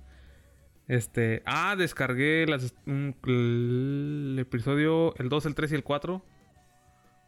Este. 0.87 1.42
Ah, 1.46 1.74
descargué 1.76 2.46
las, 2.46 2.74
un- 2.87 3.16
el 3.26 4.37
episodio, 4.38 5.14
el 5.16 5.28
2, 5.30 5.46
el 5.46 5.54
3 5.54 5.72
y 5.72 5.74
el 5.76 5.83
4. 5.85 6.24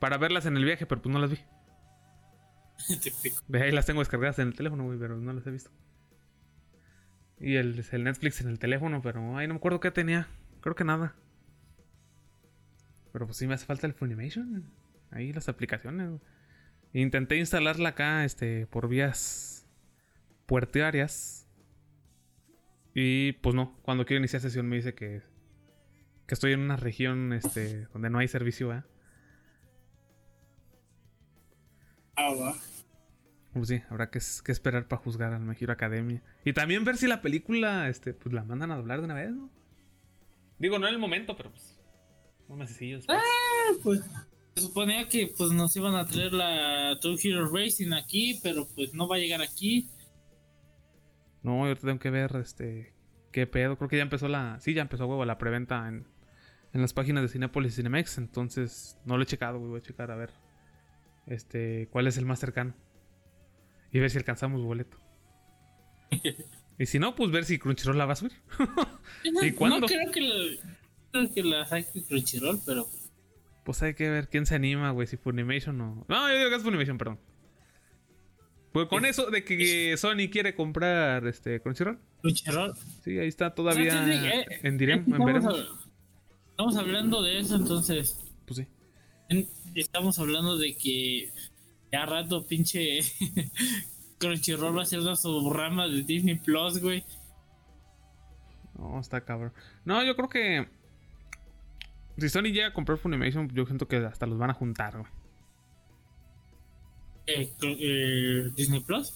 Para 0.01 0.19
verlas 0.19 0.45
en 0.47 0.57
el 0.59 0.65
viaje, 0.65 0.85
pero 0.87 1.01
pues 1.01 1.13
no 1.13 1.19
las 1.19 1.31
vi. 1.31 1.39
De 3.49 3.63
ahí 3.63 3.73
las 3.73 3.87
tengo 3.87 4.01
descargadas 4.01 4.39
en 4.39 4.49
el 4.49 4.55
teléfono, 4.55 4.85
güey, 4.85 4.99
pero 4.99 5.17
no 5.17 5.33
las 5.33 5.47
he 5.47 5.51
visto. 5.51 5.71
Y 7.41 7.57
el, 7.57 7.83
el 7.91 8.05
Netflix 8.05 8.41
en 8.43 8.49
el 8.49 8.59
teléfono, 8.59 9.01
pero 9.03 9.37
ay, 9.39 9.47
no 9.49 9.55
me 9.55 9.59
acuerdo 9.59 9.81
qué 9.81 9.91
tenía. 9.91 10.29
Creo 10.61 10.75
que 10.75 10.85
nada. 10.85 11.15
Pero 13.13 13.25
pues 13.27 13.39
sí 13.39 13.47
me 13.47 13.55
hace 13.55 13.65
falta 13.65 13.87
el 13.87 13.95
Funimation. 13.95 14.71
Ahí 15.11 15.33
las 15.33 15.49
aplicaciones. 15.49 16.09
güey. 16.09 16.21
Intenté 16.97 17.37
instalarla 17.37 17.91
acá, 17.91 18.25
este, 18.25 18.67
por 18.67 18.89
vías 18.89 19.67
puertuarias. 20.47 21.47
Y 22.95 23.33
pues 23.33 23.55
no, 23.55 23.77
cuando 23.83 24.07
quiero 24.07 24.21
iniciar 24.21 24.41
sesión 24.41 24.67
me 24.67 24.77
dice 24.77 24.95
que, 24.95 25.21
que 26.27 26.35
estoy 26.35 26.55
en 26.55 26.61
una 26.61 26.77
región 26.77 27.35
este, 27.35 27.87
donde 27.93 28.09
no 28.09 28.19
hay 28.19 28.29
servicio, 28.29 28.73
¿eh? 28.73 28.83
Ah, 32.17 32.33
va. 32.33 32.55
Pues 33.53 33.69
sí, 33.69 33.83
habrá 33.91 34.09
que, 34.09 34.21
que 34.43 34.53
esperar 34.53 34.89
para 34.89 35.03
juzgar 35.03 35.35
al 35.35 35.43
My 35.43 35.55
Hero 35.61 35.75
Academia. 35.75 36.23
Y 36.47 36.55
también 36.55 36.87
ver 36.87 36.97
si 36.97 37.07
la 37.07 37.21
película, 37.21 37.91
este, 37.91 38.15
pues 38.15 38.33
la 38.33 38.43
mandan 38.43 38.71
a 38.71 38.77
doblar 38.77 39.01
de 39.01 39.05
una 39.05 39.15
vez, 39.15 39.33
¿no? 39.33 39.51
Digo, 40.59 40.79
no 40.79 40.89
en 40.89 40.95
el 40.95 40.99
momento, 40.99 41.37
pero 41.37 41.51
pues. 41.51 41.79
Unos 42.49 42.61
mesecillos. 42.61 43.05
pues. 43.07 43.21
Pues 43.83 44.36
se 44.57 44.63
suponía 44.63 45.07
que 45.07 45.33
pues 45.37 45.51
nos 45.53 45.77
iban 45.77 45.95
a 45.95 46.07
traer 46.07 46.33
la 46.33 46.99
True 47.01 47.19
Hero 47.23 47.47
Racing 47.53 47.93
aquí, 47.93 48.41
pero 48.43 48.67
pues 48.75 48.95
no 48.95 49.07
va 49.07 49.17
a 49.17 49.19
llegar 49.19 49.43
aquí. 49.43 49.91
No, 51.43 51.69
yo 51.69 51.77
tengo 51.77 51.99
que 51.99 52.09
ver, 52.09 52.35
este, 52.37 52.95
qué 53.33 53.47
pedo. 53.47 53.77
Creo 53.77 53.91
que 53.91 53.99
ya 53.99 54.03
empezó 54.03 54.29
la, 54.29 54.59
sí, 54.61 54.73
ya 54.73 54.81
empezó 54.81 55.07
huevo 55.07 55.27
la 55.27 55.37
preventa 55.37 55.87
en, 55.87 56.07
en 56.73 56.81
las 56.81 56.95
páginas 56.95 57.23
de 57.23 57.29
Cinepolis 57.29 57.75
y 57.75 57.77
Cinemex. 57.77 58.17
Entonces, 58.17 58.99
no 59.05 59.19
lo 59.19 59.25
he 59.25 59.27
checado, 59.27 59.59
güey. 59.59 59.73
Voy 59.73 59.81
a 59.81 59.83
checar 59.83 60.11
a 60.11 60.17
ver, 60.17 60.31
este, 61.27 61.89
cuál 61.91 62.07
es 62.07 62.17
el 62.17 62.25
más 62.25 62.41
cercano. 62.41 62.75
Y 63.93 63.99
ver 63.99 64.11
si 64.11 64.17
alcanzamos 64.17 64.63
boleto. 64.63 64.99
y 66.79 66.87
si 66.87 66.99
no, 66.99 67.15
pues 67.15 67.31
ver 67.31 67.45
si 67.45 67.59
Crunchyroll 67.59 67.99
la 67.99 68.07
va 68.07 68.15
a 68.15 68.17
subir. 68.17 68.33
¿Y 69.43 69.53
cuándo? 69.53 69.81
No 69.81 69.87
creo 69.87 70.11
que 70.11 70.21
la, 70.23 70.63
creo 71.13 71.35
que 71.35 71.43
la 71.43 71.67
saque 71.67 72.03
Crunchyroll, 72.03 72.59
pero 72.65 72.89
Pues 73.67 73.83
hay 73.83 73.93
que 73.95 74.09
ver 74.09 74.29
quién 74.29 74.47
se 74.47 74.55
anima, 74.55 74.91
güey, 74.93 75.07
si 75.07 75.17
Funimation 75.19 75.79
o... 75.81 76.07
No, 76.09 76.29
yo 76.31 76.39
digo 76.39 76.49
que 76.51 76.57
es 76.57 76.63
Funimation, 76.63 76.97
perdón. 76.97 77.19
Pues 78.73 78.87
con 78.89 79.05
eso 79.05 79.29
de 79.31 79.43
que 79.45 79.97
Sony 79.97 80.31
quiere 80.31 80.55
comprar 80.55 81.27
este 81.27 81.61
Crunchyroll. 81.61 81.99
Crunchyroll. 82.23 82.75
Sí, 83.03 83.19
ahí 83.19 83.27
está 83.29 83.55
todavía 83.55 84.05
sí, 84.05 84.11
eh, 84.27 84.47
en 84.63 84.79
direm, 84.79 84.99
en 85.01 85.05
Estamos, 85.13 85.27
veremos. 85.27 85.89
estamos 86.51 86.77
hablando 86.77 87.23
de 87.23 87.39
eso, 87.41 87.57
entonces 87.57 88.19
Pues 88.47 88.59
sí. 88.61 88.67
en- 89.31 89.49
estamos 89.75 90.19
hablando 90.19 90.57
de 90.57 90.77
que 90.77 91.33
ya 91.91 92.07
rato 92.07 92.47
pinche 92.47 93.01
Crunchyroll 94.19 94.77
va 94.79 94.83
a 94.83 94.87
ser 94.87 95.01
una 95.01 95.17
subrama 95.17 95.89
de 95.89 96.03
Disney 96.03 96.37
Plus, 96.37 96.79
güey. 96.81 97.03
No, 98.79 99.01
está 99.01 99.23
cabrón. 99.25 99.53
No, 99.85 100.05
yo 100.05 100.15
creo 100.17 100.29
que... 100.29 100.69
Si 102.19 102.29
Sony 102.29 102.45
llega 102.45 102.69
a 102.69 102.73
comprar 102.73 102.99
Funimation, 102.99 103.49
yo 103.55 103.67
siento 103.67 103.89
que 103.89 103.97
hasta 103.97 104.27
los 104.27 104.39
van 104.39 104.51
a 104.51 104.55
juntar, 104.55 104.99
güey. 104.99 105.11
Eh, 107.27 107.53
eh, 107.63 108.51
Disney 108.55 108.81
Plus 108.81 109.13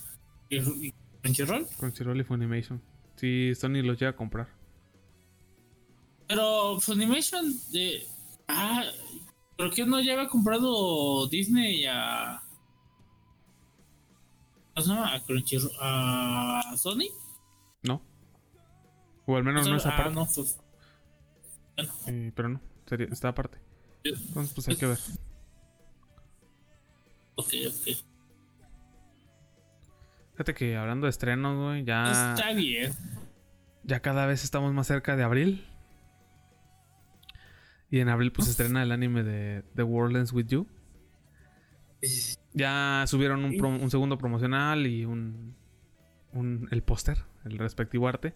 y, 0.49 0.59
y 0.59 0.95
Crunchyroll. 1.23 1.67
Crunchyroll 1.79 2.21
y 2.21 2.25
Funimation. 2.25 2.83
Si 3.17 3.55
Sony 3.55 3.83
los 3.83 3.99
llega 3.99 4.11
a 4.11 4.17
comprar. 4.17 4.49
Pero 6.27 6.79
Funimation 6.81 7.53
de 7.73 8.07
ah, 8.49 8.85
¿por 9.57 9.73
qué 9.73 9.85
no 9.87 10.01
ya 10.01 10.15
había 10.15 10.29
comprado 10.29 11.27
Disney 11.29 11.85
a 11.87 12.43
¿cómo 14.75 14.87
se 14.87 14.93
llama? 14.93 15.15
a 15.15 15.21
Crunchyroll 15.21 15.73
a 15.81 16.75
Sony? 16.77 17.09
¿No? 17.83 18.03
O 19.27 19.37
al 19.37 19.45
menos 19.45 19.69
no 19.69 19.77
esa 19.77 19.91
ah, 19.91 19.97
parte. 19.97 20.15
no, 20.15 20.27
pues, 20.35 20.59
Eh, 22.07 22.33
pero 22.35 22.49
no, 22.49 22.61
sería, 22.91 23.07
está 23.11 23.29
aparte. 23.29 23.59
Entonces, 24.05 24.53
pues 24.55 24.69
hay 24.69 24.77
que 24.77 24.87
ver. 24.87 24.99
ok, 27.37 27.49
ok. 27.69 27.97
Fíjate 30.33 30.55
que 30.55 30.77
hablando 30.77 31.07
de 31.07 31.11
estrenos, 31.11 31.57
güey, 31.59 31.85
ya... 31.85 32.33
Está 32.35 32.53
bien. 32.53 32.93
Ya 33.85 34.01
cada 34.01 34.27
vez 34.27 34.43
estamos 34.45 34.73
más 34.73 34.87
cerca 34.87 35.17
de 35.17 35.23
abril. 35.23 35.67
Y 37.91 38.01
en 38.01 38.09
abril 38.09 38.33
pues 38.33 38.47
se 38.47 38.53
estrena 38.53 38.83
el 38.83 38.93
anime 38.93 39.23
de 39.23 39.65
The 39.75 39.83
World 39.83 40.17
Ends 40.17 40.33
With 40.33 40.47
You. 40.47 40.67
Ya 42.55 43.05
subieron 43.07 43.45
un, 43.45 43.53
prom- 43.53 43.83
un 43.83 43.91
segundo 43.91 44.17
promocional 44.17 44.87
y 44.87 45.05
un, 45.05 45.55
un- 46.33 46.69
el 46.71 46.83
póster, 46.83 47.19
el 47.45 47.59
respectivo 47.59 48.09
arte. 48.09 48.33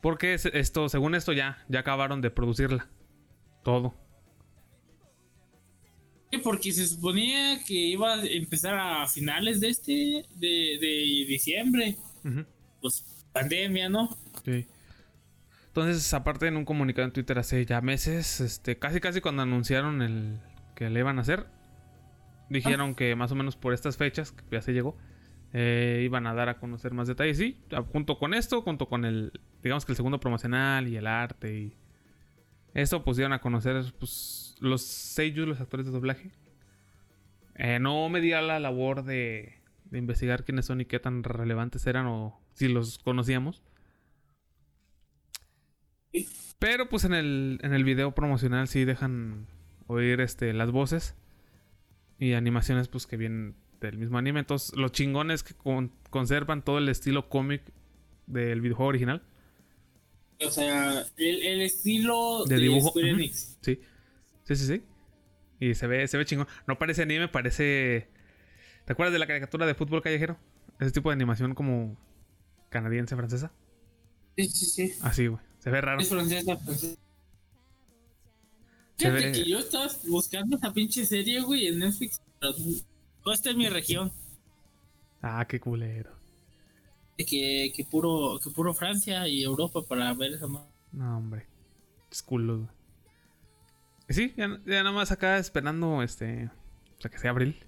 Porque 0.00 0.34
es- 0.34 0.46
esto, 0.46 0.88
según 0.88 1.14
esto 1.14 1.32
ya, 1.32 1.64
ya 1.68 1.80
acabaron 1.80 2.20
de 2.20 2.30
producirla. 2.30 2.86
Todo. 3.62 3.94
Sí, 6.30 6.38
Porque 6.38 6.72
se 6.72 6.86
suponía 6.86 7.62
que 7.64 7.74
iba 7.74 8.14
a 8.14 8.24
empezar 8.24 8.78
a 8.78 9.08
finales 9.08 9.60
de 9.60 9.68
este, 9.68 10.24
de, 10.36 10.78
de 10.80 11.24
diciembre. 11.28 11.96
Pues 12.80 13.04
pandemia, 13.32 13.88
¿no? 13.88 14.16
Sí. 14.44 14.66
Entonces, 15.68 16.12
aparte 16.14 16.46
en 16.46 16.56
un 16.56 16.64
comunicado 16.64 17.06
en 17.06 17.12
Twitter 17.12 17.38
hace 17.38 17.64
ya 17.64 17.80
meses, 17.80 18.40
este, 18.40 18.78
casi 18.78 19.00
casi 19.00 19.20
cuando 19.20 19.42
anunciaron 19.42 20.02
el 20.02 20.40
que 20.74 20.90
le 20.90 21.00
iban 21.00 21.18
a 21.18 21.22
hacer, 21.22 21.46
dijeron 22.48 22.94
que 22.94 23.14
más 23.14 23.30
o 23.30 23.36
menos 23.36 23.56
por 23.56 23.72
estas 23.72 23.96
fechas, 23.96 24.32
que 24.32 24.44
ya 24.50 24.62
se 24.62 24.72
llegó, 24.72 24.96
eh, 25.52 26.02
iban 26.04 26.26
a 26.26 26.34
dar 26.34 26.48
a 26.48 26.58
conocer 26.58 26.92
más 26.92 27.06
detalles. 27.06 27.38
Sí, 27.38 27.60
junto 27.92 28.18
con 28.18 28.34
esto, 28.34 28.62
junto 28.62 28.88
con 28.88 29.04
el, 29.04 29.32
digamos 29.62 29.84
que 29.84 29.92
el 29.92 29.96
segundo 29.96 30.18
promocional 30.18 30.88
y 30.88 30.96
el 30.96 31.06
arte 31.06 31.56
y 31.56 31.76
esto, 32.74 33.04
pues 33.04 33.16
dieron 33.16 33.32
a 33.32 33.40
conocer 33.40 33.82
pues, 33.98 34.56
los 34.60 34.82
seiyuu, 34.82 35.46
los 35.46 35.60
actores 35.60 35.86
de 35.86 35.92
doblaje. 35.92 36.30
Eh, 37.56 37.78
no 37.78 38.08
me 38.08 38.20
di 38.20 38.30
la 38.30 38.58
labor 38.60 39.04
de, 39.04 39.60
de 39.84 39.98
investigar 39.98 40.44
quiénes 40.44 40.66
son 40.66 40.80
y 40.80 40.84
qué 40.86 40.98
tan 40.98 41.22
relevantes 41.24 41.86
eran 41.86 42.06
o 42.06 42.40
si 42.54 42.68
los 42.68 42.98
conocíamos. 42.98 43.62
Pero 46.58 46.88
pues 46.88 47.04
en 47.04 47.14
el, 47.14 47.58
en 47.62 47.72
el 47.72 47.84
video 47.84 48.14
promocional 48.14 48.68
sí 48.68 48.84
dejan 48.84 49.46
oír 49.86 50.20
este, 50.20 50.52
las 50.52 50.70
voces 50.70 51.16
y 52.18 52.34
animaciones 52.34 52.88
pues 52.88 53.06
que 53.06 53.16
vienen 53.16 53.56
del 53.80 53.96
mismo 53.96 54.18
anime. 54.18 54.40
Entonces 54.40 54.76
lo 54.76 54.88
chingón 54.88 55.30
es 55.30 55.42
que 55.42 55.54
con- 55.54 55.92
conservan 56.10 56.62
todo 56.62 56.78
el 56.78 56.88
estilo 56.88 57.28
cómic 57.28 57.62
del 58.26 58.60
videojuego 58.60 58.88
original. 58.90 59.22
O 60.46 60.50
sea, 60.50 61.04
el, 61.16 61.42
el 61.42 61.60
estilo 61.62 62.44
De 62.46 62.56
dibujo, 62.56 62.90
Square. 62.90 63.10
Enix. 63.10 63.58
Sí, 63.60 63.78
sí, 64.44 64.56
sí, 64.56 64.66
sí. 64.66 64.82
Y 65.60 65.74
se 65.74 65.86
ve, 65.86 66.06
se 66.08 66.16
ve 66.16 66.24
chingón. 66.24 66.48
No 66.66 66.78
parece 66.78 67.02
anime, 67.02 67.28
parece... 67.28 68.08
¿Te 68.86 68.92
acuerdas 68.94 69.12
de 69.12 69.18
la 69.18 69.26
caricatura 69.26 69.66
de 69.66 69.74
fútbol 69.74 70.02
callejero? 70.02 70.38
Ese 70.78 70.90
tipo 70.92 71.10
de 71.10 71.14
animación 71.14 71.54
como 71.54 71.96
canadiense, 72.70 73.14
francesa. 73.16 73.52
Sí, 74.36 74.48
sí, 74.48 74.66
sí. 74.66 74.94
Así, 75.02 75.26
güey. 75.26 75.42
Se 75.58 75.68
ve 75.70 75.80
raro. 75.82 76.00
Es 76.00 76.08
francesa, 76.08 76.56
francesa. 76.56 76.96
Se 78.96 79.06
Fíjate 79.10 79.26
ve- 79.26 79.32
que 79.32 79.44
yo 79.50 79.58
estaba 79.58 79.88
buscando 80.08 80.56
esa 80.56 80.72
pinche 80.72 81.04
serie, 81.04 81.40
güey, 81.42 81.66
en 81.66 81.78
Netflix. 81.80 82.22
Pero 82.38 82.54
no 83.26 83.32
está 83.32 83.50
en 83.50 83.58
mi 83.58 83.68
región. 83.68 84.10
Ah, 85.22 85.44
qué 85.46 85.60
culero. 85.60 86.10
Que, 87.28 87.72
que, 87.74 87.84
puro, 87.84 88.38
que 88.42 88.50
puro 88.50 88.72
Francia 88.74 89.28
y 89.28 89.42
Europa 89.42 89.80
para 89.82 90.12
ver 90.14 90.32
esa 90.32 90.46
madre. 90.46 90.70
No, 90.92 91.18
hombre. 91.18 91.46
Es 92.10 92.22
culo, 92.22 92.68
sí, 94.08 94.34
ya, 94.36 94.48
ya 94.66 94.82
nada 94.82 94.92
más 94.92 95.12
acá 95.12 95.38
esperando 95.38 96.02
este. 96.02 96.50
O 96.98 97.00
sea, 97.00 97.10
que 97.10 97.18
sea 97.18 97.30
abril. 97.30 97.64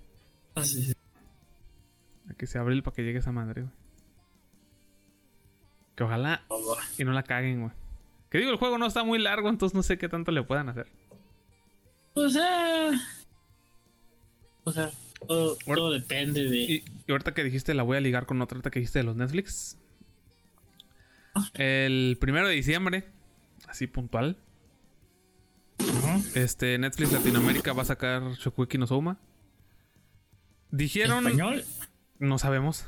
A 0.54 0.62
que 2.34 2.46
sea 2.46 2.60
abril 2.60 2.82
para 2.82 2.94
que 2.94 3.02
llegue 3.02 3.18
esa 3.18 3.32
madre, 3.32 3.62
güey. 3.62 3.74
Que 5.94 6.04
ojalá 6.04 6.44
y 6.98 7.04
no 7.04 7.12
la 7.12 7.22
caguen, 7.22 7.60
güey. 7.60 7.72
Que 8.30 8.38
digo, 8.38 8.50
el 8.50 8.56
juego 8.56 8.78
no 8.78 8.86
está 8.86 9.04
muy 9.04 9.18
largo, 9.18 9.48
entonces 9.48 9.74
no 9.74 9.82
sé 9.82 9.98
qué 9.98 10.08
tanto 10.08 10.32
le 10.32 10.42
puedan 10.42 10.68
hacer. 10.68 10.88
O 12.14 12.28
sea. 12.28 12.90
O 14.64 14.72
sea, 14.72 14.90
todo, 15.26 15.56
todo 15.64 15.92
depende 15.92 16.44
de. 16.44 16.56
Y, 16.56 16.84
y 17.06 17.12
ahorita 17.12 17.34
que 17.34 17.44
dijiste, 17.44 17.74
la 17.74 17.82
voy 17.82 17.96
a 17.96 18.00
ligar 18.00 18.26
con 18.26 18.40
otra 18.40 18.56
ahorita 18.56 18.70
que 18.70 18.80
dijiste 18.80 19.00
de 19.00 19.04
los 19.04 19.16
Netflix. 19.16 19.78
El 21.54 22.18
primero 22.20 22.46
de 22.48 22.54
diciembre, 22.54 23.04
así 23.66 23.86
puntual. 23.86 24.36
Este, 26.34 26.78
Netflix 26.78 27.12
Latinoamérica 27.12 27.72
va 27.72 27.82
a 27.82 27.86
sacar 27.86 28.22
Shokugeki 28.34 28.78
no 28.78 28.86
Souma. 28.86 29.18
Dijeron. 30.70 31.26
¿Español? 31.26 31.64
No 32.18 32.38
sabemos. 32.38 32.86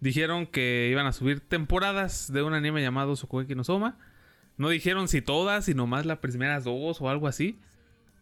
Dijeron 0.00 0.46
que 0.46 0.88
iban 0.90 1.06
a 1.06 1.12
subir 1.12 1.40
temporadas 1.40 2.32
de 2.32 2.42
un 2.42 2.54
anime 2.54 2.82
llamado 2.82 3.14
Shokugeki 3.14 3.54
no 3.54 3.64
Soma. 3.64 3.98
No 4.56 4.68
dijeron 4.68 5.08
si 5.08 5.20
todas, 5.20 5.64
sino 5.64 5.86
más 5.86 6.06
las 6.06 6.18
primeras 6.18 6.64
dos 6.64 7.00
o 7.00 7.08
algo 7.08 7.26
así. 7.26 7.58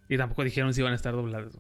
Y 0.08 0.16
tampoco 0.16 0.44
dijeron 0.44 0.72
si 0.72 0.80
iban 0.80 0.92
a 0.92 0.96
estar 0.96 1.12
dobladas. 1.12 1.58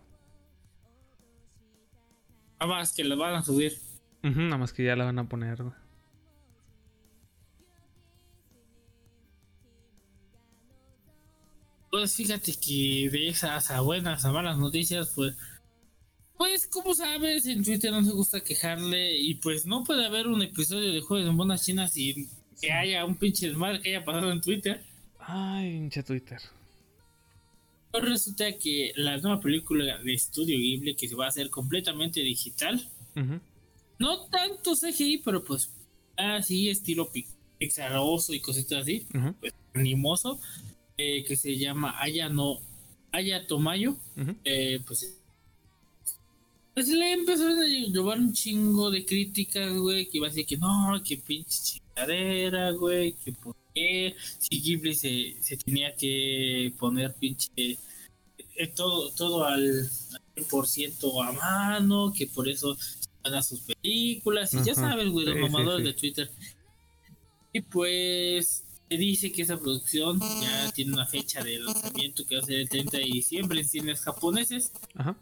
Nada 2.62 2.76
más 2.76 2.92
que 2.92 3.02
lo 3.02 3.16
van 3.16 3.34
a 3.34 3.42
subir. 3.42 3.76
Nada 4.22 4.56
más 4.56 4.72
que 4.72 4.84
ya 4.84 4.94
la 4.94 5.04
van 5.04 5.18
a 5.18 5.28
poner. 5.28 5.64
güey. 5.64 5.74
Pues 11.90 12.14
fíjate 12.14 12.52
que 12.54 13.10
de 13.10 13.28
esas 13.28 13.72
a 13.72 13.80
buenas 13.80 14.24
a 14.24 14.30
malas 14.30 14.58
noticias, 14.58 15.10
pues. 15.16 15.36
Pues, 16.38 16.68
como 16.68 16.94
sabes, 16.94 17.46
en 17.46 17.64
Twitter 17.64 17.90
no 17.90 18.04
se 18.04 18.12
gusta 18.12 18.40
quejarle. 18.40 19.16
Y 19.16 19.34
pues 19.34 19.66
no 19.66 19.82
puede 19.82 20.06
haber 20.06 20.28
un 20.28 20.40
episodio 20.40 20.92
de 20.92 21.00
Juegos 21.00 21.26
de 21.26 21.32
Monas 21.32 21.64
Chinas 21.66 21.94
sin 21.94 22.30
que 22.60 22.70
haya 22.70 23.04
un 23.04 23.16
pinche 23.16 23.48
desmadre 23.48 23.82
que 23.82 23.88
haya 23.88 24.04
pasado 24.04 24.30
en 24.30 24.40
Twitter. 24.40 24.84
Ay, 25.18 25.78
hinche 25.78 26.04
Twitter. 26.04 26.40
Resulta 27.92 28.52
que 28.58 28.92
la 28.96 29.18
nueva 29.18 29.40
película 29.40 29.98
de 29.98 30.14
Estudio 30.14 30.56
Ghibli, 30.58 30.94
que 30.94 31.08
se 31.08 31.14
va 31.14 31.26
a 31.26 31.28
hacer 31.28 31.50
completamente 31.50 32.20
digital, 32.20 32.88
no 33.98 34.26
tanto 34.26 34.74
CGI, 34.74 35.18
pero 35.18 35.44
pues 35.44 35.70
así 36.16 36.68
estilo 36.70 37.10
pi- 37.10 37.26
pixaroso 37.58 38.32
y 38.32 38.40
cositas 38.40 38.82
así, 38.82 39.06
pues 39.40 39.52
animoso, 39.74 40.40
eh, 40.96 41.22
que 41.24 41.36
se 41.36 41.56
llama 41.56 41.94
Aya 42.00 42.28
no 42.28 42.58
Aya 43.12 43.46
Tomayo, 43.46 43.96
ujú. 44.16 44.34
eh, 44.44 44.80
pues 44.86 45.18
pues 46.74 46.88
le 46.88 47.12
empezaron 47.12 47.58
a 47.58 47.66
llevar 47.66 48.18
un 48.18 48.32
chingo 48.32 48.90
de 48.90 49.04
críticas, 49.04 49.70
güey, 49.76 50.08
que 50.08 50.16
iba 50.16 50.26
a 50.26 50.30
decir 50.30 50.46
que 50.46 50.56
no, 50.56 50.98
que 51.06 51.18
pinche 51.18 51.58
chingadera, 51.62 52.70
güey, 52.70 53.12
que 53.12 53.32
por 53.32 53.54
qué, 53.74 54.14
si 54.38 54.60
Ghibli 54.60 54.94
se, 54.94 55.36
se 55.40 55.56
tenía 55.56 55.94
que 55.94 56.72
poner 56.78 57.14
pinche 57.14 57.78
eh, 58.56 58.66
todo, 58.74 59.10
todo 59.10 59.44
al 59.44 59.88
100% 60.36 61.26
a 61.28 61.32
mano, 61.32 62.12
que 62.16 62.26
por 62.26 62.48
eso 62.48 62.76
van 63.22 63.34
a 63.34 63.42
sus 63.42 63.60
películas, 63.60 64.52
y 64.54 64.64
ya 64.64 64.74
sabes, 64.74 65.08
güey, 65.08 65.26
los 65.26 65.34
Sí, 65.34 65.40
sí, 65.40 65.48
mamadores 65.50 65.86
sí. 65.86 65.92
de 65.92 65.98
Twitter. 65.98 66.30
Y 67.52 67.60
pues 67.60 68.64
se 68.88 68.96
dice 68.96 69.32
que 69.32 69.42
esa 69.42 69.58
producción 69.58 70.20
ya 70.20 70.72
tiene 70.72 70.92
una 70.92 71.06
fecha 71.06 71.42
de 71.42 71.58
lanzamiento 71.58 72.24
que 72.26 72.36
va 72.36 72.42
a 72.42 72.44
ser 72.46 72.56
el 72.56 72.68
30 72.68 72.98
de 72.98 73.04
diciembre 73.04 73.60
en 73.60 73.68
cines 73.68 74.00
japoneses. 74.00 74.72
Ajá. 74.94 75.16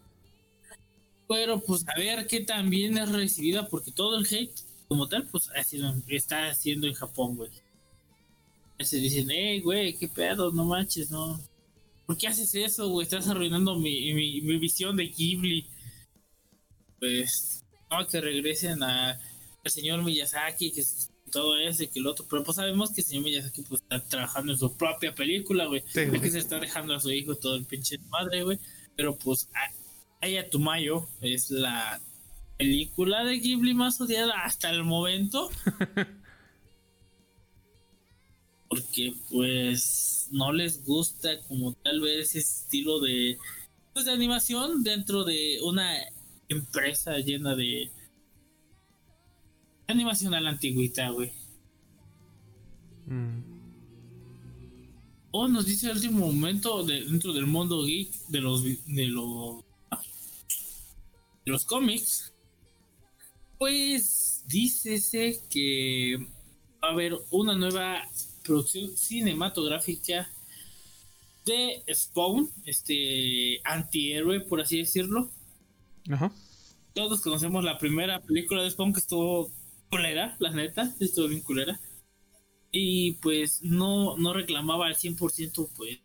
Pero 1.29 1.61
pues 1.61 1.85
a 1.89 1.99
ver 1.99 2.27
qué 2.27 2.41
tan 2.41 2.71
bien 2.71 2.99
es 2.99 3.09
recibida, 3.11 3.69
porque 3.69 3.93
todo 3.93 4.19
el 4.19 4.27
hate 4.27 4.53
como 4.89 5.09
tal, 5.09 5.29
pues 5.29 5.49
ha 5.55 5.63
sido, 5.63 5.95
está 6.09 6.49
haciendo 6.49 6.89
en 6.89 6.95
Japón, 6.95 7.37
güey. 7.37 7.51
Se 8.83 8.97
dicen, 8.97 9.29
hey, 9.31 9.61
güey, 9.61 9.95
qué 9.97 10.09
pedo, 10.09 10.51
no 10.53 10.65
manches, 10.65 11.11
no. 11.11 11.41
¿Por 12.07 12.17
qué 12.17 12.29
haces 12.29 12.55
eso, 12.55 12.89
güey? 12.89 13.05
Estás 13.05 13.29
arruinando 13.29 13.77
mi, 13.77 14.13
mi, 14.15 14.41
mi 14.41 14.57
visión 14.59 14.97
de 14.97 15.07
Ghibli. 15.09 15.67
Pues, 16.99 17.65
no, 17.91 18.07
que 18.07 18.21
regresen 18.21 18.83
a 18.83 19.19
al 19.63 19.71
señor 19.71 20.03
Miyazaki, 20.03 20.73
que 20.73 20.81
es 20.81 21.11
todo 21.31 21.59
eso 21.59 21.83
y 21.83 21.89
que 21.89 21.99
el 22.01 22.07
otro. 22.07 22.25
Pero 22.29 22.43
pues 22.43 22.57
sabemos 22.57 22.91
que 22.93 23.03
el 23.03 23.07
señor 23.07 23.25
Miyazaki 23.25 23.63
pues 23.63 23.83
está 23.83 24.03
trabajando 24.03 24.53
en 24.53 24.59
su 24.59 24.75
propia 24.77 25.15
película, 25.15 25.67
güey. 25.67 25.83
Sí, 25.93 26.01
Es 26.01 26.21
que 26.21 26.31
se 26.31 26.39
está 26.39 26.59
dejando 26.59 26.95
a 26.95 27.01
su 27.01 27.11
hijo 27.11 27.35
todo 27.37 27.57
el 27.57 27.67
pinche 27.67 27.99
madre, 28.09 28.43
güey. 28.43 28.59
Pero 28.97 29.17
pues 29.17 29.49
a- 29.55 30.25
Aya 30.27 30.49
Tumayo 30.51 31.09
es 31.21 31.51
la 31.51 32.01
película 32.59 33.25
de 33.25 33.39
Ghibli 33.39 33.75
más 33.75 34.01
odiada 34.01 34.33
hasta 34.45 34.71
el 34.71 34.83
momento. 34.85 35.51
Porque 38.71 39.13
pues 39.29 40.29
no 40.31 40.53
les 40.53 40.85
gusta 40.85 41.43
como 41.49 41.73
tal 41.75 42.01
vez 42.01 42.31
ese 42.31 42.39
estilo 42.39 43.01
de, 43.01 43.37
pues, 43.93 44.07
de 44.07 44.13
animación 44.13 44.83
dentro 44.83 45.25
de 45.25 45.59
una 45.63 45.93
empresa 46.49 47.19
llena 47.19 47.55
de 47.55 47.91
animación 49.89 50.35
a 50.35 50.41
la 50.41 50.51
antigüita, 50.51 51.11
güey. 51.11 51.33
Mm. 53.07 53.61
O 55.33 55.49
nos 55.49 55.67
dice 55.67 55.87
el 55.91 55.97
último 55.97 56.27
momento 56.27 56.85
de, 56.85 57.05
dentro 57.05 57.33
del 57.33 57.47
mundo 57.47 57.85
geek 57.85 58.11
de 58.29 58.41
los 58.41 58.65
de 58.65 59.07
los 59.07 59.65
de 61.45 61.53
los 61.53 61.65
cómics. 61.65 62.33
Pues 63.59 64.45
dícese 64.47 65.41
que 65.51 66.17
va 66.83 66.89
a 66.89 66.93
haber 66.93 67.17
una 67.31 67.55
nueva 67.55 68.03
producción 68.43 68.97
cinematográfica 68.97 70.31
de 71.45 71.83
Spawn, 71.93 72.51
este 72.65 73.61
antihéroe 73.65 74.41
por 74.41 74.61
así 74.61 74.79
decirlo. 74.79 75.31
Ajá. 76.11 76.33
Todos 76.95 77.21
conocemos 77.21 77.65
la 77.65 77.79
primera 77.79 78.21
película 78.21 78.63
de 78.63 78.71
Spawn 78.71 78.93
que 78.93 79.01
estuvo 79.01 79.51
culera, 79.91 80.37
la 80.39 80.51
neta, 80.51 80.95
estuvo 81.01 81.29
bien 81.29 81.43
culera. 81.43 81.81
Y 82.73 83.13
pues 83.15 83.63
no, 83.63 84.17
no 84.17 84.33
reclamaba 84.33 84.87
al 84.87 84.97
100%, 84.97 85.69
pues 85.77 86.01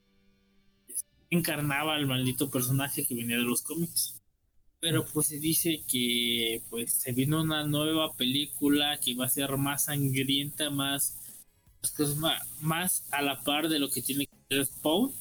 encarnaba 1.29 1.95
al 1.95 2.07
maldito 2.07 2.49
personaje 2.49 3.05
que 3.05 3.15
venía 3.15 3.37
de 3.37 3.43
los 3.43 3.61
cómics. 3.61 4.21
Pero 4.79 5.05
pues 5.05 5.27
se 5.27 5.39
dice 5.39 5.83
que 5.87 6.61
pues 6.69 6.93
se 6.93 7.11
vino 7.11 7.41
una 7.41 7.65
nueva 7.65 8.13
película 8.13 8.99
que 8.99 9.15
va 9.15 9.25
a 9.25 9.29
ser 9.29 9.57
más 9.57 9.85
sangrienta, 9.85 10.69
más, 10.69 11.17
pues, 11.91 12.09
cosas 12.09 12.17
ma- 12.17 12.41
más, 12.61 13.03
a 13.11 13.21
la 13.21 13.41
par 13.43 13.67
de 13.69 13.79
lo 13.79 13.89
que 13.89 14.01
tiene 14.01 14.25
que 14.27 14.35
ser 14.49 14.65
Spawn. 14.65 15.11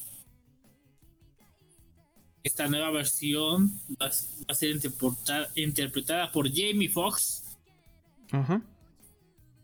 Esta 2.43 2.67
nueva 2.67 2.91
versión 2.91 3.71
va, 4.01 4.05
a- 4.07 4.09
va 4.09 4.45
a 4.49 4.53
ser 4.55 4.69
interpretada, 4.71 5.49
interpretada 5.55 6.31
por 6.31 6.47
Jamie 6.49 6.89
Foxx, 6.89 7.43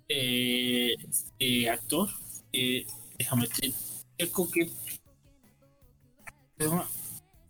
eh, 0.10 0.96
eh, 1.40 1.70
actor. 1.70 2.10
Eh, 2.54 2.86
déjame 3.18 3.48
te 3.48 3.74
checo 4.18 4.50
que 4.52 4.70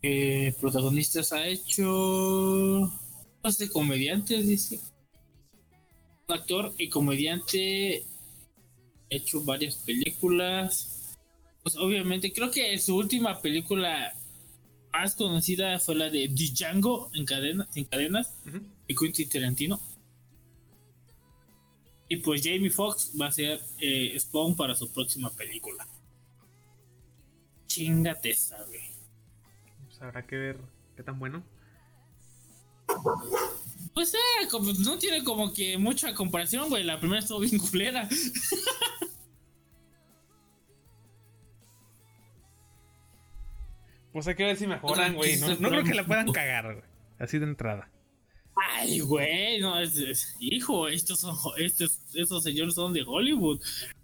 eh, 0.04 0.54
protagonistas 0.60 1.32
ha 1.34 1.46
hecho 1.48 2.92
no 3.44 3.52
sé 3.52 3.70
comediantes 3.70 4.48
dice 4.48 4.80
Un 6.28 6.36
actor 6.36 6.74
y 6.78 6.88
comediante 6.90 8.06
hecho 9.12 9.42
varias 9.44 9.76
películas 9.76 11.16
pues 11.64 11.76
obviamente 11.76 12.32
creo 12.34 12.50
que 12.50 12.76
su 12.80 12.96
última 12.96 13.40
película 13.42 14.14
más 14.92 15.14
conocida 15.16 15.78
fue 15.80 15.96
la 15.96 16.10
de 16.10 16.28
Django 16.30 17.12
en 17.14 17.26
cadena 17.26 17.68
en 17.76 17.84
cadenas 17.86 18.34
Ujú. 18.48 18.62
y 18.88 18.96
Quentin 18.96 19.30
Tarantino 19.30 19.80
y 22.10 22.18
pues 22.18 22.42
Jamie 22.44 22.70
Foxx 22.72 23.12
va 23.20 23.28
a 23.28 23.32
ser 23.32 23.62
eh, 23.80 24.18
Spawn 24.20 24.56
para 24.58 24.76
su 24.76 24.92
próxima 24.92 25.30
película. 25.32 25.88
Chingate 27.68 28.36
güey. 28.68 28.82
Pues 29.86 30.02
habrá 30.02 30.28
que 30.28 30.36
ver 30.36 30.58
qué 30.98 31.04
tan 31.04 31.18
bueno. 31.20 31.42
Pues 33.94 34.14
eh, 34.14 34.18
como- 34.50 34.74
no 34.74 34.98
tiene 34.98 35.24
como 35.24 35.54
que 35.54 35.78
mucha 35.78 36.14
comparación, 36.14 36.68
güey. 36.68 36.84
La 36.84 37.00
primera 37.00 37.22
estuvo 37.22 37.40
bien 37.40 37.58
culera. 37.60 38.10
Pues 44.22 44.28
hay 44.28 44.36
que 44.36 44.44
ver 44.44 44.56
si 44.56 44.68
mejoran, 44.68 45.16
güey. 45.16 45.36
No, 45.40 45.48
no 45.56 45.70
creo 45.70 45.84
que 45.84 45.96
la 45.96 46.06
puedan 46.06 46.32
cagar, 46.32 46.66
güey. 46.76 46.86
Así 47.18 47.40
de 47.40 47.46
entrada. 47.46 47.90
Ay, 48.56 49.00
güey, 49.00 49.60
no, 49.60 49.80
es, 49.80 49.98
es- 49.98 50.36
hijo, 50.40 50.88
estos 50.88 51.22
son, 51.22 51.36
estos, 51.58 52.00
estos 52.14 52.44
señores 52.44 52.76
son 52.76 52.94
de 52.94 53.02
Hollywood. 53.04 53.60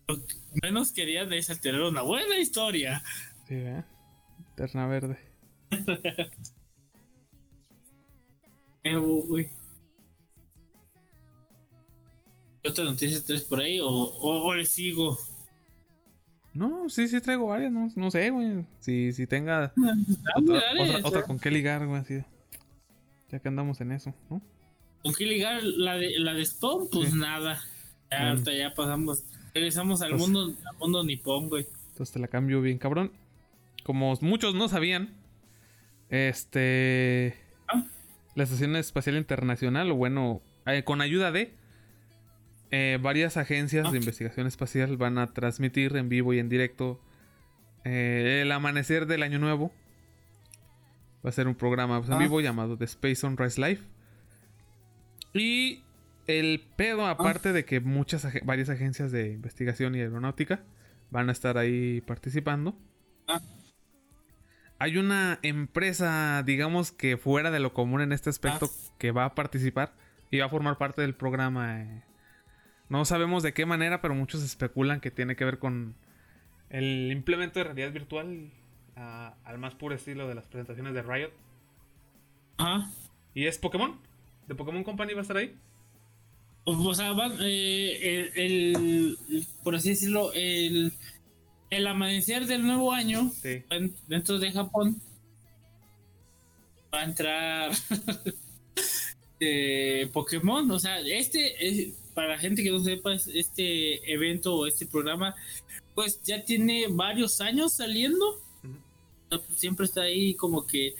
Lo 0.08 0.15
que 0.25 0.36
menos 0.63 0.91
querían 0.91 1.32
es 1.34 1.45
tener 1.62 1.82
una 1.82 2.01
buena 2.01 2.36
historia. 2.39 3.03
Sí, 3.47 3.53
¿eh? 3.58 3.84
Terna 4.56 4.88
verde. 4.88 5.19
Eh, 8.84 8.95
güey. 8.95 9.49
¿Qué 12.63 12.69
otra 12.69 12.86
noticia 12.86 13.23
traes 13.23 13.43
por 13.43 13.60
ahí? 13.60 13.80
¿O, 13.82 13.88
o, 13.88 14.47
o 14.47 14.53
le 14.56 14.65
sigo? 14.65 15.19
No, 16.58 16.89
sí, 16.89 17.08
sí 17.08 17.22
traigo 17.22 17.48
varias, 17.48 17.72
no, 17.72 17.88
no 17.96 18.12
sé, 18.12 18.30
güey. 18.32 18.65
Si, 18.80 19.12
si 19.13 19.28
tenga 19.28 19.72
Dale, 19.76 20.02
otra, 20.36 20.56
dale, 20.62 20.82
otra, 20.82 20.96
o 20.98 21.00
sea, 21.00 21.08
otra 21.08 21.24
con 21.24 21.39
qué 21.39 21.52
ligar, 21.52 21.86
güey, 21.86 22.02
así. 22.02 22.24
Ya 23.30 23.39
que 23.39 23.48
andamos 23.48 23.80
en 23.82 23.91
eso, 23.91 24.13
¿no? 24.30 24.41
¿Con 25.04 25.13
qué 25.13 25.26
ligar 25.26 25.62
la 25.63 25.96
de, 25.98 26.17
la 26.20 26.34
de 26.34 26.43
Spawn? 26.46 26.89
Pues 26.91 27.12
Sí. 27.12 27.17
nada. 27.20 27.60
Ya, 28.10 28.36
ya 28.54 28.74
pasamos. 28.74 29.24
Regresamos 29.54 30.02
al 30.02 30.12
Pues- 30.12 30.22
mundo, 30.22 30.56
al 30.65 30.78
mundo 30.78 31.04
nipón, 31.04 31.50
güey. 31.50 31.67
Entonces 31.89 32.13
te 32.13 32.20
la 32.20 32.28
cambio 32.28 32.62
bien, 32.62 32.78
cabrón. 32.78 33.12
Como 33.84 34.13
muchos 34.22 34.56
no 34.56 34.67
sabían, 34.67 35.13
este. 36.10 37.36
Ah. 37.67 37.86
La 38.36 38.43
Estación 38.43 38.76
Espacial 38.76 39.17
Internacional, 39.17 39.91
o 39.91 39.96
bueno, 39.96 40.41
eh, 40.65 40.84
con 40.84 41.02
ayuda 41.02 41.32
de 41.32 41.54
eh, 42.71 42.97
varias 43.01 43.38
agencias 43.38 43.91
de 43.91 43.97
investigación 43.97 44.47
espacial, 44.47 44.97
van 44.97 45.17
a 45.17 45.27
transmitir 45.27 45.95
en 45.95 46.10
vivo 46.10 46.34
y 46.34 46.39
en 46.39 46.49
directo 46.49 47.01
eh, 47.86 48.39
el 48.43 48.51
amanecer 48.51 49.06
del 49.06 49.23
año 49.23 49.39
nuevo. 49.39 49.71
Va 51.25 51.30
a 51.30 51.34
ser 51.34 51.47
un 51.47 51.56
programa 51.56 51.97
pues, 51.99 52.10
en 52.10 52.15
Ah. 52.15 52.19
vivo 52.19 52.41
llamado 52.41 52.77
The 52.77 52.86
Space 52.86 53.15
Sunrise 53.15 53.60
Live. 53.62 53.82
Y 55.34 55.84
el 56.27 56.62
pedo, 56.75 57.06
Ah. 57.06 57.12
aparte 57.12 57.53
de 57.53 57.63
que 57.65 57.80
muchas 57.80 58.25
ag- 58.25 58.43
varias 58.45 58.69
agencias 58.69 59.12
de 59.12 59.32
investigación 59.32 59.95
y 59.95 59.99
aeronáutica 60.01 60.63
van 61.10 61.30
a 61.30 61.32
estar 61.32 61.58
ahí 61.58 62.01
participando. 62.01 62.77
Ah. 63.27 63.39
Hay 64.80 64.97
una 64.97 65.39
empresa, 65.41 66.43
digamos 66.45 66.91
que 66.91 67.17
fuera 67.17 67.49
de 67.51 67.60
lo 67.60 67.73
común 67.73 68.01
en 68.01 68.12
este 68.12 68.30
aspecto, 68.30 68.69
que 68.99 69.12
va 69.12 69.25
a 69.25 69.34
participar 69.36 69.93
y 70.30 70.39
va 70.39 70.45
a 70.45 70.49
formar 70.49 70.77
parte 70.77 71.01
del 71.01 71.15
programa. 71.15 71.82
eh. 71.82 72.03
No 72.89 73.04
sabemos 73.06 73.43
de 73.43 73.54
qué 73.54 73.65
manera, 73.65 74.02
pero 74.02 74.15
muchos 74.15 74.43
especulan 74.43 75.00
que 75.02 75.12
tiene 75.12 75.36
que 75.36 75.45
ver 75.45 75.60
con 75.60 75.95
el 76.69 77.12
implemento 77.12 77.60
de 77.60 77.65
realidad 77.65 77.91
virtual 77.91 78.50
ah, 78.95 79.36
al 79.45 79.58
más 79.58 79.76
puro 79.76 79.95
estilo 79.95 80.28
de 80.28 80.36
las 80.36 80.45
presentaciones 80.45 80.93
de 80.93 81.02
Riot. 81.02 81.32
Ajá. 82.58 82.89
¿Y 83.34 83.45
es 83.45 83.58
Pokémon? 83.58 84.00
¿De 84.47 84.56
Pokémon 84.56 84.84
Company 84.84 85.13
va 85.13 85.19
a 85.19 85.21
estar 85.23 85.38
ahí? 85.38 85.56
O 86.63 86.93
sea, 86.93 87.13
eh, 87.41 88.32
el, 88.36 88.41
el- 88.41 89.47
por 89.63 89.76
así 89.76 89.89
decirlo, 89.89 90.32
el, 90.34 90.91
el 91.69 91.88
amanecer 91.88 92.45
del 92.45 92.65
nuevo 92.65 92.91
año 92.93 93.30
Sí. 93.41 93.63
en- 93.69 93.95
dentro 94.08 94.38
de 94.39 94.52
Japón 94.52 95.02
va 96.93 97.02
a 97.02 97.04
entrar 97.06 97.71
eh, 99.39 100.10
Pokémon. 100.13 100.69
O 100.71 100.80
sea, 100.80 101.00
este, 101.00 101.67
eh, 101.67 101.93
para 102.17 102.30
la 102.30 102.39
gente 102.39 102.63
que 102.63 102.71
no 102.71 102.80
sepa, 102.84 103.13
es- 103.13 103.27
este 103.27 104.12
evento 104.12 104.56
o 104.56 104.65
este 104.65 104.88
programa, 104.88 105.36
pues 105.93 106.19
ya 106.23 106.43
tiene 106.43 106.88
varios 106.89 107.41
años 107.41 107.73
saliendo. 107.73 108.41
Ujú. 108.63 109.39
Siempre 109.56 109.86
está 109.86 110.01
ahí 110.01 110.34
como 110.34 110.65
que 110.65 110.95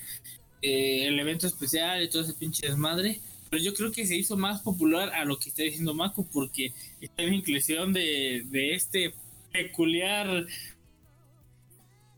eh, 0.62 1.08
el 1.08 1.20
evento 1.20 1.48
especial 1.48 2.04
y 2.04 2.10
todo 2.10 2.22
ese 2.22 2.36
pinche 2.36 2.68
desmadre. 2.68 3.20
Pero 3.50 3.64
yo 3.64 3.74
creo 3.74 3.92
que 3.92 4.06
se 4.06 4.16
hizo 4.16 4.38
más 4.38 4.62
popular 4.62 5.10
a 5.16 5.26
lo 5.26 5.40
que 5.40 5.50
está 5.50 5.64
diciendo 5.64 5.96
Mako 5.96 6.28
porque 6.32 6.72
está 7.02 7.24
en 7.24 7.34
inclusión 7.34 7.94
de, 7.94 8.44
de 8.52 8.76
este 8.76 9.14
peculiar 9.52 10.46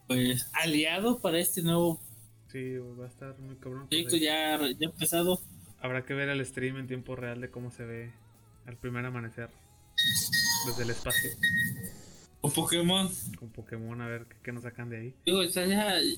pues 0.07 0.49
aliado 0.53 1.19
para 1.19 1.39
este 1.39 1.61
nuevo 1.61 2.01
Sí, 2.51 2.77
va 2.99 3.05
a 3.05 3.07
estar 3.07 3.37
muy 3.39 3.55
cabrón. 3.57 3.87
pues, 3.87 4.05
proyecto 4.05 4.15
ahí. 4.15 4.21
ya, 4.21 4.57
ya 4.79 4.85
empezado. 4.87 5.39
Habrá 5.81 6.03
que 6.03 6.15
ver 6.15 6.29
el 6.29 6.43
stream 6.45 6.77
en 6.77 6.87
tiempo 6.87 7.15
real 7.15 7.39
de 7.41 7.51
cómo 7.51 7.69
se 7.71 7.85
ve 7.85 8.11
al 8.69 8.77
primer 8.77 9.03
amanecer 9.05 9.49
desde 10.67 10.83
el 10.83 10.91
espacio 10.91 11.31
Con 12.39 12.51
Pokémon. 12.51 13.09
con 13.37 13.49
Pokémon, 13.49 13.99
a 14.01 14.07
ver 14.07 14.25
qué, 14.27 14.37
qué 14.43 14.51
nos 14.53 14.63
sacan 14.63 14.89
de 14.89 14.97
ahí. 14.97 15.15
Digo, 15.25 15.41
está 15.41 15.65
ya. 15.65 15.95
de 15.95 16.15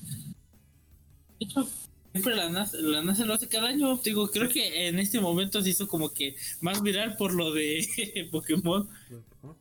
hecho, 1.40 1.66
Siempre 2.12 2.36
la 2.36 2.50
NASA, 2.50 2.76
la 2.78 3.02
NASA 3.02 3.24
lo 3.24 3.32
hace 3.32 3.48
cada 3.48 3.68
año. 3.68 3.96
Digo, 3.96 4.30
creo 4.30 4.50
que 4.50 4.86
en 4.88 4.98
este 4.98 5.18
momento 5.18 5.62
se 5.62 5.70
hizo 5.70 5.88
como 5.88 6.12
que 6.12 6.36
más 6.60 6.82
viral 6.82 7.16
por 7.16 7.32
lo 7.32 7.52
de 7.52 8.28
Pokémon. 8.30 8.86
Pokémon. 8.86 9.56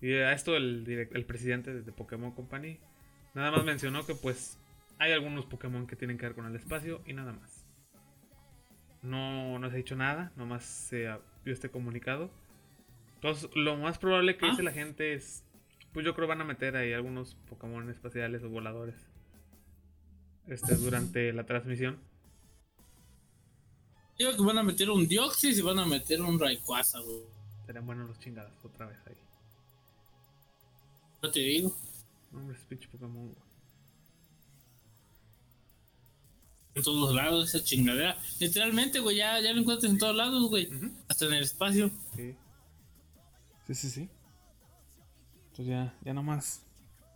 Y 0.00 0.12
a 0.12 0.32
esto 0.32 0.54
el, 0.56 0.88
el 1.12 1.24
presidente 1.26 1.74
de 1.82 1.92
Pokémon 1.92 2.30
Company 2.30 2.78
nada 3.34 3.50
más 3.50 3.64
mencionó 3.64 4.06
que 4.06 4.14
pues 4.14 4.56
hay 4.98 5.10
algunos 5.12 5.46
Pokémon 5.46 5.86
que 5.88 5.96
tienen 5.96 6.16
que 6.16 6.26
ver 6.26 6.36
con 6.36 6.46
el 6.46 6.54
espacio 6.54 7.02
y 7.06 7.12
nada 7.12 7.32
más. 7.32 7.66
No, 9.02 9.58
no 9.58 9.68
se 9.68 9.74
ha 9.74 9.76
dicho 9.76 9.96
nada, 9.96 10.32
nomás 10.36 10.64
se 10.64 11.08
este 11.52 11.70
comunicado. 11.70 12.30
Entonces, 13.16 13.48
lo 13.54 13.76
más 13.76 13.98
probable 13.98 14.36
que 14.36 14.46
Ah. 14.46 14.50
dice 14.50 14.62
la 14.62 14.72
gente 14.72 15.14
es, 15.14 15.42
pues 15.92 16.04
yo 16.04 16.14
creo 16.14 16.28
van 16.28 16.40
a 16.40 16.44
meter 16.44 16.76
ahí 16.76 16.92
algunos 16.92 17.34
Pokémon 17.48 17.88
espaciales 17.90 18.42
o 18.44 18.48
voladores. 18.50 18.96
Este, 20.46 20.76
durante 20.76 21.32
la 21.32 21.44
transmisión. 21.44 21.98
Digo 24.18 24.32
que 24.36 24.42
van 24.42 24.58
a 24.58 24.62
meter 24.62 24.88
un 24.90 25.06
Dioxys 25.08 25.58
y 25.58 25.62
van 25.62 25.78
a 25.78 25.86
meter 25.86 26.22
un 26.22 26.38
Rayquaza, 26.38 27.00
güey. 27.00 27.22
Serán 27.66 27.84
buenos 27.84 28.08
los 28.08 28.18
chingados 28.20 28.52
otra 28.64 28.86
vez 28.86 28.98
ahí. 29.06 29.16
No 31.22 31.30
te 31.30 31.40
digo. 31.40 31.74
Hombre, 32.32 32.56
es 32.56 32.64
pinche 32.64 32.88
Pokémon. 32.88 33.26
güey. 33.28 33.45
En 36.76 36.82
todos 36.82 37.14
lados, 37.14 37.48
esa 37.48 37.64
chingadera. 37.64 38.18
Literalmente, 38.38 39.00
güey, 39.00 39.16
ya, 39.16 39.40
ya 39.40 39.54
lo 39.54 39.60
encuentras 39.60 39.90
en 39.90 39.98
todos 39.98 40.14
lados, 40.14 40.46
güey. 40.50 40.68
Hasta 41.08 41.24
en 41.24 41.32
el 41.32 41.42
espacio. 41.42 41.90
Sí. 42.14 42.36
Sí, 43.66 43.74
sí, 43.74 43.90
sí. 43.90 44.10
Entonces 45.48 45.66
ya, 45.66 45.94
ya 46.04 46.12
nomás. 46.12 46.62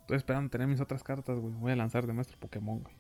Estoy 0.01 0.16
esperando 0.16 0.51
tener 0.51 0.66
mis 0.66 0.81
otras 0.81 1.03
cartas, 1.03 1.38
güey. 1.38 1.55
Voy 1.57 1.73
a 1.73 1.77
lanzar 1.77 2.07
de 2.07 2.14
maestro 2.14 2.38
Pokémon, 2.40 2.83
güey. 2.83 2.94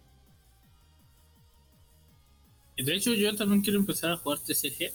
Y 2.76 2.84
de 2.84 2.94
hecho, 2.94 3.14
yo 3.14 3.34
también 3.34 3.62
quiero 3.62 3.78
empezar 3.78 4.12
a 4.12 4.18
jugar 4.18 4.38
TCG. 4.38 4.92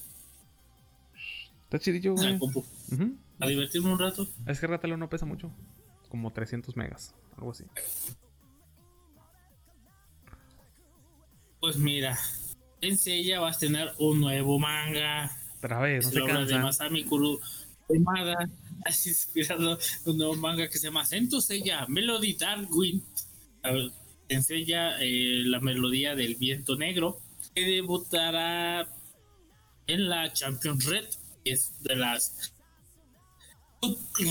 Está 1.63 1.79
chidillo, 1.79 2.13
güey. 2.13 2.39
A 3.39 3.47
divertirme 3.47 3.91
un 3.91 3.97
rato. 3.97 4.27
Es 4.45 4.59
que 4.59 4.67
Ratalo 4.67 4.97
no 4.97 5.09
pesa 5.09 5.25
mucho. 5.25 5.51
Como 6.09 6.31
300 6.31 6.77
megas, 6.77 7.15
algo 7.35 7.49
así. 7.49 7.65
Pues 11.65 11.77
mira, 11.77 12.15
en 12.79 12.95
Seiya 12.95 13.39
vas 13.39 13.57
a 13.57 13.59
tener 13.61 13.91
un 13.97 14.21
nuevo 14.21 14.59
manga. 14.59 15.35
Otra 15.57 15.79
vez, 15.79 16.05
no 16.05 16.11
se 16.11 16.21
obra 16.21 16.45
de. 16.45 16.59
Masami 16.59 17.03
Kuru 17.05 17.39
inspirado 18.87 19.79
un 20.05 20.17
nuevo 20.19 20.35
manga 20.35 20.69
que 20.69 20.77
se 20.77 20.85
llama 20.85 21.03
Sento 21.07 21.41
Seiya 21.41 21.87
Melody 21.87 22.35
Dark 22.35 22.67
Wind. 22.69 23.01
A 23.63 23.71
ver, 23.71 23.91
Enseña 24.29 25.01
eh, 25.01 25.41
la 25.45 25.59
melodía 25.59 26.13
del 26.13 26.35
viento 26.35 26.75
negro. 26.75 27.19
Que 27.55 27.65
debutará 27.65 28.87
en 29.87 30.07
la 30.07 30.31
Champions 30.33 30.85
Red. 30.85 31.05
Que 31.43 31.53
es 31.53 31.81
de 31.81 31.95
las 31.95 32.53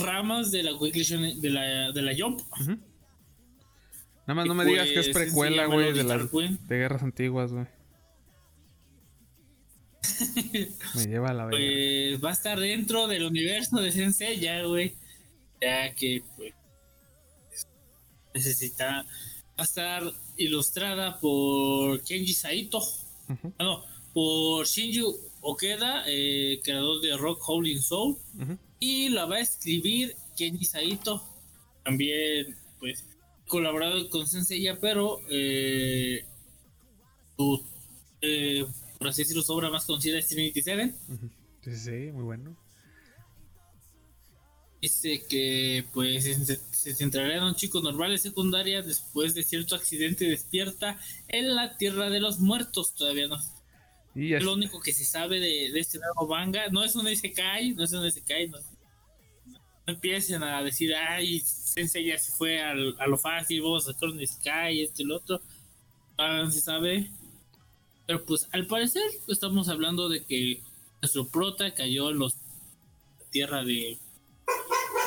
ramas 0.04 0.52
de 0.52 0.62
la 0.62 0.70
de 0.70 1.50
la, 1.50 1.90
de 1.90 2.00
la 2.02 2.12
Jump. 2.16 2.42
Nada 4.26 4.34
más 4.34 4.46
no 4.46 4.54
me 4.54 4.64
digas 4.64 4.88
que 4.88 5.00
es 5.00 5.08
pues, 5.08 5.26
precuela, 5.26 5.66
güey, 5.66 5.92
de 5.92 6.04
las 6.04 6.30
de 6.32 6.76
guerras 6.76 7.02
antiguas, 7.02 7.52
güey. 7.52 7.66
Me 10.94 11.06
lleva 11.06 11.30
a 11.30 11.34
la 11.34 11.44
verga. 11.46 11.58
Pues 11.58 12.24
va 12.24 12.30
a 12.30 12.32
estar 12.32 12.58
dentro 12.58 13.06
del 13.06 13.24
universo 13.24 13.80
de 13.80 13.92
Sensei 13.92 14.38
ya, 14.38 14.62
güey. 14.62 14.94
Ya 15.60 15.94
que 15.94 16.22
pues 16.36 16.54
necesita 18.34 19.06
va 19.56 19.62
a 19.62 19.62
estar 19.62 20.02
ilustrada 20.36 21.18
por 21.20 22.02
Kenji 22.02 22.32
Saito. 22.32 22.82
Ah, 23.58 23.64
no, 23.64 23.84
por 24.12 24.66
Shinji 24.66 25.02
Okeda, 25.40 26.04
eh, 26.06 26.60
creador 26.62 27.00
de 27.00 27.16
Rock 27.16 27.42
Howling 27.46 27.80
Soul. 27.80 28.16
Y 28.80 29.08
la 29.10 29.26
va 29.26 29.36
a 29.36 29.40
escribir 29.40 30.16
Kenji 30.36 30.64
Saito. 30.64 31.22
También, 31.84 32.56
pues, 32.78 33.04
colaborado 33.46 34.08
con 34.08 34.26
Senseiya, 34.26 34.78
pero 34.80 35.20
eh, 35.30 36.24
su, 37.36 37.64
eh, 38.20 38.66
por 38.98 39.08
así 39.08 39.22
decirlo, 39.22 39.42
su 39.42 39.52
obra 39.52 39.70
más 39.70 39.84
conocida 39.84 40.18
es 40.18 40.28
Trinity 40.28 40.62
Seven. 40.62 40.96
Sí, 41.62 42.10
muy 42.12 42.24
bueno. 42.24 42.56
Dice 44.80 45.22
que 45.26 45.86
pues 45.94 46.24
se, 46.24 46.94
centrará 46.94 47.38
en 47.38 47.42
un 47.44 47.54
chico 47.54 47.80
normal 47.80 48.10
de 48.10 48.18
secundaria 48.18 48.82
después 48.82 49.34
de 49.34 49.42
cierto 49.42 49.74
accidente 49.74 50.26
despierta 50.26 50.98
en 51.28 51.54
la 51.54 51.78
tierra 51.78 52.10
de 52.10 52.20
los 52.20 52.38
muertos. 52.38 52.94
Todavía 52.94 53.26
no 53.28 53.38
Y 54.14 54.34
es 54.34 54.42
lo 54.42 54.52
único 54.52 54.80
que 54.80 54.92
se 54.92 55.06
sabe 55.06 55.40
de, 55.40 55.70
de 55.72 55.80
este 55.80 55.98
nuevo 55.98 56.28
manga. 56.28 56.68
No 56.68 56.84
es 56.84 56.94
un 56.96 57.08
Isekai, 57.08 57.72
no 57.72 57.84
es 57.84 57.92
un. 57.92 58.02
No, 58.02 58.58
no 58.58 58.73
empiecen 59.86 60.42
a 60.42 60.62
decir, 60.62 60.94
ay, 60.94 61.40
Sensei 61.40 62.06
ya 62.06 62.18
se 62.18 62.32
fue 62.32 62.62
al- 62.62 62.96
a 62.98 63.06
lo 63.06 63.18
fácil, 63.18 63.62
vamos 63.62 63.88
a 63.88 63.92
sacar 63.92 64.10
un 64.10 64.20
Isekai, 64.20 64.82
este 64.82 65.02
y 65.02 65.06
lo 65.06 65.16
otro. 65.16 65.40
Ah, 66.18 66.46
se 66.50 66.60
sabe. 66.60 67.10
Pero 68.06 68.24
pues 68.24 68.48
al 68.52 68.66
parecer 68.66 69.02
estamos 69.28 69.68
hablando 69.68 70.08
de 70.08 70.24
que 70.24 70.62
nuestro 71.02 71.26
prota 71.26 71.72
cayó 71.74 72.10
en 72.10 72.18
los 72.18 72.36
tierra 73.30 73.64
de, 73.64 73.98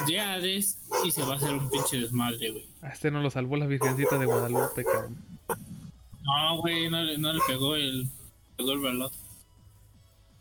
de 0.07 0.19
Hades 0.19 0.77
y 1.05 1.11
se 1.11 1.21
va 1.21 1.33
a 1.33 1.37
hacer 1.37 1.53
un 1.53 1.69
pinche 1.69 1.97
desmadre, 1.99 2.51
güey. 2.51 2.65
A 2.81 2.89
este 2.89 3.09
no 3.11 3.21
lo 3.21 3.29
salvó 3.29 3.55
la 3.55 3.67
Virgencita 3.67 4.17
de 4.17 4.25
Guadalupe, 4.25 4.83
cabrón. 4.83 5.17
No, 6.23 6.57
güey, 6.61 6.89
no, 6.89 7.01
le- 7.03 7.17
no 7.17 7.31
le 7.31 7.39
pegó 7.47 7.75
el, 7.75 8.09
pegó 8.57 8.73
el 8.73 8.79
balón. 8.79 9.11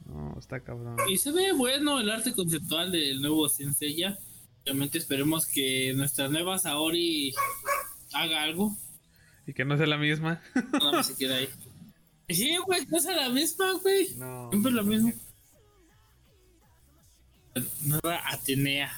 No, 0.06 0.34
está 0.38 0.60
cabrón. 0.60 0.96
Y 1.08 1.16
se 1.18 1.30
ve 1.32 1.52
bueno 1.52 2.00
el 2.00 2.10
arte 2.10 2.32
conceptual 2.34 2.90
del 2.90 3.20
nuevo 3.20 3.48
Senseiya. 3.48 4.18
Obviamente 4.66 4.98
esperemos 4.98 5.46
que 5.46 5.94
nuestra 5.94 6.26
nueva 6.28 6.58
Saori 6.58 7.32
haga 8.12 8.42
algo. 8.42 8.76
Y 9.46 9.52
que 9.54 9.64
no 9.64 9.76
sea 9.76 9.86
la 9.86 9.96
misma. 9.96 10.42
Nada 10.72 10.90
más 10.90 11.06
se 11.06 11.16
queda 11.16 11.36
ahí. 11.36 11.48
Sí, 12.28 12.56
güey, 12.66 12.84
no 12.86 12.98
es 12.98 13.04
la 13.04 13.28
misma, 13.28 13.72
güey. 13.80 14.12
No. 14.16 14.50
Siempre 14.50 14.72
lo 14.72 14.82
mismo. 14.82 15.12
Nueva 17.82 18.20
Atenea. 18.32 18.92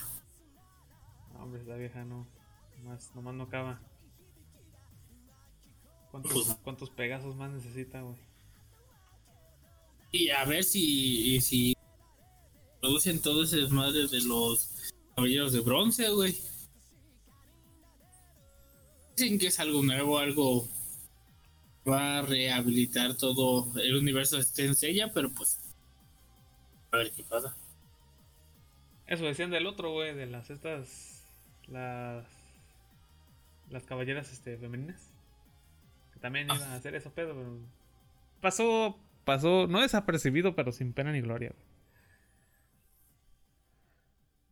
No, 1.34 1.40
hombre, 1.44 1.60
esta 1.60 1.76
vieja 1.76 2.02
no. 2.04 2.26
Nomás, 2.78 3.14
nomás 3.14 3.34
no 3.34 3.42
acaba. 3.44 3.80
¿Cuántos, 6.10 6.32
Pues- 6.32 6.56
cuántos 6.64 6.88
pegazos 6.90 7.36
más 7.36 7.50
necesita, 7.50 8.00
güey? 8.00 8.16
Y 10.12 10.30
a 10.30 10.46
ver 10.46 10.64
si, 10.64 11.38
si 11.42 11.76
producen 12.80 13.20
todo 13.20 13.42
ese 13.44 13.58
desmadre 13.58 14.08
de 14.08 14.22
los 14.22 14.70
caballeros 15.18 15.52
de 15.52 15.60
bronce, 15.60 16.08
güey. 16.10 16.36
Dicen 19.16 19.36
que 19.40 19.48
es 19.48 19.58
algo 19.58 19.82
nuevo, 19.82 20.18
algo 20.20 20.68
va 21.88 22.18
a 22.18 22.22
rehabilitar 22.22 23.16
todo 23.16 23.66
el 23.80 23.96
universo 23.96 24.36
de 24.36 24.44
Senseiya, 24.44 25.12
pero 25.12 25.32
pues 25.32 25.58
a 26.92 26.98
ver 26.98 27.10
qué 27.10 27.24
pasa. 27.24 27.56
Eso 29.08 29.24
decían 29.24 29.50
del 29.50 29.66
otro, 29.66 29.90
güey, 29.92 30.14
de 30.14 30.26
las 30.26 30.50
estas. 30.50 31.24
Las. 31.66 32.24
Las 33.70 33.84
caballeras 33.84 34.32
este, 34.32 34.56
femeninas. 34.56 35.10
Que 36.14 36.20
también 36.20 36.48
Ah. 36.50 36.54
iban 36.56 36.70
a 36.70 36.74
hacer 36.76 36.94
eso, 36.94 37.10
pedo, 37.10 37.34
pero. 37.34 37.58
Pasó. 38.40 38.96
Pasó. 39.24 39.66
No 39.66 39.80
desapercibido, 39.80 40.54
pero 40.54 40.70
sin 40.70 40.92
pena 40.92 41.10
ni 41.10 41.20
gloria, 41.22 41.50
güey. 41.50 41.67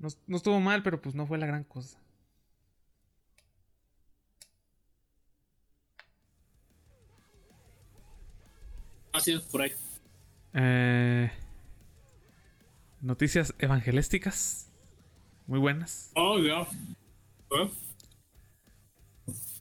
No, 0.07 0.13
no 0.29 0.37
estuvo 0.37 0.61
mal, 0.61 0.85
pero 0.85 1.01
pues 1.01 1.17
no 1.17 1.27
fue 1.27 1.37
la 1.37 1.47
gran 1.47 1.65
cosa. 1.65 1.99
Así 9.13 9.33
es 9.33 9.41
por 9.43 9.63
ahí. 9.63 9.73
Eh, 10.55 11.31
noticias 13.01 13.53
evangelísticas. 13.59 14.71
Muy 15.47 15.59
buenas. 15.59 16.13
Oh, 16.15 16.39
ya. 16.39 16.69
¿Eh? 17.51 17.71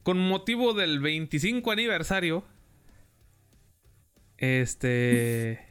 Con 0.03 0.19
motivo 0.19 0.73
del 0.73 0.99
25 0.99 1.71
aniversario, 1.71 2.43
este. 4.37 5.65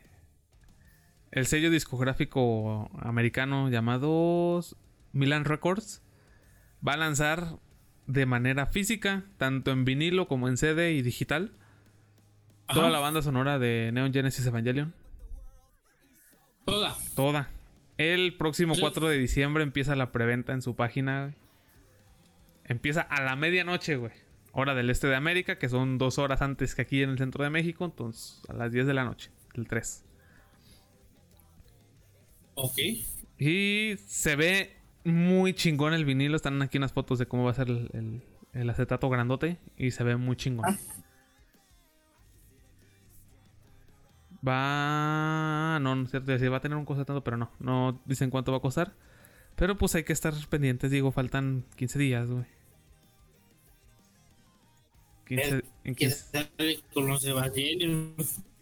El 1.35 1.47
sello 1.47 1.69
discográfico 1.69 2.89
americano 3.01 3.69
llamado 3.69 4.61
Milan 5.13 5.45
Records 5.45 6.01
va 6.87 6.93
a 6.93 6.97
lanzar 6.97 7.59
de 8.07 8.25
manera 8.25 8.67
física, 8.67 9.25
tanto 9.37 9.73
en 9.73 9.85
vinilo 9.85 10.29
como 10.29 10.47
en 10.49 10.57
CD 10.57 10.93
y 10.93 11.03
digital, 11.03 11.51
toda 12.73 12.89
la 12.89 13.01
banda 13.01 13.21
sonora 13.21 13.59
de 13.59 13.91
Neon 13.93 14.13
Genesis 14.13 14.47
Evangelion. 14.47 14.95
Toda. 16.67 16.95
Toda. 17.17 17.49
El 17.99 18.37
próximo 18.37 18.77
Sí. 18.77 18.81
4 18.81 19.09
de 19.09 19.19
diciembre 19.19 19.65
empieza 19.65 19.97
la 19.97 20.13
preventa 20.13 20.53
en 20.53 20.63
su 20.63 20.77
página. 20.77 21.23
güey. 21.23 21.35
Empieza 22.65 23.01
a 23.01 23.23
la 23.23 23.35
medianoche, 23.35 23.97
güey. 23.97 24.13
Hora 24.53 24.75
del 24.77 24.89
este 24.89 25.09
de 25.09 25.17
América, 25.17 25.59
que 25.59 25.69
son 25.69 25.99
dos 25.99 26.19
horas 26.19 26.43
antes 26.43 26.77
que 26.77 26.83
aquí 26.83 27.03
en 27.03 27.11
el 27.11 27.19
centro 27.19 27.43
de 27.43 27.51
México. 27.51 27.85
Entonces, 27.85 28.41
a 28.49 28.53
las 28.53 28.71
10 28.71 28.87
de 28.87 28.95
la 28.95 29.03
noche, 29.05 29.31
el 29.55 29.67
3. 29.67 30.05
Ok. 32.55 32.79
Y 33.39 33.95
se 34.07 34.37
ve 34.37 34.77
muy 35.05 35.55
chingón 35.55 35.93
el 35.95 36.05
vinilo. 36.05 36.37
Están 36.37 36.61
aquí 36.63 36.79
unas 36.79 36.93
fotos 36.93 37.19
de 37.19 37.27
cómo 37.27 37.45
va 37.45 37.51
a 37.51 37.55
ser 37.55 37.69
el, 37.69 37.91
el- 37.93 38.23
el 38.53 38.71
acetato 38.71 39.09
grandote. 39.11 39.59
Y 39.77 39.91
se 39.91 40.05
ve 40.05 40.17
muy 40.17 40.37
chingón. 40.37 40.79
Va. 44.47 45.79
No, 45.81 45.95
no 45.97 46.05
es 46.05 46.11
cierto. 46.11 46.31
decir, 46.33 46.53
va 46.53 46.59
a 46.59 46.61
tener 46.61 46.77
un 46.79 46.85
cosetato, 46.85 47.25
pero 47.25 47.37
no. 47.37 47.51
No 47.59 48.01
dicen 48.05 48.31
cuánto 48.31 48.53
va 48.53 48.59
a 48.59 48.63
costar. 48.63 48.95
Pero 49.57 49.77
pues 49.79 49.95
hay 49.95 50.05
que 50.05 50.13
estar 50.13 50.35
pendientes. 50.49 50.91
Digo, 50.91 51.13
faltan 51.13 51.65
15 51.77 51.99
días, 51.99 52.31
güey. 52.31 52.45
15, 55.29 55.63
en 55.85 55.95
Que 55.95 56.07
15. 56.07 56.17
sale 56.17 56.81
con 56.93 57.07
los 57.07 57.25
Evangelion. 57.25 58.15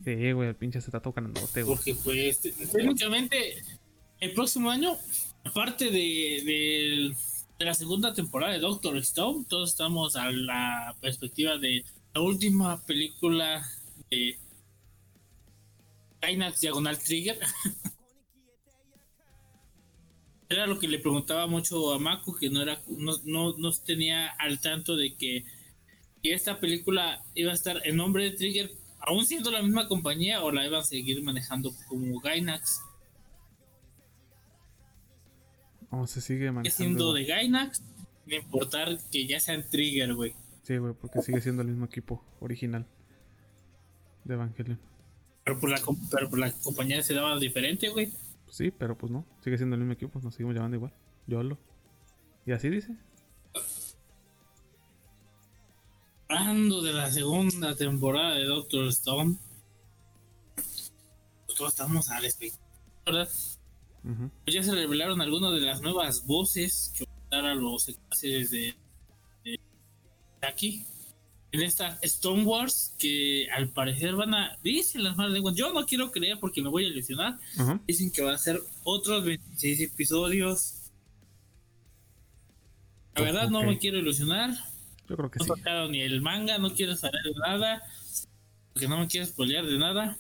Sí, 0.05 0.33
güey, 0.33 0.49
el 0.49 0.55
pinche 0.55 0.79
acetato 0.79 1.13
grandote, 1.13 1.63
güey. 1.63 1.77
Porque 1.77 1.95
pues 2.05 2.41
técnicamente 2.73 3.37
el 4.23 4.33
próximo 4.35 4.71
año, 4.71 4.97
aparte 5.43 5.87
de, 5.87 7.13
de, 7.59 7.59
la 7.59 7.75
segunda 7.75 8.15
temporada 8.15 8.53
de 8.53 8.61
Doctor 8.61 8.97
Stone, 8.99 9.47
todos 9.49 9.71
estamos 9.71 10.15
a 10.15 10.31
la 10.31 10.97
perspectiva 11.01 11.59
de 11.59 11.85
la 12.15 12.21
última 12.21 12.81
película 12.87 13.67
de 14.13 14.39
Gainax 16.21 16.61
Diagonal 16.61 17.01
Trigger. 17.01 17.37
Era 20.49 20.69
lo 20.69 20.79
que 20.79 20.87
le 20.87 21.01
preguntaba 21.01 21.49
mucho 21.49 21.93
a 21.93 21.99
Mako, 21.99 22.37
que 22.37 22.49
no 22.49 22.63
era, 22.63 22.81
no, 22.87 23.17
no, 23.25 23.57
no 23.57 23.73
tenía 23.73 24.29
al 24.39 24.61
tanto 24.61 24.95
de 24.97 25.17
que, 25.17 25.45
que 26.23 26.35
esta 26.35 26.61
película 26.61 27.25
iba 27.35 27.51
a 27.51 27.55
estar 27.55 27.81
en 27.85 27.97
nombre 27.97 28.23
de 28.25 28.37
Trigger, 28.37 28.71
aún 29.01 29.27
siendo 29.27 29.51
la 29.51 29.63
misma 29.63 29.89
compañía, 29.89 30.45
o 30.45 30.53
la 30.53 30.65
iban 30.65 30.83
a 30.83 30.85
seguir 30.85 31.21
manejando 31.23 31.75
como 31.89 32.21
Gainax. 32.21 32.83
No, 35.93 36.07
se 36.07 36.23
sigue 36.23 36.51
manejando. 36.51 36.77
siendo 36.77 37.13
de 37.13 37.25
Gainax, 37.27 37.83
no 38.27 38.35
importar 38.35 38.99
que 39.11 39.27
ya 39.27 39.39
sean 39.39 39.63
Trigger, 39.69 40.15
güey. 40.15 40.35
Sí, 40.63 40.79
güey, 40.79 40.95
porque 40.95 41.21
sigue 41.21 41.41
siendo 41.43 41.61
el 41.63 41.69
mismo 41.69 41.85
equipo 41.85 42.25
original 42.41 42.87
de 44.25 44.35
Evangelion. 44.35 44.81
Pero 45.45 45.61
por 45.61 45.71
la, 45.71 45.81
pero 46.11 46.31
por 46.31 46.39
la 46.39 46.51
compañía 46.51 47.03
se 47.03 47.15
daba 47.15 47.39
diferente, 47.39 47.91
güey. 47.91 48.11
Pues 48.45 48.57
sí, 48.57 48.71
pero 48.71 48.97
pues 48.97 49.13
no, 49.13 49.27
sigue 49.45 49.59
siendo 49.59 49.75
el 49.75 49.81
mismo 49.81 49.93
equipo, 49.93 50.19
nos 50.21 50.35
seguimos 50.35 50.55
llamando 50.55 50.77
igual. 50.77 50.95
Yolo. 51.27 51.59
Y 52.47 52.53
así 52.53 52.71
dice. 52.71 52.97
Hablando 56.29 56.81
de 56.81 56.95
la 56.95 57.11
segunda 57.11 57.77
temporada 57.77 58.37
de 58.37 58.45
Doctor 58.45 58.87
Stone, 58.89 59.37
pues 60.55 60.93
todos 61.57 61.73
estamos 61.73 62.09
a 62.09 62.21
la 62.21 62.27
expectativa, 62.27 62.65
¿verdad? 63.05 63.29
Pues 64.03 64.55
ya 64.55 64.63
se 64.63 64.75
revelaron 64.75 65.21
algunas 65.21 65.53
de 65.53 65.61
las 65.61 65.81
nuevas 65.81 66.27
voces 66.27 66.93
que 66.99 67.05
van 67.05 67.15
a 67.31 67.37
dar 67.37 67.47
a 67.53 67.55
los 67.55 67.85
secuaces 67.85 68.51
de, 68.51 68.75
de 69.45 69.59
aquí. 70.47 70.85
En 71.53 71.61
esta 71.61 71.99
Stone 72.01 72.45
Wars, 72.45 72.95
que 72.99 73.47
al 73.55 73.69
parecer 73.69 74.15
van 74.17 74.33
a. 74.35 74.57
Dicen 74.65 75.05
las 75.05 75.17
malas 75.17 75.35
lenguas. 75.35 75.55
Yo 75.55 75.71
no 75.73 75.85
quiero 75.85 76.11
creer 76.11 76.39
porque 76.41 76.63
me 76.63 76.71
voy 76.71 76.85
a 76.85 76.89
ilusionar. 76.89 77.39
Dicen 77.87 78.11
que 78.11 78.23
va 78.23 78.33
a 78.33 78.39
ser 78.39 78.59
otros 78.85 79.23
26 79.25 79.81
episodios. 79.83 80.79
La 83.15 83.23
verdad, 83.23 83.51
no 83.51 83.63
me 83.63 83.79
quiero 83.79 83.99
ilusionar. 83.99 84.51
Yo 85.09 85.17
creo 85.17 85.31
que 85.31 85.41
No 85.41 85.45
sí. 85.45 85.51
sacaron 85.61 85.93
ni 85.93 86.01
el 86.01 86.23
manga, 86.23 86.57
no 86.57 86.73
quiero 86.75 86.97
saber 86.97 87.23
de 87.23 87.35
nada. 87.35 87.83
Porque 88.73 88.89
no 88.89 88.99
me 88.99 89.07
quiero 89.07 89.27
spoilear 89.27 89.67
de 89.67 89.79
nada. 89.79 90.17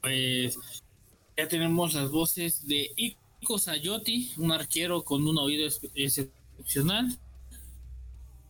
Pues 0.00 0.58
ya 1.36 1.48
tenemos 1.48 1.94
las 1.94 2.10
voces 2.10 2.66
de 2.66 2.92
Iko 2.96 3.58
Sayoti, 3.58 4.32
un 4.38 4.52
arquero 4.52 5.04
con 5.04 5.26
un 5.26 5.36
oído 5.38 5.66
ex- 5.66 5.80
excepcional. 5.94 7.18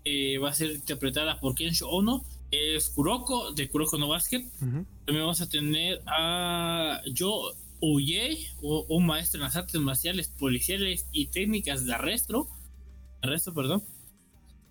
Eh, 0.04 0.36
va 0.38 0.50
a 0.50 0.54
ser 0.54 0.70
interpretada 0.72 1.40
por 1.40 1.54
Kensho 1.54 1.88
Ono. 1.88 2.24
Es 2.50 2.90
Kuroko, 2.90 3.52
de 3.52 3.68
Kuroko 3.68 3.96
no 3.98 4.06
Basket. 4.08 4.44
También 4.60 4.86
vamos 5.06 5.40
a 5.40 5.48
tener 5.48 6.02
a 6.06 7.00
Yo 7.12 7.52
Uye, 7.80 8.38
un 8.62 9.04
maestro 9.06 9.38
en 9.40 9.44
las 9.44 9.56
artes 9.56 9.78
marciales 9.80 10.28
policiales 10.28 11.06
y 11.12 11.26
técnicas 11.26 11.84
de 11.84 11.94
arresto. 11.94 12.48
Arresto, 13.22 13.52
perdón. 13.52 13.82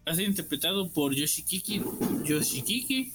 Va 0.08 0.14
a 0.14 0.16
ser 0.16 0.26
interpretado 0.28 0.90
por 0.92 1.14
Yoshikiki, 1.14 1.82
Yoshikiki 2.26 3.12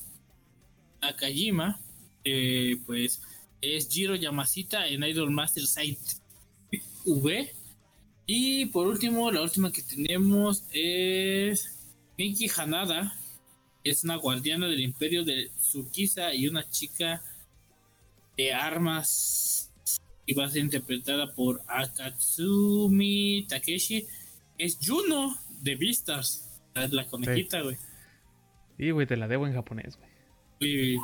Nakajima. 1.00 1.80
eh, 2.24 2.76
pues 2.86 3.22
es 3.60 3.88
Jiro 3.88 4.14
Yamashita 4.14 4.86
en 4.86 5.02
Idol 5.02 5.30
Master 5.30 5.66
Site 5.66 6.00
V. 7.04 7.52
Y 8.26 8.66
por 8.66 8.86
último, 8.86 9.30
la 9.30 9.42
última 9.42 9.72
que 9.72 9.82
tenemos 9.82 10.64
es 10.72 11.78
Miki 12.16 12.50
Hanada. 12.54 13.14
Es 13.84 14.04
una 14.04 14.16
guardiana 14.16 14.66
del 14.66 14.80
imperio 14.80 15.24
de 15.24 15.50
Tsukisa 15.58 16.34
y 16.34 16.46
una 16.46 16.68
chica 16.68 17.22
de 18.36 18.52
armas 18.52 19.72
y 20.26 20.34
va 20.34 20.44
a 20.44 20.50
ser 20.50 20.62
interpretada 20.62 21.32
por 21.32 21.62
Akatsumi 21.66 23.46
Takeshi. 23.48 24.06
Es 24.58 24.78
Juno 24.84 25.34
de 25.62 25.74
Vistas, 25.74 26.60
la, 26.74 26.86
la 26.88 27.06
conejita, 27.06 27.62
güey. 27.62 27.78
Y, 28.76 28.90
güey, 28.90 29.06
te 29.06 29.16
la 29.16 29.26
debo 29.26 29.46
en 29.46 29.54
japonés, 29.54 29.96
güey. 29.96 30.98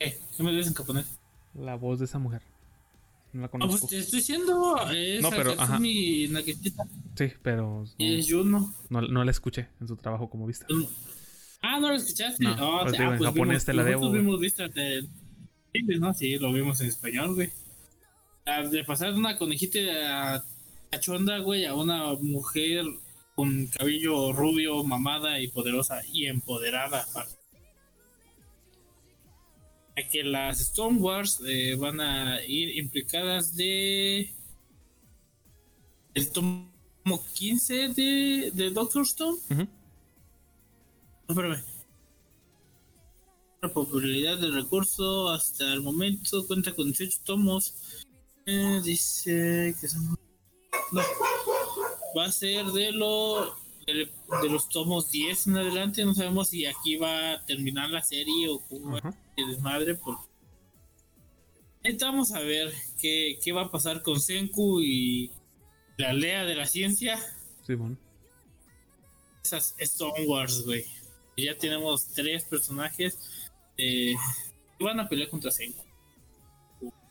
Eh, 0.00 0.18
¿Qué 0.36 0.42
me 0.42 0.50
dices 0.52 0.68
en 0.68 0.74
japonés? 0.74 1.06
La 1.54 1.74
voz 1.74 1.98
de 1.98 2.04
esa 2.04 2.18
mujer. 2.18 2.42
No 3.32 3.40
la 3.42 3.46
Ah, 3.46 3.50
conozco. 3.50 3.78
pues 3.80 3.90
te 3.90 3.98
estoy 3.98 4.20
diciendo, 4.20 4.76
es 4.90 5.20
No, 5.20 5.30
pero, 5.30 5.52
Akatsumi 5.52 6.28
Nakeshita, 6.28 6.84
Sí, 7.16 7.32
pero 7.42 7.84
y 7.98 8.18
es 8.20 8.26
Juno. 8.30 8.72
no, 8.88 9.02
no 9.02 9.24
la 9.24 9.30
escuché 9.30 9.68
en 9.80 9.88
su 9.88 9.96
trabajo 9.96 10.30
como 10.30 10.46
vista. 10.46 10.66
Ah, 11.60 11.78
¿no 11.80 11.88
lo 11.88 11.94
escuchaste? 11.94 12.42
No, 12.44 12.50
Ah, 12.52 12.80
pues 12.84 12.94
o 12.94 12.96
sea, 12.96 13.00
digo, 13.00 13.12
en 13.12 13.18
pues 13.18 13.30
japonés 13.30 13.48
vimos- 13.52 13.64
te 13.64 13.72
la 13.74 13.84
debo, 13.84 14.00
nosotros 14.02 14.22
vimos 14.24 14.40
vistas 14.40 14.74
de... 14.74 15.06
Sí, 15.74 15.82
¿no? 15.98 16.14
Sí, 16.14 16.38
lo 16.38 16.52
vimos 16.52 16.80
en 16.80 16.86
español, 16.88 17.34
güey. 17.34 17.50
Ah, 18.46 18.62
De 18.62 18.84
pasar 18.84 19.12
de 19.12 19.18
una 19.18 19.36
conejita 19.36 20.44
cachonda, 20.90 21.38
güey, 21.40 21.66
a 21.66 21.74
una 21.74 22.14
mujer 22.14 22.84
con 23.34 23.66
cabello 23.66 24.32
rubio, 24.32 24.82
mamada 24.84 25.38
y 25.40 25.48
poderosa 25.48 26.00
y 26.10 26.26
empoderada. 26.26 27.02
aparte. 27.02 27.34
A 29.98 30.08
que 30.08 30.22
las 30.22 30.60
Stone 30.60 31.00
Wars 31.00 31.40
eh, 31.44 31.74
van 31.74 32.00
a 32.00 32.40
ir 32.44 32.76
implicadas 32.78 33.56
de... 33.56 34.32
El 36.14 36.30
tomo 36.30 36.70
15 37.34 37.88
de, 37.88 38.50
de 38.54 38.70
Doctor 38.70 39.02
Stone. 39.02 39.38
No, 39.48 39.66
espérame. 41.28 41.64
La 43.60 43.72
popularidad 43.72 44.38
del 44.38 44.54
recurso 44.54 45.30
hasta 45.30 45.72
el 45.72 45.80
momento 45.80 46.46
cuenta 46.46 46.72
con 46.74 46.86
18 46.86 47.18
tomos. 47.24 47.74
Eh, 48.46 48.80
dice 48.84 49.74
que 49.80 49.88
son. 49.88 50.16
No. 50.92 51.02
Va 52.16 52.26
a 52.26 52.32
ser 52.32 52.66
de, 52.66 52.92
lo, 52.92 53.56
de, 53.86 54.08
de 54.42 54.48
los 54.48 54.68
tomos 54.68 55.10
10 55.10 55.48
en 55.48 55.56
adelante. 55.56 56.04
No 56.04 56.14
sabemos 56.14 56.50
si 56.50 56.66
aquí 56.66 56.96
va 56.96 57.32
a 57.32 57.44
terminar 57.44 57.90
la 57.90 58.02
serie 58.02 58.48
o 58.48 58.60
cómo 58.60 58.92
va 58.92 58.98
Ajá. 58.98 59.27
A 59.42 59.46
desmadre. 59.46 59.98
Vamos 62.00 62.32
a 62.32 62.40
ver 62.40 62.72
qué, 63.00 63.38
qué 63.42 63.52
va 63.52 63.62
a 63.62 63.70
pasar 63.70 64.02
con 64.02 64.20
Senku 64.20 64.80
y 64.80 65.30
la 65.96 66.12
Lea 66.12 66.44
de 66.44 66.54
la 66.54 66.66
ciencia 66.66 67.18
Simón. 67.66 67.98
esas 69.42 69.74
Stone 69.78 70.26
Wars, 70.26 70.64
güey. 70.64 70.84
Ya 71.36 71.56
tenemos 71.56 72.08
tres 72.14 72.44
personajes 72.44 73.18
eh, 73.76 74.14
que 74.78 74.84
van 74.84 75.00
a 75.00 75.08
pelear 75.08 75.30
contra 75.30 75.50
Senku. 75.50 75.84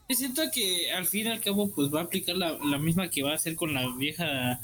Y 0.09 0.15
siento 0.15 0.41
que 0.53 0.91
al 0.91 1.05
fin 1.05 1.28
y 1.28 1.30
al 1.30 1.41
cabo, 1.41 1.69
pues 1.71 1.93
va 1.93 2.01
a 2.01 2.03
aplicar 2.03 2.36
la, 2.38 2.57
la 2.57 2.78
misma 2.78 3.09
que 3.09 3.23
va 3.23 3.32
a 3.32 3.36
hacer 3.36 3.55
con 3.55 3.73
la 3.73 3.88
vieja 3.97 4.59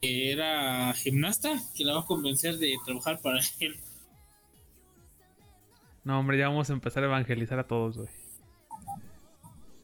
que 0.00 0.32
era 0.32 0.92
gimnasta, 0.94 1.62
que 1.74 1.84
la 1.84 1.94
va 1.94 2.00
a 2.00 2.06
convencer 2.06 2.58
de 2.58 2.76
trabajar 2.84 3.20
para 3.20 3.40
él. 3.60 3.76
No, 6.04 6.18
hombre, 6.18 6.38
ya 6.38 6.48
vamos 6.48 6.68
a 6.68 6.72
empezar 6.72 7.02
a 7.04 7.06
evangelizar 7.06 7.58
a 7.58 7.66
todos, 7.66 7.96
güey. 7.96 8.08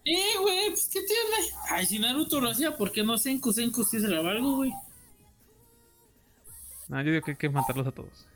Eh, 0.05 0.39
güey, 0.41 0.69
pues 0.71 0.89
¿qué 0.93 1.01
tiene? 1.03 1.53
Ay, 1.71 1.87
si 1.87 1.99
Naruto 1.99 2.41
lo 2.41 2.51
hacía, 2.51 2.77
¿por 2.77 2.91
qué 2.91 3.03
no 3.05 3.19
Senku? 3.19 3.53
Senku 3.53 3.85
sí 3.85 4.01
se 4.01 4.09
la 4.09 4.21
valgo, 4.23 4.57
güey. 4.57 4.73
No, 6.89 7.03
yo 7.03 7.13
digo 7.13 7.25
que 7.25 7.33
hay 7.33 7.37
que 7.37 7.49
matarlos 7.51 7.87
a 7.87 7.93
todos. 7.93 8.27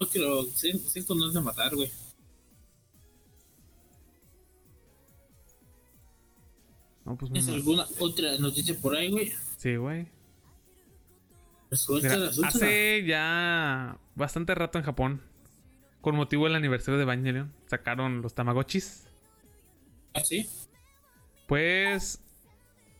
No 0.00 0.06
quiero, 0.08 0.42
Senku, 0.44 0.88
Senku 0.88 1.14
no 1.14 1.28
es 1.28 1.34
de 1.34 1.40
matar, 1.42 1.74
güey. 1.74 1.90
No, 7.04 7.16
pues 7.16 7.32
¿Tienes 7.32 7.48
no. 7.48 7.54
alguna 7.54 7.86
otra 8.00 8.36
noticia 8.38 8.74
por 8.80 8.96
ahí, 8.96 9.10
güey? 9.10 9.32
Sí, 9.56 9.76
güey. 9.76 10.06
Mira, 11.70 11.76
Suéltala, 11.76 12.32
suéltala. 12.32 12.48
hace 12.48 13.04
ya 13.06 13.98
bastante 14.14 14.54
rato 14.54 14.78
en 14.78 14.84
Japón, 14.84 15.22
con 16.00 16.16
motivo 16.16 16.44
del 16.44 16.54
aniversario 16.54 16.96
de 16.96 17.04
Evangelion, 17.04 17.52
sacaron 17.66 18.22
los 18.22 18.34
Tamagotchis. 18.34 19.08
¿Ah, 20.14 20.20
sí? 20.24 20.48
Pues 21.46 22.22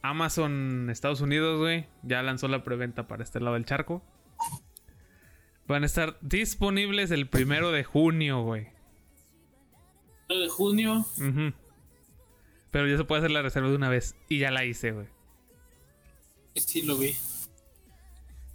Amazon 0.02 0.88
Estados 0.90 1.20
Unidos, 1.20 1.58
güey, 1.58 1.86
ya 2.02 2.22
lanzó 2.22 2.48
la 2.48 2.64
preventa 2.64 3.08
para 3.08 3.22
este 3.22 3.40
lado 3.40 3.54
del 3.54 3.64
charco. 3.64 4.02
Van 5.66 5.82
a 5.82 5.86
estar 5.86 6.16
disponibles 6.22 7.10
el 7.10 7.28
primero 7.28 7.72
de 7.72 7.84
junio, 7.84 8.42
güey. 8.42 8.68
El 10.28 10.42
de 10.42 10.48
junio. 10.48 11.04
Pero 12.70 12.86
ya 12.86 12.96
se 12.96 13.04
puede 13.04 13.20
hacer 13.20 13.30
la 13.30 13.42
reserva 13.42 13.68
de 13.68 13.76
una 13.76 13.88
vez. 13.90 14.16
Y 14.28 14.38
ya 14.38 14.50
la 14.50 14.64
hice, 14.64 14.92
güey. 14.92 15.08
Sí, 16.54 16.82
lo 16.82 16.96
vi. 16.96 17.14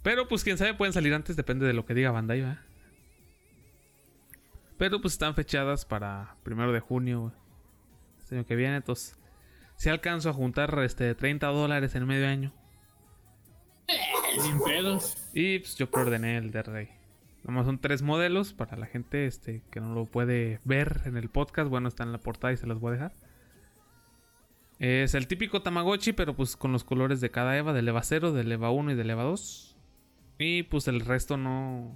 Pero 0.02 0.28
pues 0.28 0.44
quién 0.44 0.58
sabe, 0.58 0.74
pueden 0.74 0.92
salir 0.92 1.14
antes, 1.14 1.36
depende 1.36 1.66
de 1.66 1.72
lo 1.72 1.86
que 1.86 1.94
diga 1.94 2.10
Bandai, 2.10 2.40
¿verdad? 2.40 2.58
Pero 4.78 5.00
pues 5.00 5.14
están 5.14 5.34
fechadas 5.34 5.84
para 5.84 6.36
primero 6.42 6.72
de 6.72 6.80
junio, 6.80 7.20
güey. 7.20 7.32
Este 8.18 8.36
año 8.36 8.46
que 8.46 8.56
viene, 8.56 8.76
entonces. 8.76 9.18
Si 9.76 9.88
alcanzo 9.88 10.30
a 10.30 10.32
juntar 10.32 10.78
este 10.80 11.14
30 11.14 11.46
dólares 11.48 11.94
en 11.94 12.06
medio 12.06 12.28
año. 12.28 12.52
Sin 14.40 14.60
pedos. 14.60 15.16
Y 15.32 15.58
pues 15.60 15.76
yo 15.76 15.90
preordené 15.90 16.36
el 16.36 16.50
de 16.50 16.62
Rey. 16.62 16.88
Nomás 17.44 17.66
son 17.66 17.78
tres 17.78 18.02
modelos 18.02 18.54
para 18.54 18.76
la 18.76 18.86
gente 18.86 19.26
este, 19.26 19.62
que 19.70 19.80
no 19.80 19.94
lo 19.94 20.06
puede 20.06 20.60
ver 20.64 21.02
en 21.04 21.16
el 21.16 21.28
podcast. 21.28 21.68
Bueno, 21.68 21.88
está 21.88 22.02
en 22.02 22.12
la 22.12 22.18
portada 22.18 22.52
y 22.52 22.56
se 22.56 22.66
los 22.66 22.80
voy 22.80 22.90
a 22.90 22.92
dejar. 22.94 23.12
Es 24.78 25.14
el 25.14 25.28
típico 25.28 25.62
Tamagotchi, 25.62 26.12
pero 26.12 26.34
pues 26.34 26.56
con 26.56 26.72
los 26.72 26.84
colores 26.84 27.20
de 27.20 27.30
cada 27.30 27.56
Eva, 27.56 27.72
del 27.72 27.88
Eva 27.88 28.02
0, 28.02 28.32
del 28.32 28.50
Eva 28.50 28.70
1 28.70 28.92
y 28.92 28.94
del 28.94 29.10
Eva 29.10 29.22
2. 29.24 29.76
Y 30.38 30.62
pues 30.64 30.88
el 30.88 31.00
resto 31.00 31.36
no. 31.36 31.94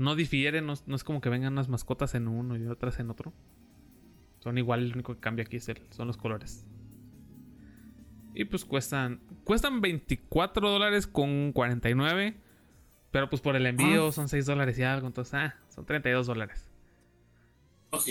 No 0.00 0.14
difiere, 0.16 0.62
no, 0.62 0.74
no 0.86 0.96
es 0.96 1.04
como 1.04 1.20
que 1.20 1.28
vengan 1.28 1.52
unas 1.52 1.68
mascotas 1.68 2.14
en 2.14 2.26
uno 2.26 2.56
y 2.56 2.66
otras 2.66 2.98
en 3.00 3.10
otro. 3.10 3.32
Son 4.38 4.56
igual, 4.56 4.88
lo 4.88 4.94
único 4.94 5.14
que 5.14 5.20
cambia 5.20 5.44
aquí 5.44 5.56
es 5.58 5.68
el- 5.68 5.82
son 5.90 6.06
los 6.06 6.16
colores. 6.16 6.64
Y 8.34 8.44
pues 8.46 8.64
cuestan. 8.64 9.20
Cuestan 9.44 9.80
24 9.80 10.70
dólares 10.70 11.06
con 11.06 11.52
49. 11.52 12.36
Pero 13.10 13.28
pues 13.28 13.42
por 13.42 13.56
el 13.56 13.66
envío 13.66 14.12
son 14.12 14.28
6 14.28 14.46
dólares 14.46 14.78
y 14.78 14.84
algo. 14.84 15.06
Entonces, 15.08 15.34
ah, 15.34 15.56
son 15.68 15.84
32 15.84 16.26
dólares. 16.28 16.70
Ok. 17.90 18.08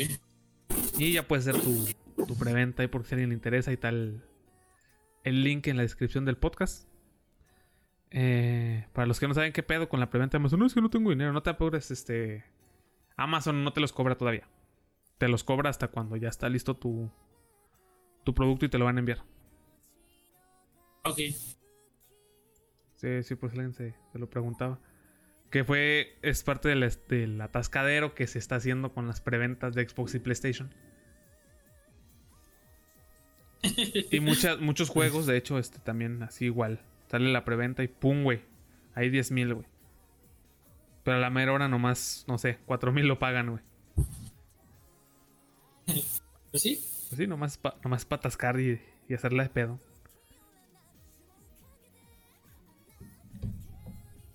Y 0.97 1.13
ya 1.13 1.25
puedes 1.25 1.47
hacer 1.47 1.61
tu, 1.61 1.87
tu 2.25 2.35
preventa 2.37 2.81
ahí 2.83 2.89
por 2.89 3.05
si 3.05 3.13
a 3.13 3.15
alguien 3.15 3.29
le 3.29 3.35
interesa 3.35 3.71
y 3.71 3.77
tal. 3.77 4.25
El 5.23 5.43
link 5.43 5.67
en 5.67 5.77
la 5.77 5.83
descripción 5.83 6.25
del 6.25 6.35
podcast. 6.37 6.88
Eh, 8.11 8.87
para 8.93 9.05
los 9.05 9.19
que 9.19 9.27
no 9.27 9.33
saben 9.33 9.53
qué 9.53 9.63
pedo 9.63 9.87
con 9.87 9.99
la 9.99 10.09
preventa 10.09 10.37
de 10.37 10.41
Amazon, 10.41 10.59
no 10.59 10.65
es 10.65 10.73
que 10.73 10.81
no 10.81 10.89
tengo 10.89 11.09
dinero, 11.09 11.33
no 11.33 11.43
te 11.43 11.49
apures, 11.49 11.91
este. 11.91 12.43
Amazon 13.15 13.63
no 13.63 13.73
te 13.73 13.81
los 13.81 13.93
cobra 13.93 14.17
todavía. 14.17 14.47
Te 15.17 15.27
los 15.27 15.43
cobra 15.43 15.69
hasta 15.69 15.89
cuando 15.89 16.15
ya 16.15 16.29
está 16.29 16.47
listo 16.47 16.75
tu, 16.75 17.11
tu 18.23 18.33
producto 18.33 18.65
y 18.65 18.69
te 18.69 18.77
lo 18.77 18.85
van 18.85 18.95
a 18.95 18.99
enviar. 18.99 19.19
Ok. 21.03 21.19
Sí, 22.95 23.23
sí, 23.23 23.35
por 23.35 23.51
si 23.51 23.57
alguien 23.57 23.73
se, 23.73 23.95
se 24.11 24.19
lo 24.19 24.29
preguntaba. 24.29 24.79
Que 25.49 25.63
fue, 25.63 26.17
es 26.21 26.43
parte 26.43 26.69
del, 26.69 26.89
del 27.07 27.41
atascadero 27.41 28.13
que 28.13 28.27
se 28.27 28.39
está 28.39 28.55
haciendo 28.55 28.93
con 28.93 29.07
las 29.07 29.19
preventas 29.19 29.73
de 29.75 29.87
Xbox 29.87 30.15
y 30.15 30.19
PlayStation. 30.19 30.73
y 34.11 34.19
muchas, 34.19 34.59
muchos 34.59 34.89
juegos, 34.89 35.25
de 35.25 35.37
hecho, 35.37 35.59
este 35.59 35.79
también 35.79 36.23
así 36.23 36.45
igual. 36.45 36.81
Sale 37.09 37.31
la 37.31 37.43
preventa 37.43 37.83
y 37.83 37.87
pum, 37.87 38.23
güey. 38.23 38.41
Hay 38.93 39.09
10 39.09 39.31
mil, 39.31 39.53
güey. 39.53 39.67
Pero 41.03 41.17
a 41.17 41.19
la 41.19 41.29
mera 41.29 41.53
hora 41.53 41.67
nomás, 41.67 42.25
no 42.27 42.37
sé, 42.37 42.59
4 42.65 42.91
mil 42.91 43.07
lo 43.07 43.19
pagan, 43.19 43.49
güey. 43.51 43.63
Pues 46.51 46.61
sí. 46.61 46.75
Pues 47.09 47.17
sí, 47.17 47.27
nomás 47.27 47.57
para 47.57 47.77
nomás 47.83 48.05
pa 48.05 48.17
atascar 48.17 48.59
y, 48.59 48.79
y 49.07 49.13
hacerla 49.13 49.43
de 49.43 49.49
pedo. 49.49 49.79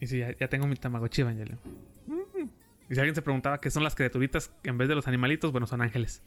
Y 0.00 0.06
sí, 0.06 0.18
ya, 0.18 0.36
ya 0.36 0.48
tengo 0.48 0.66
mi 0.66 0.74
Tamagotchi 0.74 1.22
Evangelion. 1.22 1.58
Mm. 2.06 2.48
Y 2.90 2.94
si 2.94 3.00
alguien 3.00 3.14
se 3.14 3.22
preguntaba 3.22 3.60
qué 3.60 3.70
son 3.70 3.84
las 3.84 3.94
criaturitas 3.94 4.52
en 4.64 4.76
vez 4.76 4.88
de 4.88 4.94
los 4.94 5.06
animalitos, 5.06 5.52
bueno, 5.52 5.66
son 5.66 5.80
ángeles. 5.80 6.22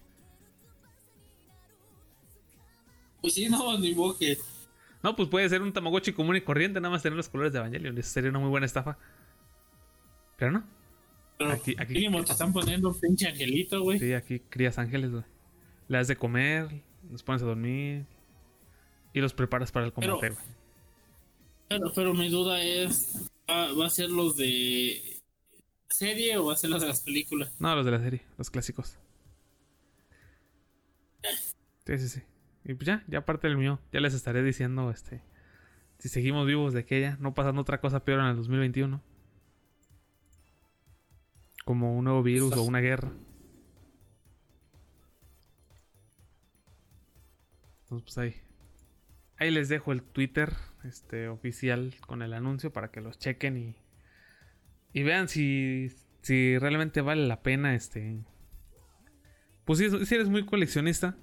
Pues 3.21 3.33
sí, 3.33 3.49
no, 3.49 3.77
ni 3.77 3.93
modo 3.93 4.17
que. 4.17 4.37
No, 5.03 5.15
pues 5.15 5.29
puede 5.29 5.47
ser 5.49 5.61
un 5.61 5.73
Tamagotchi 5.73 6.13
común 6.13 6.35
y 6.35 6.41
corriente, 6.41 6.79
nada 6.81 6.91
más 6.91 7.03
tener 7.03 7.15
los 7.17 7.29
colores 7.29 7.53
de 7.53 7.59
Evangelion. 7.59 7.97
Eso 7.97 8.09
sería 8.09 8.29
una 8.29 8.39
muy 8.39 8.49
buena 8.49 8.65
estafa. 8.65 8.97
Pero 10.37 10.51
no. 10.51 10.63
Pero 11.37 11.51
Aquí- 11.51 11.75
aquí- 11.77 11.93
mínimo 11.93 12.23
te 12.23 12.31
están 12.31 12.51
poniendo 12.51 12.89
un 12.89 12.99
pinche 12.99 13.27
angelito, 13.27 13.81
güey. 13.81 13.99
Sí, 13.99 14.13
aquí 14.13 14.39
crías 14.39 14.77
ángeles, 14.79 15.11
güey. 15.11 15.23
Le 15.87 15.97
das 15.99 16.07
de 16.07 16.15
comer, 16.17 16.81
los 17.11 17.21
pones 17.23 17.43
a 17.43 17.45
dormir 17.45 18.05
y 19.13 19.21
los 19.21 19.33
preparas 19.33 19.71
para 19.71 19.85
el 19.85 19.93
combate, 19.93 20.29
güey. 20.31 20.41
Pero, 21.69 21.91
pero 21.93 22.13
mi 22.13 22.29
duda 22.29 22.61
es: 22.61 23.29
¿va, 23.49 23.71
va 23.73 23.85
a 23.85 23.89
ser 23.89 24.09
los 24.09 24.35
de 24.35 25.21
serie 25.89 26.37
o 26.37 26.45
va 26.45 26.53
a 26.53 26.57
ser 26.57 26.69
los 26.71 26.81
de 26.81 26.87
las 26.87 27.01
películas? 27.01 27.53
No, 27.59 27.75
los 27.75 27.85
de 27.85 27.91
la 27.91 27.99
serie, 27.99 28.21
los 28.37 28.49
clásicos. 28.49 28.97
Sí, 31.85 31.97
sí, 31.99 32.09
sí. 32.09 32.21
Y 32.67 32.73
pues 32.73 32.85
ya, 32.85 33.03
ya 33.07 33.19
aparte 33.19 33.47
del 33.47 33.57
mío, 33.57 33.79
ya 33.93 34.01
les 34.01 34.13
estaré 34.13 34.43
diciendo, 34.43 34.91
este, 34.91 35.21
si 35.99 36.09
seguimos 36.09 36.45
vivos 36.45 36.73
de 36.73 36.81
aquella, 36.81 37.15
no 37.21 37.33
pasando 37.33 37.61
otra 37.61 37.79
cosa 37.79 38.03
peor 38.03 38.19
en 38.19 38.25
el 38.25 38.35
2021. 38.35 39.01
Como 41.63 41.97
un 41.97 42.03
nuevo 42.03 42.21
virus 42.23 42.53
o 42.57 42.63
una 42.63 42.79
guerra. 42.79 43.13
Entonces, 47.83 48.03
pues 48.03 48.17
ahí. 48.17 48.35
Ahí 49.37 49.49
les 49.49 49.69
dejo 49.69 49.93
el 49.93 50.03
Twitter 50.03 50.53
este, 50.83 51.29
oficial 51.29 51.95
con 52.05 52.21
el 52.21 52.33
anuncio 52.33 52.73
para 52.73 52.91
que 52.91 52.99
los 52.99 53.17
chequen 53.17 53.57
y, 53.57 53.75
y 54.91 55.03
vean 55.03 55.29
si, 55.29 55.89
si 56.21 56.57
realmente 56.57 56.99
vale 56.99 57.27
la 57.27 57.41
pena. 57.43 57.75
Este, 57.75 58.25
pues 59.63 59.79
si, 59.79 60.05
si 60.05 60.15
eres 60.15 60.27
muy 60.27 60.45
coleccionista, 60.45 61.15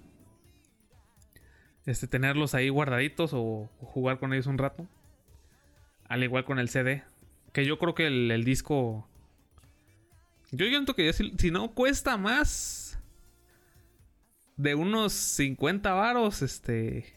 este, 1.87 2.07
tenerlos 2.09 2.55
ahí 2.55 2.69
guardaditos 2.69 3.33
o, 3.35 3.39
o 3.81 3.87
jugar 3.87 4.19
con 4.19 4.33
ellos 4.33 4.47
un 4.47 4.59
rato. 4.59 4.87
Al 6.09 6.23
igual 6.23 6.45
con 6.45 6.59
el 6.59 6.69
CD. 6.69 7.03
Que 7.53 7.65
yo 7.65 7.79
creo 7.79 7.95
que 7.95 8.07
el, 8.07 8.31
el 8.31 8.45
disco. 8.45 9.09
Yo 10.51 10.67
siento 10.67 10.95
que 10.95 11.07
ya 11.07 11.13
si, 11.13 11.31
si 11.39 11.51
no 11.51 11.73
cuesta 11.73 12.17
más 12.17 12.99
de 14.57 14.75
unos 14.75 15.13
50 15.13 15.93
varos, 15.95 16.43
este. 16.43 17.13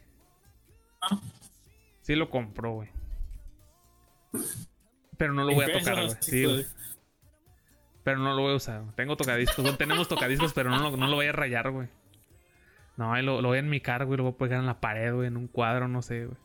Sí 2.01 2.15
lo 2.15 2.29
compró, 2.29 2.73
güey. 2.73 2.89
Pero 5.17 5.33
no 5.33 5.43
lo 5.43 5.53
voy 5.53 5.65
a 5.65 5.79
tocar, 5.79 5.95
güey. 6.05 6.17
Sí, 6.21 6.43
güey. 6.45 6.65
Pero 8.03 8.19
no 8.19 8.33
lo 8.35 8.41
voy 8.43 8.53
a 8.53 8.55
usar. 8.55 8.83
Tengo 8.95 9.17
tocadiscos. 9.17 9.77
Tenemos 9.77 10.07
tocadiscos, 10.07 10.53
pero 10.53 10.69
no, 10.69 10.77
lo- 10.91 10.97
no 10.97 11.07
lo 11.07 11.15
voy 11.15 11.25
a 11.27 11.31
rayar, 11.33 11.71
güey. 11.71 11.89
No, 12.97 13.13
ahí 13.13 13.23
lo, 13.23 13.41
lo 13.41 13.49
voy 13.49 13.57
a 13.57 13.59
enmicar, 13.59 14.05
güey. 14.05 14.17
Lo 14.17 14.23
voy 14.23 14.33
a 14.33 14.37
pegar 14.37 14.59
en 14.59 14.65
la 14.65 14.81
pared, 14.81 15.13
güey. 15.13 15.27
En 15.27 15.37
un 15.37 15.47
cuadro, 15.47 15.87
no 15.87 16.01
sé, 16.01 16.25
güey. 16.25 16.37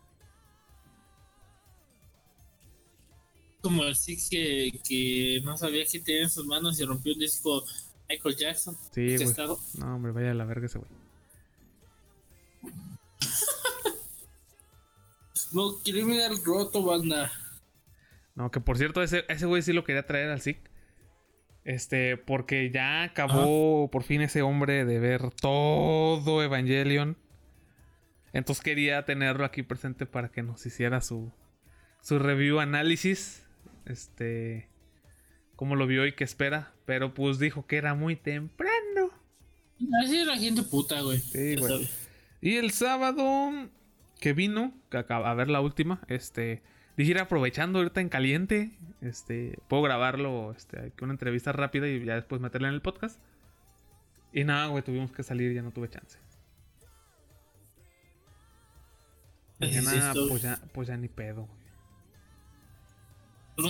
Como 3.62 3.84
el 3.84 3.96
sí 3.96 4.18
que, 4.28 4.80
que 4.86 5.40
no 5.44 5.56
sabía 5.56 5.84
que 5.90 6.00
tenía 6.00 6.22
en 6.24 6.30
sus 6.30 6.44
manos 6.46 6.78
y 6.80 6.84
rompió 6.84 7.12
un 7.12 7.18
disco 7.18 7.64
Michael 8.08 8.36
Jackson. 8.36 8.76
Sí, 8.90 9.16
güey. 9.16 9.34
No, 9.78 9.96
hombre, 9.96 10.12
vaya 10.12 10.32
a 10.32 10.34
la 10.34 10.44
verga 10.44 10.66
ese, 10.66 10.78
güey. 10.78 10.90
No, 15.52 15.76
Criminal 15.84 16.42
Roto, 16.42 16.82
banda. 16.82 17.30
No, 18.34 18.50
que 18.50 18.58
por 18.60 18.78
cierto, 18.78 19.02
ese, 19.02 19.26
ese 19.28 19.44
güey 19.44 19.60
sí 19.60 19.74
lo 19.74 19.84
quería 19.84 20.06
traer 20.06 20.30
al 20.30 20.40
SIC. 20.40 20.71
Este, 21.64 22.16
porque 22.16 22.70
ya 22.70 23.04
acabó 23.04 23.88
por 23.90 24.02
fin 24.02 24.20
ese 24.20 24.42
hombre 24.42 24.84
de 24.84 24.98
ver 24.98 25.30
todo 25.30 26.42
Evangelion. 26.42 27.16
Entonces 28.32 28.64
quería 28.64 29.04
tenerlo 29.04 29.44
aquí 29.44 29.62
presente 29.62 30.06
para 30.06 30.30
que 30.30 30.42
nos 30.42 30.64
hiciera 30.66 31.00
su, 31.00 31.32
su 32.00 32.18
review 32.18 32.58
análisis. 32.60 33.46
Este, 33.86 34.68
cómo 35.54 35.76
lo 35.76 35.86
vio 35.86 36.06
y 36.06 36.12
qué 36.12 36.24
espera. 36.24 36.72
Pero 36.84 37.14
pues 37.14 37.38
dijo 37.38 37.66
que 37.66 37.76
era 37.76 37.94
muy 37.94 38.16
temprano. 38.16 39.10
Así 40.04 40.18
es 40.18 40.26
la 40.26 40.36
gente 40.36 40.62
puta, 40.62 41.00
güey. 41.02 41.18
Sí. 41.18 41.56
Y 42.40 42.56
el 42.56 42.70
sábado 42.72 43.50
que 44.18 44.32
vino, 44.32 44.72
que 44.90 44.96
acaba- 44.98 45.30
a 45.30 45.34
ver 45.34 45.48
la 45.48 45.60
última, 45.60 46.00
este, 46.08 46.62
dije 46.96 47.10
ir 47.12 47.18
aprovechando 47.18 47.78
ahorita 47.78 48.00
en 48.00 48.08
caliente, 48.08 48.70
este, 49.00 49.58
puedo 49.68 49.82
grabarlo, 49.82 50.52
este, 50.52 50.92
una 51.00 51.12
entrevista 51.12 51.52
rápida 51.52 51.88
y 51.88 52.04
ya 52.04 52.14
después 52.14 52.40
meterla 52.40 52.68
en 52.68 52.74
el 52.74 52.82
podcast. 52.82 53.18
Y 54.32 54.44
nada, 54.44 54.66
güey, 54.66 54.82
tuvimos 54.82 55.12
que 55.12 55.22
salir, 55.22 55.52
ya 55.52 55.62
no 55.62 55.72
tuve 55.72 55.88
chance. 55.88 56.18
Dije, 59.58 59.82
nada, 59.82 60.12
pues 60.28 60.42
ya, 60.42 60.60
pues 60.72 60.88
ya 60.88 60.96
ni 60.96 61.08
pedo, 61.08 61.46
güey. 61.46 61.62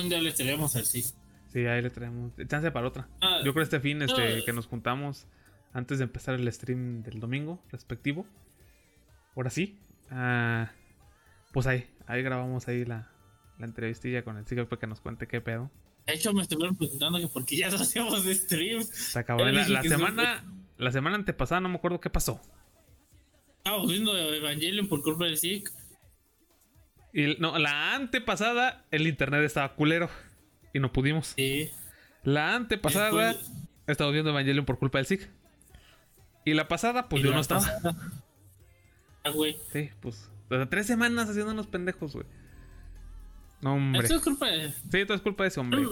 Un 0.02 0.08
día 0.08 0.20
le 0.20 0.32
traemos 0.32 0.76
al 0.76 0.84
sí. 0.84 1.04
Sí, 1.48 1.66
ahí 1.66 1.82
le 1.82 1.90
traemos. 1.90 2.32
Chance 2.46 2.70
para 2.70 2.86
otra. 2.86 3.08
Ah, 3.20 3.40
Yo 3.44 3.52
creo 3.52 3.62
este 3.62 3.80
fin, 3.80 4.00
este, 4.00 4.38
ah. 4.38 4.40
que 4.44 4.52
nos 4.52 4.66
juntamos 4.66 5.26
antes 5.72 5.98
de 5.98 6.04
empezar 6.04 6.34
el 6.34 6.50
stream 6.50 7.02
del 7.02 7.20
domingo 7.20 7.62
respectivo. 7.70 8.24
Ahora 9.36 9.50
sí. 9.50 9.78
ah, 10.10 10.70
pues 11.52 11.66
ahí, 11.66 11.86
ahí 12.06 12.22
grabamos 12.22 12.68
ahí 12.68 12.84
la, 12.86 13.11
la 13.62 13.66
entrevistilla 13.68 14.24
con 14.24 14.36
el 14.36 14.44
chico 14.44 14.66
para 14.66 14.80
que 14.80 14.86
nos 14.88 15.00
cuente 15.00 15.28
qué 15.28 15.40
pedo. 15.40 15.70
De 16.04 16.14
hecho, 16.14 16.32
me 16.32 16.42
estuvieron 16.42 16.76
preguntando 16.76 17.20
que 17.20 17.28
por 17.28 17.44
qué 17.46 17.56
ya 17.58 17.70
no 17.70 17.76
hacíamos 17.80 18.24
de 18.24 18.34
stream. 18.34 18.82
Se 18.82 19.18
acabó. 19.20 19.44
La, 19.44 19.66
la 19.68 19.82
semana, 19.84 20.44
la 20.78 20.90
semana 20.90 21.14
antepasada 21.16 21.60
no 21.60 21.68
me 21.68 21.76
acuerdo 21.76 22.00
qué 22.00 22.10
pasó. 22.10 22.40
Estábamos 23.58 23.88
viendo 23.88 24.18
Evangelion 24.18 24.88
por 24.88 25.02
culpa 25.02 25.26
del 25.26 25.38
SIC. 25.38 25.70
Y 27.14 27.36
no, 27.38 27.56
la 27.58 27.94
antepasada 27.94 28.84
el 28.90 29.06
internet 29.06 29.42
estaba 29.44 29.74
culero 29.76 30.10
y 30.74 30.80
no 30.80 30.92
pudimos. 30.92 31.34
Sí. 31.36 31.70
La 32.24 32.56
antepasada 32.56 33.10
Después- 33.28 33.52
estábamos 33.86 34.14
viendo 34.14 34.30
Evangelion 34.30 34.64
por 34.64 34.78
culpa 34.80 34.98
del 34.98 35.06
SIG. 35.06 35.30
Y 36.44 36.54
la 36.54 36.66
pasada, 36.66 37.08
pues 37.08 37.22
Y 37.22 37.26
yo 37.26 37.32
no 37.32 37.40
estaba. 37.40 37.64
Ah, 39.24 39.30
güey. 39.30 39.56
Sí, 39.72 39.88
pues. 40.00 40.28
Desde 40.50 40.66
tres 40.66 40.84
semanas 40.88 41.28
haciendo 41.30 41.52
unos 41.52 41.68
pendejos, 41.68 42.12
güey. 42.14 42.26
No, 43.62 43.74
hombre. 43.74 44.02
Esto 44.02 44.16
es 44.16 44.22
culpa 44.22 44.48
de. 44.48 44.72
Sí, 44.72 45.04
todo 45.06 45.14
es 45.14 45.22
culpa 45.22 45.44
de 45.44 45.48
ese 45.48 45.60
hombre. 45.60 45.82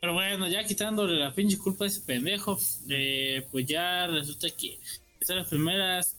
Pero 0.00 0.14
bueno, 0.14 0.48
ya 0.48 0.64
quitándole 0.64 1.16
la 1.16 1.34
pinche 1.34 1.58
culpa 1.58 1.84
a 1.84 1.88
ese 1.88 2.00
pendejo, 2.00 2.58
eh, 2.88 3.46
pues 3.50 3.66
ya 3.66 4.06
resulta 4.06 4.48
que 4.50 4.78
están 5.20 5.36
las 5.36 5.48
primeras 5.48 6.16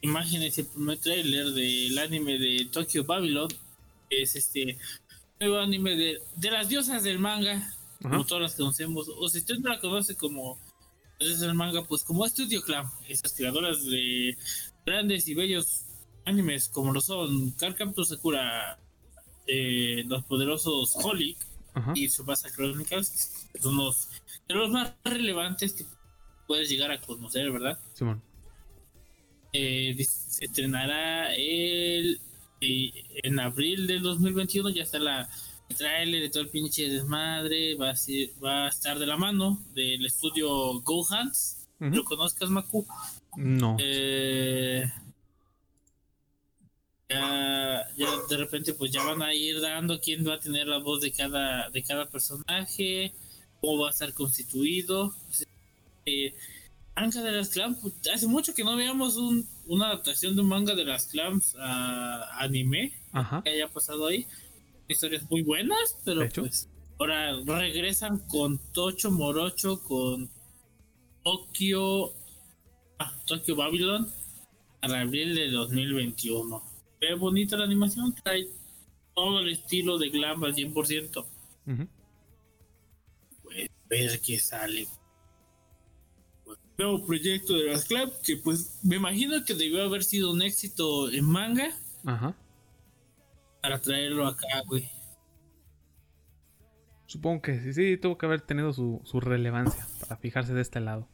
imágenes 0.00 0.58
y 0.58 0.60
el 0.62 0.66
primer 0.66 0.98
trailer 0.98 1.46
del 1.46 1.98
anime 1.98 2.38
de 2.38 2.68
Tokyo 2.70 3.04
Babylon. 3.04 3.48
que 4.10 4.22
Es 4.22 4.36
este 4.36 4.76
nuevo 5.40 5.58
anime 5.58 5.96
de, 5.96 6.20
de 6.36 6.50
las 6.50 6.68
diosas 6.68 7.02
del 7.02 7.18
manga, 7.18 7.74
como 8.02 8.24
todas 8.24 8.42
las 8.42 8.54
conocemos. 8.54 9.08
O 9.08 9.28
si 9.28 9.38
usted 9.38 9.58
no 9.58 9.70
la 9.70 9.80
conoce 9.80 10.14
como 10.16 10.58
diosas 11.18 11.40
del 11.40 11.54
manga, 11.54 11.84
pues 11.84 12.02
como 12.02 12.26
Studio 12.28 12.62
Clan, 12.62 12.86
esas 13.08 13.32
creadoras 13.32 13.84
de 13.86 14.36
grandes 14.84 15.28
y 15.28 15.34
bellos 15.34 15.84
animes 16.28 16.68
como 16.68 16.92
lo 16.92 17.00
son 17.00 17.50
Card 17.52 17.74
Captor 17.76 18.04
Sakura, 18.06 18.78
eh, 19.46 20.04
los 20.06 20.24
poderosos 20.24 20.94
Holic 20.96 21.36
Ajá. 21.74 21.92
y 21.94 22.08
Subasa 22.08 22.50
Chronicles, 22.50 23.48
que 23.52 23.60
son 23.60 23.76
los, 23.76 24.08
de 24.46 24.54
los 24.54 24.70
más 24.70 24.92
relevantes 25.04 25.72
que 25.72 25.84
puedes 26.46 26.68
llegar 26.68 26.90
a 26.90 27.00
conocer, 27.00 27.50
¿verdad? 27.50 27.78
Simón. 27.94 28.22
Eh, 29.52 29.96
se 30.04 30.44
estrenará 30.44 31.34
el, 31.34 32.20
eh, 32.60 32.92
en 33.22 33.40
abril 33.40 33.86
del 33.86 34.02
2021, 34.02 34.70
ya 34.70 34.82
está 34.82 34.98
la 34.98 35.28
el 35.70 35.76
trailer 35.76 36.22
de 36.22 36.30
todo 36.30 36.42
el 36.44 36.48
pinche 36.48 36.88
desmadre, 36.88 37.74
va 37.74 37.90
a, 37.90 37.94
ser- 37.96 38.30
va 38.42 38.64
a 38.64 38.68
estar 38.68 38.98
de 38.98 39.06
la 39.06 39.16
mano 39.18 39.62
del 39.74 40.04
estudio 40.06 40.80
Gohans. 40.80 41.56
¿lo 41.78 42.02
conozcas, 42.04 42.48
Maku? 42.50 42.86
No. 43.36 43.76
Eh, 43.78 44.90
ya, 47.08 47.86
ya 47.96 48.08
de 48.28 48.36
repente 48.36 48.74
pues 48.74 48.90
ya 48.90 49.02
van 49.02 49.22
a 49.22 49.32
ir 49.34 49.60
dando 49.60 49.98
quién 50.00 50.26
va 50.26 50.34
a 50.34 50.38
tener 50.40 50.66
la 50.66 50.78
voz 50.78 51.00
de 51.00 51.12
cada 51.12 51.70
de 51.70 51.82
cada 51.82 52.06
personaje 52.10 53.12
cómo 53.60 53.82
va 53.82 53.88
a 53.88 53.90
estar 53.92 54.12
constituido. 54.12 55.14
Eh, 56.06 56.34
manga 56.96 57.22
de 57.22 57.32
las 57.32 57.48
clams 57.50 57.78
pues, 57.80 57.94
hace 58.12 58.26
mucho 58.26 58.54
que 58.54 58.64
no 58.64 58.76
veamos 58.76 59.16
un- 59.16 59.46
una 59.66 59.86
adaptación 59.86 60.34
de 60.34 60.42
un 60.42 60.48
manga 60.48 60.74
de 60.74 60.84
las 60.84 61.06
clams 61.06 61.54
a 61.58 62.38
anime 62.42 62.92
Ajá. 63.12 63.42
que 63.42 63.50
haya 63.50 63.68
pasado 63.68 64.06
ahí. 64.06 64.26
Historias 64.88 65.22
muy 65.30 65.42
buenas 65.42 65.96
pero 66.04 66.26
pues 66.34 66.68
ahora 66.98 67.36
regresan 67.44 68.18
con 68.28 68.58
Tocho 68.72 69.10
Morocho 69.10 69.82
con 69.82 70.30
Tokio 71.22 72.12
ah, 72.98 73.12
Tokyo 73.26 73.54
Babylon 73.56 74.10
al 74.80 74.94
abril 74.94 75.34
de 75.34 75.50
2021 75.50 76.62
ve 77.00 77.14
bonita 77.14 77.56
la 77.56 77.64
animación 77.64 78.14
trae 78.14 78.48
todo 79.14 79.40
el 79.40 79.50
estilo 79.50 79.98
de 79.98 80.10
Glam 80.10 80.44
al 80.44 80.54
100% 80.54 81.26
Ujú. 81.66 81.88
pues 83.42 83.70
ver 83.88 84.20
qué 84.20 84.38
sale 84.38 84.86
nuevo 86.78 87.04
proyecto 87.04 87.54
de 87.54 87.64
las 87.72 87.84
Club 87.86 88.12
que 88.24 88.36
pues 88.36 88.78
me 88.84 88.96
imagino 88.96 89.44
que 89.44 89.54
debió 89.54 89.82
haber 89.82 90.04
sido 90.04 90.30
un 90.30 90.42
éxito 90.42 91.10
en 91.10 91.24
manga 91.24 91.76
Ajá. 92.04 92.36
para 93.60 93.80
traerlo 93.80 94.26
acá 94.26 94.46
güey 94.66 94.88
Supongo 97.06 97.40
que 97.40 97.58
sí, 97.62 97.72
sí, 97.72 97.96
tuvo 97.96 98.18
que 98.18 98.26
haber 98.26 98.42
tenido 98.42 98.70
su, 98.74 99.00
su 99.04 99.18
relevancia 99.18 99.86
para 100.00 100.18
fijarse 100.18 100.52
de 100.52 100.60
este 100.60 100.78
lado. 100.78 101.08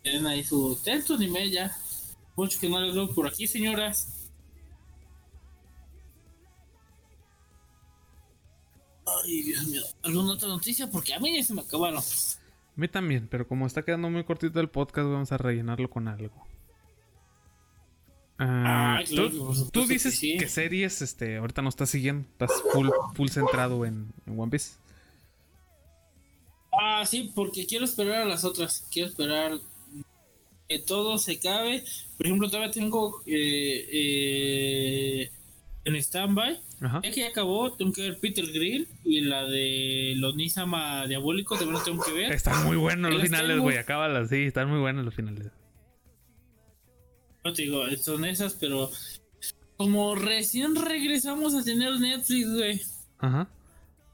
Tienen 0.00 0.24
ahí 0.24 0.44
su 0.44 0.78
texto 0.84 1.14
anime 1.14 1.50
ya. 1.50 1.76
Mucho 2.36 2.58
que 2.60 2.68
no 2.68 2.80
les 2.80 2.94
veo 2.94 3.12
por 3.14 3.26
aquí, 3.28 3.46
señoras. 3.46 4.30
Ay, 9.24 9.42
Dios 9.42 9.64
mío. 9.66 9.82
¿Alguna 10.02 10.32
otra 10.32 10.48
noticia? 10.48 10.90
Porque 10.90 11.14
a 11.14 11.20
mí 11.20 11.36
ya 11.36 11.42
se 11.44 11.54
me 11.54 11.60
acabaron. 11.60 11.98
A 12.00 12.02
mí 12.76 12.88
también, 12.88 13.28
pero 13.28 13.46
como 13.46 13.66
está 13.66 13.82
quedando 13.82 14.10
muy 14.10 14.24
cortito 14.24 14.60
el 14.60 14.68
podcast, 14.68 15.08
vamos 15.08 15.30
a 15.32 15.38
rellenarlo 15.38 15.88
con 15.90 16.08
algo. 16.08 16.46
Ah, 18.38 18.96
Ah, 18.98 19.02
claro, 19.06 19.30
tú, 19.70 19.82
que 19.86 19.92
dices 19.94 20.18
sí. 20.18 20.36
que 20.38 20.48
series, 20.48 21.02
este, 21.02 21.36
ahorita 21.36 21.62
no 21.62 21.68
estás 21.68 21.90
siguiendo, 21.90 22.26
estás 22.32 22.50
full, 22.72 22.88
full 23.14 23.28
centrado 23.28 23.84
en, 23.84 24.12
en 24.26 24.38
One 24.40 24.50
Piece. 24.50 24.72
Ah, 26.72 27.04
sí, 27.06 27.30
porque 27.34 27.66
quiero 27.66 27.84
esperar 27.84 28.22
a 28.22 28.24
las 28.24 28.42
otras. 28.44 28.88
Quiero 28.90 29.08
esperar 29.08 29.52
que 30.74 30.84
todo 30.84 31.18
se 31.18 31.38
cabe. 31.38 31.84
Por 32.16 32.26
ejemplo, 32.26 32.48
todavía 32.48 32.72
tengo 32.72 33.22
eh, 33.26 33.88
eh, 33.92 35.30
en 35.84 35.96
stand-by. 35.96 36.60
Ya 36.80 37.10
que 37.10 37.20
ya 37.20 37.28
acabó, 37.28 37.72
tengo 37.72 37.92
que 37.92 38.02
ver 38.02 38.18
Peter 38.20 38.44
Grill 38.46 38.88
y 39.04 39.22
la 39.22 39.44
de 39.44 40.14
los 40.16 40.34
Nisama 40.34 41.06
Diabólicos. 41.06 41.58
También 41.58 41.82
tengo 41.84 42.02
que 42.04 42.12
ver. 42.12 42.32
Están 42.32 42.64
muy 42.64 42.76
buenos 42.76 43.12
los 43.12 43.22
finales, 43.22 43.58
güey. 43.58 43.78
Acábalas, 43.78 44.28
sí, 44.28 44.42
están 44.42 44.68
muy 44.68 44.80
buenos 44.80 45.04
los 45.04 45.14
finales. 45.14 45.50
No 47.44 47.52
te 47.52 47.62
digo, 47.62 47.82
son 48.02 48.24
esas, 48.24 48.54
pero 48.54 48.90
como 49.76 50.14
recién 50.14 50.76
regresamos 50.76 51.54
a 51.54 51.62
tener 51.62 51.98
Netflix, 52.00 52.52
güey. 52.52 52.82
Ajá. 53.18 53.48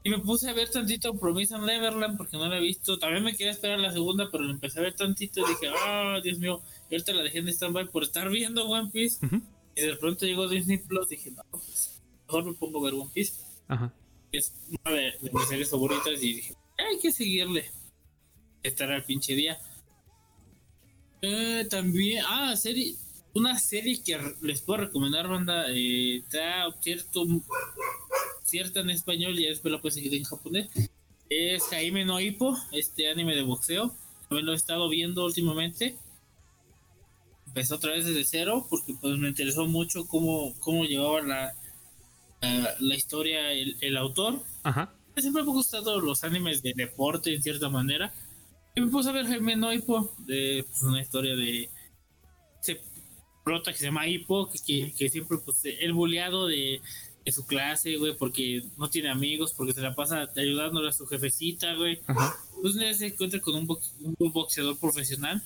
Y 0.03 0.09
me 0.09 0.17
puse 0.19 0.49
a 0.49 0.53
ver 0.53 0.69
tantito 0.69 1.13
Promise 1.13 1.59
Neverland 1.59 2.17
porque 2.17 2.37
no 2.37 2.47
la 2.47 2.57
he 2.57 2.61
visto. 2.61 2.97
También 2.97 3.23
me 3.23 3.35
quería 3.35 3.51
esperar 3.51 3.79
la 3.79 3.91
segunda, 3.91 4.29
pero 4.31 4.43
la 4.43 4.51
empecé 4.51 4.79
a 4.79 4.83
ver 4.83 4.95
tantito 4.95 5.41
y 5.41 5.49
dije, 5.49 5.67
ah, 5.69 6.19
Dios 6.23 6.39
mío. 6.39 6.61
Y 6.89 6.95
ahorita 6.95 7.13
la 7.13 7.23
dejé 7.23 7.39
en 7.39 7.49
stand-by 7.49 7.89
por 7.89 8.03
estar 8.03 8.29
viendo 8.29 8.67
One 8.67 8.89
Piece. 8.91 9.19
Y 9.75 9.81
de 9.81 9.95
pronto 9.97 10.25
llegó 10.25 10.47
Disney 10.47 10.77
Plus. 10.77 11.09
Dije, 11.09 11.31
no, 11.31 11.43
pues 11.51 12.01
mejor 12.25 12.45
me 12.45 12.53
pongo 12.53 12.79
a 12.79 12.83
ver 12.83 12.93
One 12.95 13.11
Piece. 13.13 13.33
Ajá. 13.67 13.93
Es 14.31 14.53
una 14.69 14.95
de, 14.95 15.13
de 15.21 15.31
mis 15.31 15.47
series 15.47 15.69
favoritas. 15.69 16.21
Y 16.21 16.33
dije, 16.33 16.55
hay 16.77 16.99
que 16.99 17.11
seguirle. 17.11 17.69
Estará 18.63 18.95
el 18.95 19.03
pinche 19.03 19.35
día. 19.35 19.59
Eh, 21.21 21.67
también, 21.69 22.23
ah, 22.27 22.55
serie. 22.55 22.95
Una 23.33 23.57
serie 23.59 24.01
que 24.03 24.19
les 24.41 24.61
puedo 24.61 24.81
recomendar, 24.81 25.27
banda. 25.27 25.65
Eh, 25.69 26.17
está 26.17 26.65
cierto 26.81 27.25
cierta 28.51 28.81
en 28.81 28.89
español 28.89 29.39
y 29.39 29.45
después 29.45 29.71
la 29.71 29.81
puedes 29.81 29.95
seguir 29.95 30.13
en 30.13 30.23
japonés. 30.23 30.69
Es 31.29 31.63
Jaime 31.63 32.05
no 32.05 32.19
Hippo, 32.19 32.57
este 32.71 33.09
anime 33.09 33.35
de 33.35 33.43
boxeo. 33.43 33.95
También 34.27 34.45
lo 34.45 34.51
he 34.51 34.55
estado 34.55 34.89
viendo 34.89 35.25
últimamente. 35.25 35.97
Empezó 37.47 37.75
otra 37.75 37.91
vez 37.91 38.05
desde 38.05 38.23
cero 38.25 38.67
porque 38.69 38.93
pues 38.99 39.17
me 39.17 39.29
interesó 39.29 39.65
mucho 39.65 40.05
cómo, 40.07 40.53
cómo 40.59 40.83
llevaba 40.83 41.21
la, 41.21 41.53
la, 42.41 42.75
la 42.79 42.95
historia 42.95 43.51
el, 43.53 43.77
el 43.81 43.97
autor. 43.97 44.43
Ajá. 44.63 44.93
Siempre 45.17 45.43
me 45.43 45.49
han 45.49 45.55
gustado 45.55 45.99
los 45.99 46.23
animes 46.23 46.61
de 46.61 46.73
deporte 46.75 47.33
en 47.33 47.41
cierta 47.41 47.69
manera. 47.69 48.13
Y 48.75 48.81
me 48.81 48.87
puse 48.87 49.09
a 49.09 49.13
ver 49.13 49.25
Jaime 49.25 49.55
no 49.55 49.73
Hippo, 49.73 50.13
de 50.19 50.65
pues, 50.67 50.83
una 50.83 51.01
historia 51.01 51.35
de 51.35 51.69
ese 52.61 52.81
prota 53.43 53.71
que 53.71 53.77
se 53.77 53.85
llama 53.85 54.07
Hippo, 54.07 54.49
que, 54.49 54.59
que, 54.65 54.93
que 54.93 55.09
siempre 55.09 55.37
pues 55.43 55.59
el 55.63 55.93
buleado 55.93 56.47
de, 56.47 56.81
de 57.25 57.31
su 57.31 57.45
clase, 57.45 57.97
güey, 57.97 58.15
porque 58.17 58.63
no 58.77 58.89
tiene 58.89 59.09
amigos, 59.09 59.53
porque 59.55 59.73
se 59.73 59.81
la 59.81 59.93
pasa 59.95 60.29
ayudándole 60.35 60.89
a 60.89 60.93
su 60.93 61.05
jefecita, 61.05 61.75
güey. 61.75 61.99
Pues 62.61 62.75
día 62.75 62.93
se 62.93 63.07
encuentra 63.07 63.39
con 63.39 63.55
un, 63.55 63.67
box- 63.67 63.93
un 64.01 64.31
boxeador 64.31 64.77
profesional, 64.79 65.41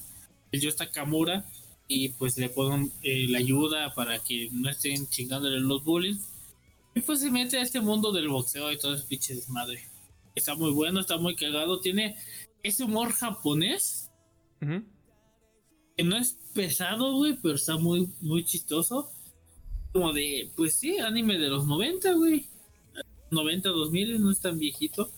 el 0.51 0.61
Yosta 0.61 0.89
Kamura, 0.89 1.45
y 1.87 2.09
pues 2.09 2.37
le 2.37 2.49
ponen 2.49 2.91
eh, 3.03 3.27
la 3.29 3.37
ayuda 3.39 3.93
para 3.93 4.19
que 4.19 4.49
no 4.51 4.69
estén 4.69 5.07
chingándole 5.07 5.59
los 5.59 5.83
bullies. 5.83 6.17
Y 6.95 7.01
pues 7.01 7.19
se 7.19 7.29
mete 7.29 7.57
a 7.57 7.61
este 7.61 7.81
mundo 7.81 8.11
del 8.13 8.29
boxeo 8.29 8.71
y 8.71 8.77
todo 8.77 8.95
ese 8.95 9.05
pinche 9.05 9.35
desmadre. 9.35 9.83
Está 10.33 10.55
muy 10.55 10.71
bueno, 10.71 11.01
está 11.01 11.17
muy 11.17 11.35
cagado, 11.35 11.81
tiene 11.81 12.17
ese 12.63 12.85
humor 12.85 13.11
japonés, 13.11 14.09
que 15.97 16.03
no 16.03 16.17
es 16.17 16.37
pesado, 16.53 17.13
güey, 17.15 17.37
pero 17.41 17.55
está 17.55 17.77
muy, 17.77 18.09
muy 18.21 18.43
chistoso. 18.45 19.11
Como 19.95 20.11
de, 20.11 20.51
pues 20.57 20.73
sí, 20.75 20.97
anime 20.99 21.37
de 21.37 21.47
los 21.47 21.65
90, 21.65 22.11
güey. 22.15 22.47
90, 23.31 23.69
2000, 23.69 24.21
no 24.21 24.29
es 24.29 24.41
tan 24.41 24.59
viejito. 24.59 25.09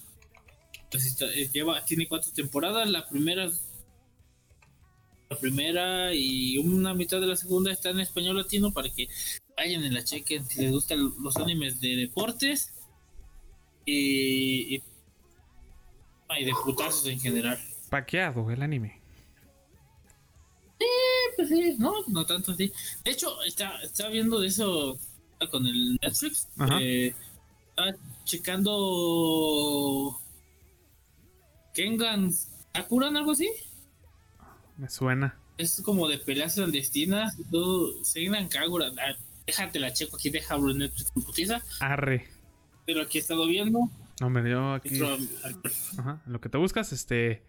Pues 0.91 1.03
está- 1.07 1.33
eh, 1.33 1.49
lleva, 1.51 1.83
tiene 1.83 2.07
cuatro 2.07 2.31
temporadas. 2.31 2.87
La 2.87 3.09
primera, 3.09 3.49
la 5.31 5.37
primera 5.39 6.13
y 6.13 6.59
una 6.59 6.93
mitad 6.93 7.19
de 7.19 7.25
la 7.25 7.35
segunda 7.35 7.71
está 7.71 7.89
en 7.89 8.01
español 8.01 8.37
latino 8.37 8.71
para 8.71 8.87
que 8.93 9.07
vayan 9.57 9.83
y 9.83 9.89
la 9.89 10.03
chequen 10.03 10.45
si 10.45 10.61
les 10.61 10.71
gustan 10.71 11.11
los 11.23 11.35
animes 11.37 11.81
de 11.81 11.95
deportes 11.95 12.71
y, 13.83 14.75
y, 14.75 14.83
y 16.39 16.45
de 16.45 16.53
putazos 16.63 17.07
en 17.07 17.19
general. 17.19 17.57
Paqueado 17.89 18.51
el 18.51 18.61
anime. 18.61 18.96
Pues 21.37 21.47
sí, 21.49 21.75
no, 21.77 21.93
no 22.07 22.25
tanto 22.25 22.51
así. 22.51 22.71
De 23.05 23.11
hecho, 23.11 23.41
está, 23.43 23.79
está 23.81 24.09
viendo 24.09 24.39
de 24.39 24.47
eso 24.47 24.97
con 25.51 25.65
el 25.67 25.97
Netflix. 26.01 26.47
Eh, 26.81 27.13
estaba 27.69 27.93
checando 28.25 30.19
Kengan 31.73 32.31
Sakuran, 32.73 33.15
algo 33.17 33.31
así. 33.31 33.49
Me 34.77 34.89
suena. 34.89 35.37
Es 35.57 35.81
como 35.83 36.07
de 36.07 36.17
peleas 36.17 36.55
clandestinas. 36.55 37.37
y 37.39 37.43
todo. 37.45 37.93
Kengan 38.13 38.47
Kagura. 38.47 38.87
Ah, 38.99 39.15
déjate 39.45 39.79
la 39.79 39.93
checo 39.93 40.15
aquí, 40.17 40.29
deja 40.29 40.55
abrir 40.55 40.75
Netflix 40.75 41.11
en 41.15 41.21
putiza. 41.23 41.61
Arre. 41.79 42.27
Pero 42.85 43.01
aquí 43.01 43.17
he 43.17 43.21
estado 43.21 43.45
viendo. 43.47 43.89
Hombre, 44.21 44.49
yo 44.49 44.73
aquí. 44.73 44.99
Otro- 45.01 45.17
Ajá. 45.99 46.21
en 46.25 46.33
Lo 46.33 46.41
que 46.41 46.49
te 46.49 46.57
buscas, 46.57 46.91
este. 46.93 47.43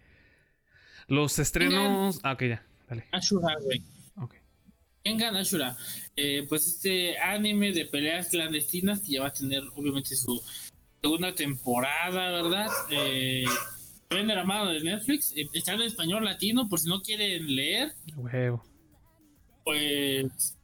Los 1.07 1.39
estrenos. 1.39 2.19
Ah, 2.23 2.33
ok, 2.33 2.43
ya. 2.43 2.65
Dale. 2.89 3.05
Ashura, 3.11 3.55
güey. 3.63 3.83
Ok. 4.17 4.35
Kengan 5.03 5.35
Ashura, 5.35 5.77
eh, 6.15 6.45
pues 6.49 6.67
este 6.67 7.17
anime 7.19 7.71
de 7.71 7.85
peleas 7.85 8.27
clandestinas 8.27 8.99
que 9.01 9.13
ya 9.13 9.21
va 9.21 9.27
a 9.27 9.33
tener 9.33 9.63
obviamente 9.75 10.15
su 10.15 10.41
segunda 11.01 11.33
temporada, 11.33 12.31
¿verdad? 12.31 12.67
Eh, 12.91 13.45
también 14.09 14.27
de 14.27 14.35
la 14.35 14.43
mano 14.43 14.69
de 14.71 14.81
Netflix, 14.81 15.33
eh, 15.37 15.47
está 15.53 15.73
en 15.73 15.83
español 15.83 16.25
latino 16.25 16.67
por 16.67 16.79
si 16.79 16.89
no 16.89 17.01
quieren 17.01 17.55
leer, 17.55 17.93
Huevo. 18.17 18.63
pues... 19.63 20.55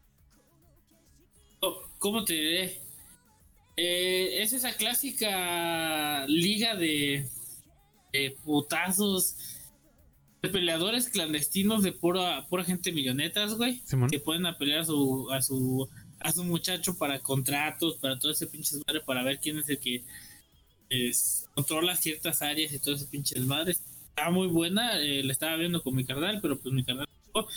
¿Cómo 1.99 2.23
te 2.23 2.33
diré? 2.33 2.81
Eh, 3.77 4.41
es 4.43 4.53
esa 4.53 4.73
clásica 4.73 6.25
liga 6.27 6.75
de, 6.75 7.27
de 8.13 8.37
putazos, 8.43 9.35
peleadores 10.49 11.09
clandestinos 11.09 11.83
de 11.83 11.91
pura, 11.91 12.45
pura 12.47 12.63
gente 12.63 12.91
millonetas, 12.91 13.55
güey 13.55 13.81
Simón. 13.85 14.09
que 14.09 14.19
pueden 14.19 14.45
apelar 14.45 14.79
a 14.79 14.85
su 14.85 15.31
a 15.31 15.41
su 15.41 15.89
a 16.19 16.31
su 16.31 16.43
muchacho 16.43 16.97
para 16.97 17.19
contratos, 17.19 17.97
para 17.97 18.17
todo 18.17 18.31
ese 18.31 18.47
pinche 18.47 18.77
desmadre, 18.77 19.01
para 19.01 19.23
ver 19.23 19.39
quién 19.39 19.59
es 19.59 19.69
el 19.69 19.79
que 19.79 20.03
es, 20.89 21.47
controla 21.53 21.95
ciertas 21.95 22.41
áreas 22.41 22.73
y 22.73 22.79
todo 22.79 22.95
ese 22.95 23.05
pinche 23.05 23.35
desmadre. 23.35 23.73
Está 23.73 24.29
muy 24.31 24.47
buena, 24.47 24.99
eh, 24.99 25.23
la 25.23 25.31
estaba 25.31 25.55
viendo 25.57 25.81
con 25.83 25.95
mi 25.95 26.05
carnal, 26.05 26.39
pero 26.41 26.59
pues 26.59 26.73
mi 26.73 26.83
carnal 26.83 27.07
oh, 27.33 27.47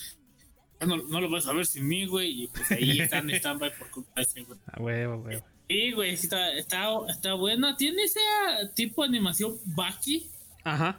ya 0.81 0.87
no, 0.87 0.97
no 0.97 1.21
lo 1.21 1.31
vas 1.31 1.47
a 1.47 1.53
ver 1.53 1.67
sin 1.67 1.87
mí, 1.87 2.07
güey, 2.07 2.45
y 2.45 2.47
pues 2.49 2.71
ahí 2.73 3.01
están 3.01 3.29
en 3.31 3.37
stand-by 3.37 3.79
por 3.79 3.91
culpa 3.91 4.13
de 4.17 4.23
ese, 4.23 4.43
güey. 4.43 4.59
A 4.67 4.83
huevo, 4.83 5.17
huevo. 5.17 5.45
Sí, 5.69 5.93
güey, 5.93 6.17
sí 6.17 6.27
está, 6.27 6.53
está, 6.53 6.89
está 7.09 7.35
buena. 7.35 7.77
Tiene 7.77 8.03
ese 8.03 8.21
ah, 8.21 8.69
tipo 8.75 9.03
de 9.03 9.09
animación 9.09 9.59
Baki, 9.67 10.27
Ajá. 10.65 10.99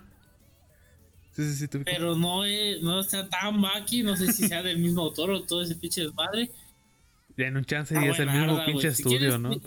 Sí, 1.43 1.49
sí, 1.51 1.55
sí. 1.55 1.67
te 1.67 1.77
ubico. 1.77 1.89
pero 1.91 2.15
no, 2.15 2.43
es, 2.43 2.81
no 2.81 2.99
está 2.99 3.27
tan 3.29 3.61
Baki, 3.61 4.03
no 4.03 4.15
sé 4.17 4.31
si 4.33 4.47
sea 4.47 4.61
del 4.61 4.77
mismo 4.79 5.03
autor 5.03 5.31
o 5.31 5.43
todo 5.43 5.61
ese 5.61 5.75
pinche 5.75 6.01
desmadre. 6.01 6.51
Ya 7.37 7.47
en 7.47 7.55
un 7.57 7.63
chance 7.65 7.95
Ah, 7.97 8.05
y 8.05 8.09
es 8.09 8.19
el 8.19 8.29
mismo 8.29 8.51
arda, 8.55 8.65
pinche 8.65 8.87
estudio, 8.89 9.37
¿no? 9.37 9.49
mi- 9.49 9.61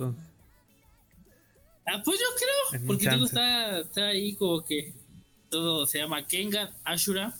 Ah, 1.86 2.00
pues 2.04 2.18
yo 2.20 2.26
creo, 2.36 2.80
En 2.80 2.86
porque 2.86 3.04
chance. 3.04 3.24
está, 3.24 3.80
está 3.80 4.06
ahí 4.08 4.34
como 4.34 4.62
que 4.64 4.92
todo 5.50 5.84
se 5.86 5.98
llama 5.98 6.26
Kengan 6.26 6.70
Ashura. 6.84 7.34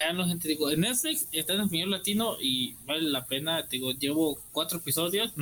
Ya 0.00 0.12
no, 0.12 0.26
gente, 0.26 0.46
digo, 0.48 0.70
en 0.70 0.80
Netflix 0.80 1.28
está 1.32 1.54
en 1.54 1.62
español 1.62 1.90
latino 1.90 2.36
y 2.40 2.74
vale 2.86 3.02
la 3.02 3.26
pena. 3.26 3.62
Digo, 3.62 3.90
llevo 3.92 4.38
cuatro 4.52 4.78
episodios 4.78 5.32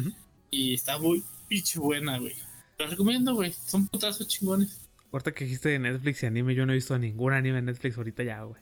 y 0.50 0.74
está 0.74 0.98
muy 0.98 1.22
pinche 1.48 1.78
buena, 1.78 2.18
güey. 2.18 2.34
Lo 2.78 2.86
recomiendo, 2.86 3.34
güey. 3.34 3.52
Son 3.66 3.86
putazos 3.86 4.26
chingones. 4.26 4.80
Ahorita 5.12 5.32
que 5.32 5.44
dijiste 5.44 5.70
de 5.70 5.78
Netflix 5.78 6.22
y 6.22 6.26
anime, 6.26 6.54
yo 6.54 6.66
no 6.66 6.72
he 6.72 6.76
visto 6.76 6.98
ningún 6.98 7.32
anime 7.32 7.58
en 7.58 7.66
Netflix 7.66 7.96
ahorita 7.96 8.22
ya, 8.22 8.42
güey. 8.42 8.60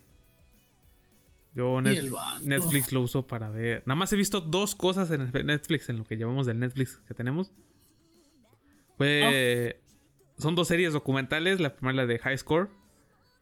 Yo 1.55 1.81
Net-. 1.81 2.11
Netflix 2.43 2.93
lo 2.93 3.01
uso 3.01 3.27
para 3.27 3.49
ver. 3.49 3.83
Nada 3.87 3.97
más 3.97 4.13
he 4.13 4.17
visto 4.17 4.41
dos 4.41 4.75
cosas 4.75 5.11
en 5.11 5.31
Netflix 5.47 5.89
en 5.89 5.99
lo 5.99 6.05
que 6.05 6.17
llevamos 6.17 6.47
del 6.47 6.59
Netflix 6.59 6.97
que 7.07 7.15
tenemos. 7.15 7.53
Fue. 8.97 9.81
Son 10.39 10.57
dos 10.57 10.67
series 10.67 10.93
documentales. 10.93 11.61
La 11.61 11.77
primera 11.77 11.95
la 11.95 12.07
de 12.07 12.19
High 12.19 12.39
Score, 12.39 12.71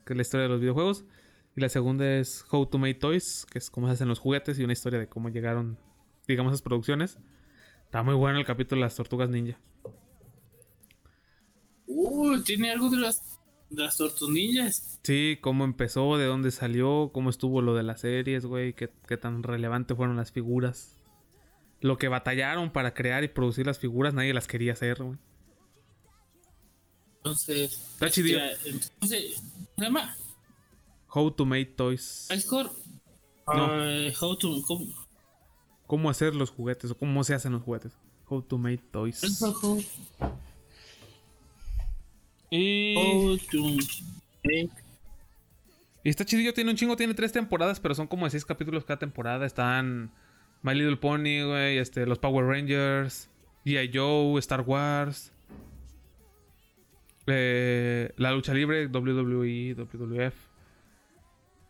que 0.05 0.13
es 0.13 0.17
la 0.17 0.23
historia 0.23 0.43
de 0.43 0.51
los 0.51 0.61
videojuegos. 0.61 1.07
Y 1.57 1.61
la 1.61 1.71
segunda 1.71 2.19
es 2.19 2.45
How 2.51 2.67
to 2.67 2.79
Make 2.79 2.95
Toys, 2.95 3.47
que 3.51 3.59
es 3.59 3.71
cómo 3.71 3.87
se 3.87 3.95
hacen 3.95 4.09
los 4.09 4.19
juguetes 4.19 4.59
y 4.59 4.65
una 4.65 4.73
historia 4.75 4.99
de 4.99 5.09
cómo 5.09 5.31
llegaron, 5.31 5.79
digamos, 6.27 6.53
esas 6.53 6.63
producciones. 6.63 7.19
Está 7.85 8.03
muy 8.03 8.15
bueno 8.15 8.39
el 8.39 8.47
capítulo 8.47 8.81
de 8.81 8.87
las 8.87 8.97
tortugas 8.97 9.29
ninja. 9.29 9.59
Uh, 11.95 12.41
tiene 12.43 12.71
algo 12.71 12.91
de 12.91 12.99
las 12.99 13.23
de 13.71 13.83
las 13.83 13.97
tortunillas. 13.97 15.01
Sí, 15.03 15.39
cómo 15.41 15.65
empezó, 15.65 16.17
de 16.19 16.27
dónde 16.27 16.51
salió, 16.51 17.11
cómo 17.13 17.31
estuvo 17.31 17.63
lo 17.63 17.75
de 17.75 17.83
las 17.83 18.01
series, 18.01 18.47
güey, 18.47 18.75
qué, 18.75 18.91
qué 19.07 19.17
tan 19.17 19.43
relevante 19.43 19.95
fueron 19.95 20.17
las 20.17 20.31
figuras. 20.31 20.97
Lo 21.81 21.99
que 21.99 22.09
batallaron 22.09 22.71
para 22.71 22.95
crear 22.95 23.25
y 23.25 23.29
producir 23.29 23.67
las 23.67 23.79
figuras, 23.79 24.15
nadie 24.15 24.35
las 24.35 24.47
quería 24.47 24.75
hacer, 24.75 25.03
güey. 25.03 25.19
Entonces. 27.17 27.73
Está 27.73 28.07
este, 28.07 28.69
Entonces, 28.69 29.43
¿se 29.77 29.83
llama? 29.83 30.17
How 31.09 31.31
to 31.33 31.45
make 31.45 31.67
toys. 31.77 32.29
Score. 32.39 32.71
No. 33.47 33.85
Eh, 33.85 34.15
how 34.21 34.37
to. 34.37 34.63
¿cómo? 34.67 34.87
Cómo 35.87 36.11
hacer 36.11 36.35
los 36.35 36.51
juguetes 36.51 36.91
o 36.91 36.97
cómo 36.97 37.23
se 37.25 37.35
hacen 37.35 37.53
los 37.53 37.63
juguetes. 37.63 37.93
How 38.29 38.43
to 38.43 38.59
make 38.59 38.83
toys. 38.91 39.43
How, 39.43 39.83
Y... 42.55 43.41
está 46.05 46.27
chidillo, 46.27 46.53
tiene 46.53 46.71
un 46.71 46.77
chingo, 46.77 46.97
tiene 46.97 47.15
tres 47.15 47.33
temporadas, 47.33 47.81
pero 47.81 47.95
son 47.95 48.07
como 48.07 48.27
de 48.27 48.31
seis 48.31 48.45
capítulos 48.45 48.85
cada 48.85 48.99
temporada. 48.99 49.47
Están 49.47 50.13
My 50.61 50.75
Little 50.75 50.99
Pony, 50.99 51.47
güey, 51.47 51.79
este, 51.79 52.05
los 52.05 52.19
Power 52.19 52.45
Rangers, 52.45 53.31
G.I. 53.65 53.91
Joe, 53.95 54.39
Star 54.39 54.61
Wars, 54.61 55.33
eh, 57.27 58.13
la 58.19 58.33
lucha 58.33 58.53
libre, 58.53 58.87
WWE, 58.87 59.75
WWF. 59.75 60.35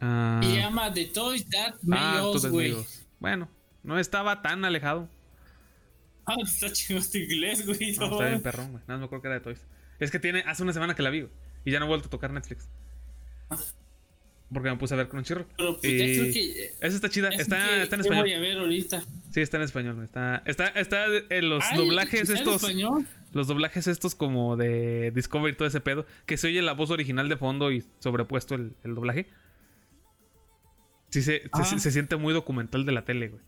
Ah, 0.00 0.40
Se 0.42 0.56
llama 0.56 0.92
The 0.92 1.04
Toys 1.06 1.48
That 1.48 1.74
Made 1.82 2.02
ah, 2.02 2.28
Us, 2.28 2.46
güey. 2.46 2.70
Made 2.70 2.80
Us. 2.80 3.06
Bueno, 3.20 3.48
no 3.84 4.00
estaba 4.00 4.42
tan 4.42 4.64
alejado. 4.64 5.08
Ah, 6.26 6.34
está 6.42 6.72
chido 6.72 6.98
este 6.98 7.20
inglés, 7.20 7.64
güey. 7.64 7.92
No, 7.98 8.08
no 8.08 8.12
está 8.14 8.28
bien 8.30 8.42
perrón, 8.42 8.72
güey. 8.72 8.82
Nada, 8.88 8.94
más 8.94 8.98
me 8.98 9.04
acuerdo 9.04 9.22
que 9.22 9.28
era 9.28 9.34
de 9.36 9.40
Toys. 9.42 9.64
Es 9.98 10.10
que 10.10 10.18
tiene, 10.18 10.40
hace 10.46 10.62
una 10.62 10.72
semana 10.72 10.94
que 10.94 11.02
la 11.02 11.10
vi, 11.10 11.26
Y 11.64 11.70
ya 11.70 11.78
no 11.78 11.86
he 11.86 11.88
vuelto 11.88 12.08
a 12.08 12.10
tocar 12.10 12.32
Netflix. 12.32 12.68
Porque 14.52 14.68
me 14.68 14.76
puse 14.76 14.92
a 14.92 14.98
ver 14.98 15.08
Crunchyroll. 15.08 15.46
Pero 15.56 15.78
pues 15.78 15.82
ya 15.82 15.88
Y 16.04 16.18
creo 16.18 16.32
que. 16.34 16.64
eh, 16.64 16.74
Esa 16.80 16.96
está 16.96 17.08
chida. 17.08 17.28
es 17.30 17.40
Está, 17.40 17.56
en 17.84 17.88
¿qué 17.88 17.94
español. 17.96 18.22
voy 18.24 18.32
a 18.34 18.38
ver 18.40 18.58
ahorita. 18.58 19.02
Sí, 19.30 19.40
está 19.40 19.56
en 19.56 19.62
español. 19.62 20.02
Está, 20.04 20.42
está, 20.44 20.66
está 20.68 21.06
en 21.30 21.48
los 21.48 21.64
Ay, 21.70 21.78
doblajes 21.78 22.20
¿está 22.20 22.32
en 22.32 22.38
estos. 22.38 22.62
español? 22.62 23.06
Los 23.32 23.46
doblajes 23.46 23.86
estos 23.86 24.14
como 24.14 24.56
de 24.58 25.10
Discovery 25.12 25.54
y 25.54 25.56
todo 25.56 25.68
ese 25.68 25.80
pedo. 25.80 26.04
Que 26.26 26.36
se 26.36 26.48
oye 26.48 26.60
la 26.60 26.72
voz 26.72 26.90
original 26.90 27.30
de 27.30 27.36
fondo 27.38 27.72
y 27.72 27.82
sobrepuesto 28.00 28.54
el, 28.54 28.74
el 28.84 28.94
doblaje. 28.94 29.26
Sí, 31.08 31.22
se, 31.22 31.40
se- 31.42 31.48
Ah. 31.52 31.64
se, 31.64 31.90
siente 31.90 32.16
muy 32.16 32.34
documental 32.34 32.84
de 32.84 32.92
la 32.92 33.04
tele, 33.06 33.28
güey. 33.28 33.42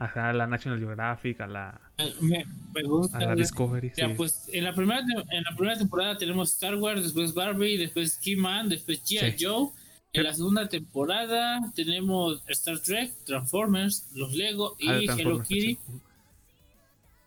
Ajá, 0.00 0.30
a 0.30 0.32
la 0.32 0.46
National 0.46 0.78
Geographic, 0.78 1.40
a 1.40 1.46
la, 1.48 1.80
Me, 2.20 2.46
me 2.72 2.82
gusta. 2.84 3.16
a 3.18 3.20
la 3.20 3.26
güey. 3.26 3.38
Discovery. 3.38 3.92
Ya, 3.96 4.06
sí. 4.08 4.14
pues 4.16 4.48
en 4.52 4.62
la, 4.64 4.72
primera, 4.72 5.00
en 5.00 5.42
la 5.42 5.50
primera 5.56 5.76
temporada 5.76 6.16
tenemos 6.16 6.52
Star 6.52 6.76
Wars, 6.76 7.02
después 7.02 7.34
Barbie, 7.34 7.76
después 7.76 8.16
Key-Man, 8.16 8.68
después 8.68 9.02
G.I. 9.04 9.32
Sí. 9.36 9.44
Joe. 9.44 9.70
En 10.14 10.22
la 10.24 10.32
segunda 10.32 10.68
temporada 10.68 11.60
tenemos 11.74 12.42
Star 12.46 12.78
Trek, 12.78 13.12
Transformers, 13.26 14.08
los 14.14 14.32
Lego 14.34 14.76
y 14.78 14.88
Ah, 14.88 15.16
Hello 15.18 15.42
Kitty. 15.42 15.78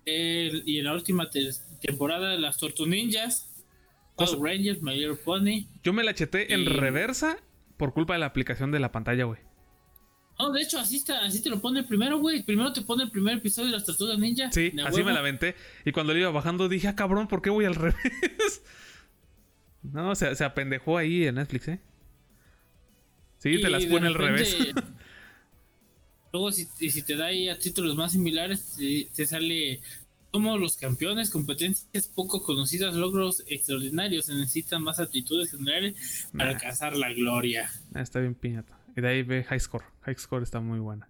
El- 0.06 0.64
y 0.66 0.80
en 0.80 0.86
la 0.86 0.94
última 0.94 1.30
te- 1.30 1.52
temporada 1.82 2.36
las 2.38 2.58
Tortuninjas, 2.58 3.48
Cosa- 4.16 4.36
Power 4.36 4.54
Rangers, 4.56 4.82
My 4.82 4.96
Little 4.96 5.16
Pony. 5.16 5.66
Yo 5.84 5.94
me 5.94 6.04
la 6.04 6.14
cheté 6.14 6.54
en 6.54 6.66
reversa 6.66 7.38
por 7.78 7.94
culpa 7.94 8.14
de 8.14 8.20
la 8.20 8.26
aplicación 8.28 8.72
de 8.72 8.80
la 8.80 8.92
pantalla, 8.92 9.26
güey. 9.26 9.40
No, 10.42 10.52
de 10.52 10.62
hecho, 10.62 10.80
así, 10.80 10.98
está, 10.98 11.24
así 11.24 11.42
te 11.42 11.50
lo 11.50 11.60
pone 11.62 11.84
primero, 11.84 12.18
güey. 12.20 12.42
Primero 12.44 12.74
te 12.74 12.82
pone 12.82 13.04
el 13.04 13.12
primer 13.12 13.38
episodio 13.38 13.68
de 13.68 13.74
las 13.74 13.86
Tortugas 13.86 14.18
Ninja. 14.18 14.52
Sí, 14.52 14.72
así 14.84 14.96
huevo. 14.96 15.08
me 15.08 15.14
la 15.14 15.20
aventé. 15.20 15.56
Y 15.86 15.92
cuando 15.92 16.14
le 16.14 16.22
iba 16.22 16.30
bajando 16.32 16.68
dije, 16.68 16.88
ah, 16.88 16.96
cabrón, 16.96 17.28
¿por 17.28 17.42
qué 17.42 17.50
voy 17.50 17.66
al 17.66 17.76
revés? 17.76 18.62
no, 19.84 20.16
se, 20.16 20.34
se 20.36 20.44
apendejó 20.44 20.98
ahí 20.98 21.26
en 21.26 21.36
Netflix, 21.36 21.68
¿eh? 21.68 21.80
Sí, 23.38 23.60
te 23.62 23.70
las 23.70 23.86
pone 23.86 24.08
al 24.08 24.16
revés. 24.16 24.56
Luego, 26.34 26.52
si, 26.52 26.66
te 27.04 27.16
da 27.16 27.26
ahí 27.26 27.50
a 27.50 27.60
títulos 27.60 27.96
más 27.96 28.14
similares, 28.14 28.76
te, 28.78 29.10
te 29.16 29.26
sale 29.26 29.82
como 30.32 30.58
los 30.58 30.78
campeones, 30.78 31.30
competencias 31.30 32.08
poco 32.08 32.42
conocidas, 32.42 32.94
logros 32.96 33.44
extraordinarios. 33.48 34.26
Se 34.28 34.34
necesitan 34.36 34.82
más 34.82 35.00
aptitudes 35.00 35.52
generales 35.52 36.28
para 36.32 36.46
Nah. 36.46 36.56
alcanzar 36.56 36.96
la 36.96 37.12
gloria. 37.12 37.70
Está 37.96 38.20
bien 38.22 38.34
piñata. 38.36 38.78
Y 38.96 39.02
de 39.02 39.08
ahí 39.08 39.24
ve 39.24 39.44
High 39.44 39.60
Score. 39.60 39.86
High 40.02 40.16
Score 40.18 40.44
está 40.44 40.60
muy 40.60 40.80
buena. 40.80 41.08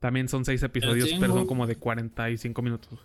También 0.00 0.28
son 0.28 0.44
seis 0.44 0.62
episodios, 0.62 1.08
pero, 1.08 1.20
tengo- 1.20 1.34
son 1.38 1.46
como 1.46 1.66
de 1.66 1.76
45 1.76 2.60
minutos. 2.62 2.98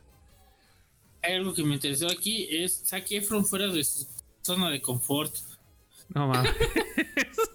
Hay 1.22 1.34
algo 1.34 1.54
que 1.54 1.64
me 1.64 1.74
interesó 1.76 2.08
aquí, 2.08 2.48
es 2.50 2.84
Zac 2.86 3.12
Efron 3.12 3.46
fuera 3.46 3.68
de 3.68 3.84
su 3.84 4.08
zona 4.42 4.70
de 4.70 4.82
confort. 4.82 5.34
No 6.14 6.28
mames. 6.28 6.52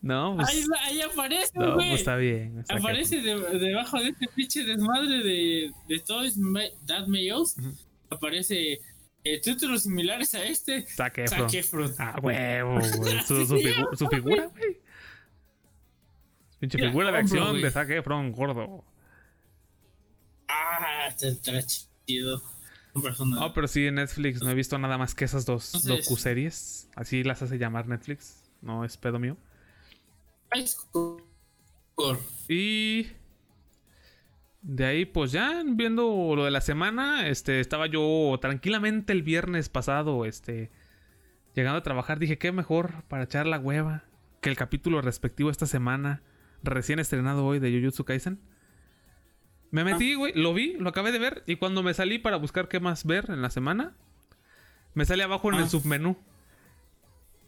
no, 0.00 0.36
pues, 0.36 0.48
Ahí, 0.48 0.64
ahí 0.84 1.00
aparece, 1.02 1.50
no, 1.58 1.74
pues 1.74 1.92
está 1.94 2.16
bien. 2.16 2.60
está 2.60 2.76
Aparece 2.76 3.20
de- 3.20 3.58
debajo 3.58 3.98
de 4.00 4.08
este 4.10 4.26
pinche 4.34 4.64
desmadre 4.64 5.18
de, 5.22 5.72
de 5.88 6.02
Ma- 6.38 6.60
That 6.86 7.06
Us. 7.36 7.56
Ujú. 7.58 7.72
Aparece 8.10 8.80
eh, 9.24 9.40
títulos 9.40 9.82
similares 9.84 10.34
a 10.34 10.44
este. 10.44 10.82
Zac 10.86 11.18
Efron. 11.18 11.48
Zac 11.50 11.54
Efron. 11.54 11.94
Ah, 11.98 12.18
huevo, 12.22 12.78
güey. 12.98 13.20
Su, 13.22 13.46
su 13.46 13.56
figu- 13.56 13.96
su 13.96 14.08
figura, 14.08 14.46
güey. 14.46 14.80
Pinche 16.58 16.78
figura 16.78 17.10
de 17.10 17.18
acción 17.18 17.50
güey. 17.50 17.62
de 17.62 17.70
Zac 17.70 17.90
Efron, 17.90 18.32
gordo. 18.32 18.84
Ah, 20.48 21.08
está, 21.08 21.62
chido. 21.66 22.42
No, 23.24 23.54
pero 23.54 23.66
sí, 23.68 23.86
en 23.86 23.94
Netflix 23.94 24.42
no 24.42 24.50
he 24.50 24.54
visto 24.54 24.76
nada 24.78 24.98
más 24.98 25.14
que 25.14 25.24
esas 25.24 25.46
dos 25.46 25.74
Entonces- 25.74 26.04
docuseries. 26.04 26.88
Así 26.94 27.22
las 27.24 27.40
hace 27.42 27.56
llamar 27.58 27.88
Netflix. 27.88 28.50
No 28.60 28.84
es 28.84 28.96
pedo 28.98 29.18
mío. 29.18 29.36
Y 32.48 33.06
de 34.62 34.84
ahí, 34.86 35.04
pues 35.04 35.32
ya 35.32 35.62
viendo 35.64 36.34
lo 36.36 36.44
de 36.44 36.50
la 36.50 36.60
semana, 36.60 37.26
este, 37.28 37.60
estaba 37.60 37.86
yo 37.86 38.38
tranquilamente 38.40 39.12
el 39.12 39.22
viernes 39.22 39.68
pasado, 39.68 40.24
este, 40.24 40.70
llegando 41.54 41.78
a 41.78 41.82
trabajar, 41.82 42.18
dije, 42.18 42.38
qué 42.38 42.52
mejor 42.52 43.02
para 43.08 43.24
echar 43.24 43.46
la 43.46 43.58
hueva 43.58 44.04
que 44.40 44.50
el 44.50 44.56
capítulo 44.56 45.00
respectivo 45.02 45.50
esta 45.50 45.66
semana, 45.66 46.22
recién 46.62 46.98
estrenado 46.98 47.44
hoy 47.44 47.58
de 47.58 47.70
Jujutsu 47.76 48.04
Kaisen. 48.04 48.40
Me 49.70 49.84
metí, 49.84 50.14
güey, 50.14 50.32
lo 50.34 50.52
vi, 50.52 50.74
lo 50.74 50.88
acabé 50.90 51.12
de 51.12 51.18
ver, 51.18 51.42
y 51.46 51.56
cuando 51.56 51.82
me 51.82 51.94
salí 51.94 52.18
para 52.18 52.36
buscar 52.36 52.68
qué 52.68 52.78
más 52.80 53.04
ver 53.06 53.30
en 53.30 53.40
la 53.42 53.50
semana, 53.50 53.94
me 54.94 55.04
sale 55.04 55.22
abajo 55.22 55.48
en 55.50 55.58
el 55.58 55.64
Ah. 55.64 55.68
submenú. 55.68 56.16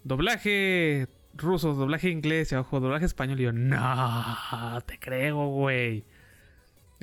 Doblaje 0.05 1.09
ruso, 1.37 1.75
doblaje 1.75 2.11
inglés 2.11 2.53
y 2.53 2.55
abajo 2.55 2.81
doblaje 2.81 3.05
español. 3.07 3.41
Y 3.41 3.45
yo, 3.45 3.53
no, 3.53 4.81
te 4.87 4.99
creo, 4.99 5.47
güey. 5.49 6.05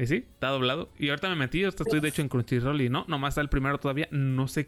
Y 0.02 0.08
sí, 0.08 0.26
está 0.34 0.48
doblado. 0.48 0.90
Y 0.98 1.10
ahorita 1.10 1.30
me 1.30 1.36
metí, 1.36 1.64
ahorita 1.64 1.84
estoy 1.84 2.00
de 2.00 2.08
hecho 2.08 2.24
en 2.24 2.28
Crunchyroll 2.28 2.82
y 2.82 2.90
no, 2.90 3.06
nomás 3.08 3.34
está 3.34 3.42
el 3.42 3.50
primero 3.50 3.80
todavía. 3.80 4.08
No 4.10 4.48
sé 4.48 4.68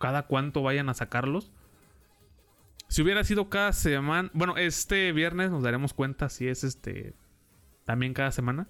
cada 0.00 0.24
cuánto 0.24 0.60
vayan 0.60 0.88
a 0.88 0.94
sacarlos. 0.94 1.52
Si 2.88 3.00
hubiera 3.00 3.22
sido 3.22 3.48
cada 3.48 3.72
semana, 3.72 4.28
bueno, 4.34 4.56
este 4.56 5.12
viernes 5.12 5.52
nos 5.52 5.62
daremos 5.62 5.94
cuenta 5.94 6.28
si 6.28 6.48
es 6.48 6.64
este 6.64 7.14
también 7.84 8.12
cada 8.12 8.32
semana. 8.32 8.66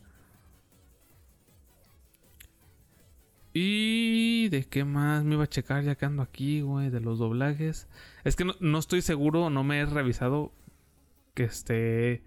Y 3.55 4.51
de 4.51 4.65
qué 4.65 4.85
más 4.85 5.25
me 5.25 5.37
iba 5.37 5.45
a 5.45 5.49
checar 5.49 5.83
ya 5.83 5.95
que 5.95 6.05
ando 6.05 6.23
aquí, 6.23 6.61
güey, 6.61 6.91
de 6.91 7.01
los 7.01 7.19
doblajes. 7.19 7.89
Es 8.23 8.37
que 8.37 8.45
no, 8.45 8.53
no 8.61 8.79
estoy 8.79 9.01
seguro, 9.01 9.49
no 9.49 9.65
me 9.65 9.81
he 9.81 9.87
revisado 9.87 10.53
que 11.33 11.45
este 11.45 12.23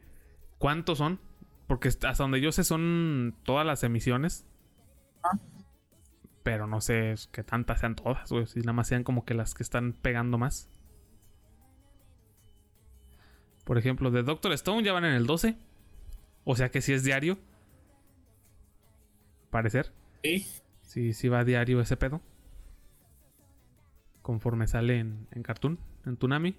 cuántos 0.57 0.97
son, 0.97 1.19
porque 1.67 1.87
hasta 1.87 2.13
donde 2.13 2.41
yo 2.41 2.51
sé 2.51 2.63
son 2.63 3.35
todas 3.43 3.65
las 3.65 3.83
emisiones. 3.83 4.45
Pero 6.43 6.67
no 6.67 6.81
sé 6.81 7.15
que 7.31 7.43
tantas 7.43 7.79
sean 7.79 7.95
todas, 7.95 8.29
güey, 8.29 8.45
si 8.47 8.59
nada 8.59 8.73
más 8.73 8.87
sean 8.87 9.03
como 9.03 9.23
que 9.23 9.33
las 9.33 9.53
que 9.53 9.63
están 9.63 9.93
pegando 9.93 10.37
más. 10.37 10.69
Por 13.63 13.77
ejemplo, 13.77 14.11
de 14.11 14.23
Doctor 14.23 14.51
Stone 14.53 14.83
ya 14.83 14.91
van 14.91 15.05
en 15.05 15.13
el 15.13 15.25
12. 15.25 15.57
O 16.43 16.55
sea 16.55 16.69
que 16.69 16.81
si 16.81 16.91
es 16.91 17.03
diario. 17.03 17.37
Parecer. 19.49 19.93
Sí. 20.23 20.45
Sí, 20.81 21.13
sí 21.13 21.29
va 21.29 21.39
a 21.39 21.43
diario 21.45 21.79
ese 21.79 21.95
pedo. 21.95 22.21
Conforme 24.21 24.67
sale 24.67 24.99
en, 24.99 25.27
en 25.31 25.43
Cartoon, 25.43 25.79
en 26.05 26.17
Tsunami. 26.17 26.57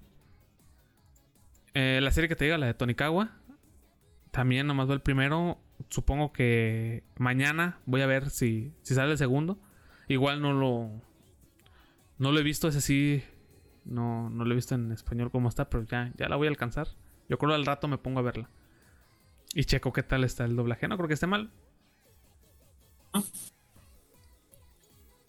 Eh, 1.75 2.01
la 2.03 2.11
serie 2.11 2.29
que 2.29 2.37
te 2.37 2.45
diga, 2.45 2.57
la 2.57 2.67
de 2.67 2.75
Tonikawa. 2.75 3.33
También 4.35 4.67
nomás 4.67 4.91
va 4.91 4.95
el 4.95 5.01
primero. 5.01 5.61
Supongo 5.91 6.33
que 6.33 7.05
mañana 7.19 7.79
voy 7.87 8.01
a 8.01 8.07
ver 8.07 8.31
si, 8.31 8.73
si 8.83 8.97
sale 8.97 9.13
el 9.13 9.19
segundo. 9.19 9.61
Igual 10.09 10.43
no 10.43 10.53
lo. 10.53 10.91
No 12.19 12.33
lo 12.33 12.41
he 12.41 12.43
visto, 12.43 12.67
ese 12.67 12.81
sí. 12.81 13.23
No, 13.85 14.29
no 14.31 14.45
lo 14.45 14.51
he 14.51 14.57
visto 14.57 14.75
en 14.75 14.91
español 14.91 15.31
como 15.31 15.49
está, 15.49 15.71
pero 15.71 15.85
ya, 15.85 16.13
ya 16.17 16.29
la 16.29 16.35
voy 16.35 16.49
a 16.49 16.51
alcanzar. 16.51 16.89
Yo 17.29 17.39
creo 17.39 17.55
al 17.55 17.65
rato 17.65 17.87
me 17.87 17.97
pongo 17.97 18.19
a 18.19 18.23
verla. 18.23 18.51
Y 19.55 19.67
checo 19.67 19.93
qué 19.93 20.03
tal 20.03 20.25
está 20.25 20.45
el 20.45 20.57
doblaje. 20.57 20.89
No 20.89 20.97
creo 20.97 21.07
que 21.07 21.15
esté 21.15 21.29
mal. 21.29 21.53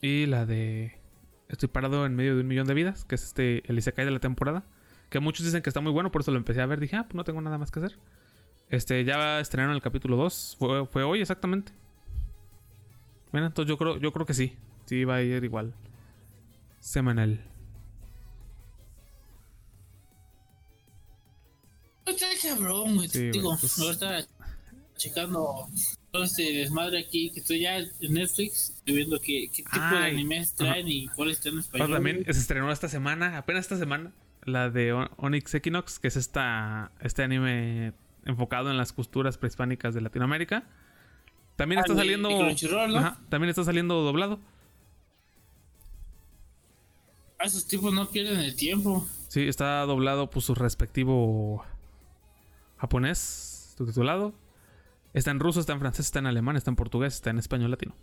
Y 0.02 0.26
la 0.26 0.48
de 0.48 1.00
Estoy 1.48 1.70
parado 1.70 2.08
en 2.08 2.16
medio 2.16 2.34
de 2.34 2.42
un 2.42 2.48
millón 2.48 2.66
de 2.66 2.74
vidas, 2.74 3.06
que 3.06 3.14
es 3.14 3.24
este 3.24 3.62
el 3.70 3.78
Isekai 3.78 4.04
de 4.04 4.10
la 4.10 4.20
temporada. 4.20 4.64
Que 5.12 5.20
muchos 5.20 5.46
dicen 5.46 5.62
que 5.62 5.70
está 5.70 5.80
muy 5.80 5.92
bueno, 5.92 6.12
por 6.12 6.22
eso 6.22 6.32
lo 6.32 6.38
empecé 6.38 6.62
a 6.62 6.66
ver. 6.66 6.80
Dije, 6.80 6.96
ah, 6.96 7.04
pues 7.04 7.14
no 7.14 7.24
tengo 7.24 7.40
nada 7.40 7.60
más 7.60 7.70
que 7.70 7.78
hacer. 7.78 8.00
Este, 8.70 9.04
ya 9.04 9.40
estrenaron 9.40 9.76
el 9.76 9.82
capítulo 9.82 10.18
2. 10.18 10.56
Fue, 10.60 10.86
fue 10.88 11.04
hoy 11.04 11.22
exactamente. 11.22 11.72
Mira, 13.32 13.48
entonces 13.48 13.70
yo 13.70 13.78
creo, 13.78 13.98
yo 13.98 14.12
creo 14.12 14.26
que 14.26 14.34
sí. 14.34 14.56
Sí, 14.86 15.04
va 15.04 15.16
a 15.16 15.22
ir 15.22 15.44
igual. 15.44 15.74
Semanal. 16.80 17.44
Está 22.06 22.28
cabrón, 22.42 22.96
güey. 22.96 23.08
Sí, 23.08 23.18
te 23.20 23.32
digo, 23.32 23.58
pues- 23.60 23.80
ahorita 23.80 24.28
checando 24.98 25.68
todo 26.12 26.24
este 26.24 26.44
desmadre 26.54 27.00
aquí 27.00 27.30
que 27.32 27.42
estoy 27.42 27.62
ya 27.62 27.78
en 27.78 28.14
Netflix, 28.14 28.70
estoy 28.78 28.96
viendo 28.96 29.20
qué, 29.20 29.50
qué 29.54 29.64
tipo 29.64 29.86
de 29.92 30.06
animes 30.06 30.54
traen 30.54 30.88
y 30.88 31.08
cuáles 31.10 31.38
están 31.38 31.54
en 31.54 31.60
español. 31.60 31.88
Pero 31.88 31.98
también 31.98 32.16
güey. 32.24 32.34
se 32.34 32.40
estrenó 32.40 32.72
esta 32.72 32.88
semana, 32.88 33.38
apenas 33.38 33.66
esta 33.66 33.78
semana, 33.78 34.14
la 34.46 34.70
de 34.70 34.94
Onyx 35.18 35.56
Equinox, 35.56 36.00
que 36.00 36.08
es 36.08 36.16
esta, 36.16 36.92
este 37.02 37.24
anime 37.24 37.94
enfocado 38.26 38.70
en 38.72 38.78
las 38.78 38.92
costuras 38.94 39.38
prehispánicas 39.38 39.94
de 39.94 40.02
Latinoamérica. 40.02 40.64
También 41.56 41.80
Ah, 41.80 41.82
está 41.82 41.94
de- 41.94 42.00
saliendo. 42.00 42.30
también 43.30 43.50
está 43.50 43.64
saliendo 43.64 44.02
doblado. 44.02 44.40
Ah, 47.40 47.46
esos 47.46 47.68
tipos 47.68 47.94
no 47.94 48.10
pierden 48.10 48.40
el 48.40 48.56
tiempo. 48.56 49.08
Sí, 49.28 49.48
está 49.48 49.82
doblado 49.86 50.30
por 50.30 50.42
su 50.42 50.56
respectivo 50.56 51.64
japonés, 52.78 53.74
subtitulado. 53.78 54.34
Está 55.14 55.32
en 55.32 55.40
ruso, 55.40 55.60
está 55.60 55.74
en 55.74 55.80
francés, 55.80 56.08
está 56.08 56.20
en 56.20 56.28
alemán, 56.28 56.56
está 56.58 56.72
en 56.72 56.76
portugués, 56.76 57.14
está 57.16 57.30
en 57.30 57.38
español 57.40 57.72
latino. 57.72 57.96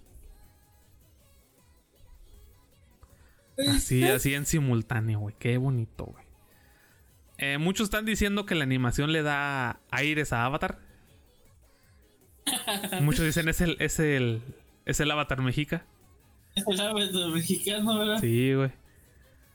Así, 3.69 4.03
así 4.05 4.35
en 4.35 4.47
simultáneo, 4.47 5.21
güey. 5.21 5.35
Qué 5.39 5.57
bonito, 5.59 6.07
güey. 6.07 6.22
Eh, 7.43 7.59
muchos 7.59 7.87
están 7.87 8.05
diciendo 8.05 8.47
que 8.47 8.55
la 8.55 8.63
animación 8.63 9.11
le 9.11 9.25
da 9.25 9.81
aires 9.91 10.33
a 10.33 10.45
Avatar. 10.45 10.79
Muchos 13.03 13.25
dicen 13.25 13.49
es 13.49 13.61
el, 13.61 13.77
es 13.81 13.99
el, 13.99 14.43
es 14.85 15.01
el 15.01 15.11
Avatar 15.11 15.43
mexica. 15.43 15.85
El 16.55 16.81
árbitro 16.81 17.31
mexicano, 17.31 17.99
¿verdad? 17.99 18.21
Sí, 18.21 18.55
güey. 18.55 18.71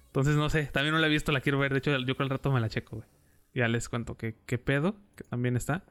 Entonces 0.08 0.36
no 0.36 0.50
sé, 0.50 0.66
también 0.66 0.96
no 0.96 1.00
la 1.00 1.08
he 1.08 1.10
visto, 1.10 1.32
la 1.32 1.40
quiero 1.40 1.60
ver. 1.60 1.72
De 1.72 1.78
hecho, 1.78 1.98
yo 1.98 2.16
creo 2.18 2.26
al 2.26 2.30
rato 2.30 2.52
me 2.52 2.60
la 2.60 2.68
checo, 2.68 2.98
güey. 2.98 3.08
Ya 3.54 3.70
les 3.70 3.88
cuento 3.88 4.18
que, 4.18 4.36
qué 4.46 4.58
pedo, 4.58 4.98
que 5.16 5.24
también 5.24 5.56
está. 5.56 5.86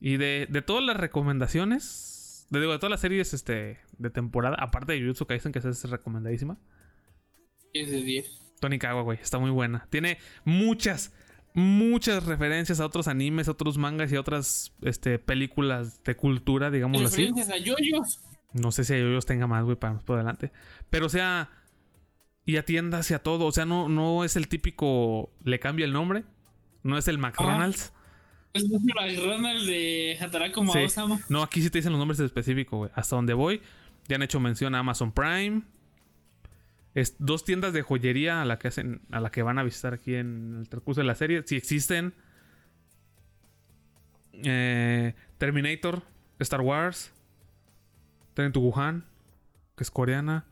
Y 0.00 0.16
de, 0.16 0.48
de 0.50 0.62
todas 0.62 0.82
las 0.82 0.96
recomendaciones, 0.96 2.48
de, 2.50 2.58
digo, 2.58 2.72
de 2.72 2.78
todas 2.78 2.90
las 2.90 3.00
series 3.00 3.34
este, 3.34 3.78
de 3.98 4.10
temporada, 4.10 4.56
aparte 4.58 4.94
de 4.94 5.00
Jujutsu 5.00 5.26
Kaisen, 5.26 5.52
que 5.52 5.60
esa 5.60 5.70
es 5.70 5.88
recomendadísima. 5.88 6.58
10 7.72 7.88
de 7.88 8.02
10. 8.02 8.43
Tony 8.64 8.78
Kawa, 8.78 9.02
güey, 9.02 9.18
está 9.20 9.38
muy 9.38 9.50
buena. 9.50 9.86
Tiene 9.90 10.16
muchas, 10.46 11.12
muchas 11.52 12.24
referencias 12.24 12.80
a 12.80 12.86
otros 12.86 13.08
animes, 13.08 13.46
a 13.46 13.50
otros 13.50 13.76
mangas 13.76 14.10
y 14.10 14.16
a 14.16 14.20
otras 14.20 14.72
este, 14.80 15.18
películas 15.18 16.02
de 16.02 16.16
cultura, 16.16 16.70
digámoslo 16.70 17.08
así. 17.08 17.26
Referencias 17.26 17.50
a 17.50 17.58
yoyos. 17.58 18.20
No 18.54 18.72
sé 18.72 18.84
si 18.84 18.94
a 18.94 18.96
ellos 18.96 19.26
tenga 19.26 19.46
más, 19.46 19.64
güey, 19.64 19.76
para 19.76 19.92
más 19.92 20.02
por 20.02 20.16
adelante. 20.16 20.50
Pero 20.88 21.04
o 21.04 21.08
sea, 21.10 21.50
y 22.46 22.56
atienda 22.56 23.00
hacia 23.00 23.18
todo. 23.18 23.44
O 23.44 23.52
sea, 23.52 23.66
no, 23.66 23.90
no 23.90 24.24
es 24.24 24.34
el 24.34 24.48
típico, 24.48 25.30
le 25.44 25.60
cambia 25.60 25.84
el 25.84 25.92
nombre. 25.92 26.24
No 26.82 26.96
es 26.96 27.06
el 27.06 27.18
McDonald's. 27.18 27.92
Es 28.54 28.62
el 28.62 28.70
McDonald's 28.70 29.66
de 29.66 30.16
Hataraku 30.18 30.66
Sí. 30.72 31.00
No, 31.28 31.42
aquí 31.42 31.60
sí 31.60 31.68
te 31.68 31.80
dicen 31.80 31.92
los 31.92 31.98
nombres 31.98 32.18
específicos, 32.18 32.78
güey. 32.78 32.90
Hasta 32.94 33.14
donde 33.14 33.34
voy. 33.34 33.60
Ya 34.08 34.16
han 34.16 34.22
hecho 34.22 34.40
mención 34.40 34.74
a 34.74 34.78
Amazon 34.78 35.12
Prime. 35.12 35.64
Es 36.94 37.16
dos 37.18 37.44
tiendas 37.44 37.72
de 37.72 37.82
joyería 37.82 38.40
a 38.40 38.44
la 38.44 38.58
que 38.58 38.68
hacen, 38.68 39.02
a 39.10 39.20
la 39.20 39.30
que 39.30 39.42
van 39.42 39.58
a 39.58 39.62
visitar 39.64 39.94
aquí 39.94 40.14
en 40.14 40.58
el 40.60 40.68
transcurso 40.68 41.00
de 41.00 41.06
la 41.06 41.14
serie. 41.16 41.42
Si 41.44 41.56
existen. 41.56 42.14
Eh, 44.32 45.14
Terminator, 45.38 46.02
Star 46.40 46.60
Wars, 46.60 47.12
Tren 48.34 48.52
to 48.52 48.60
Wuhan, 48.60 49.04
que 49.76 49.84
es 49.84 49.90
coreana. 49.90 50.46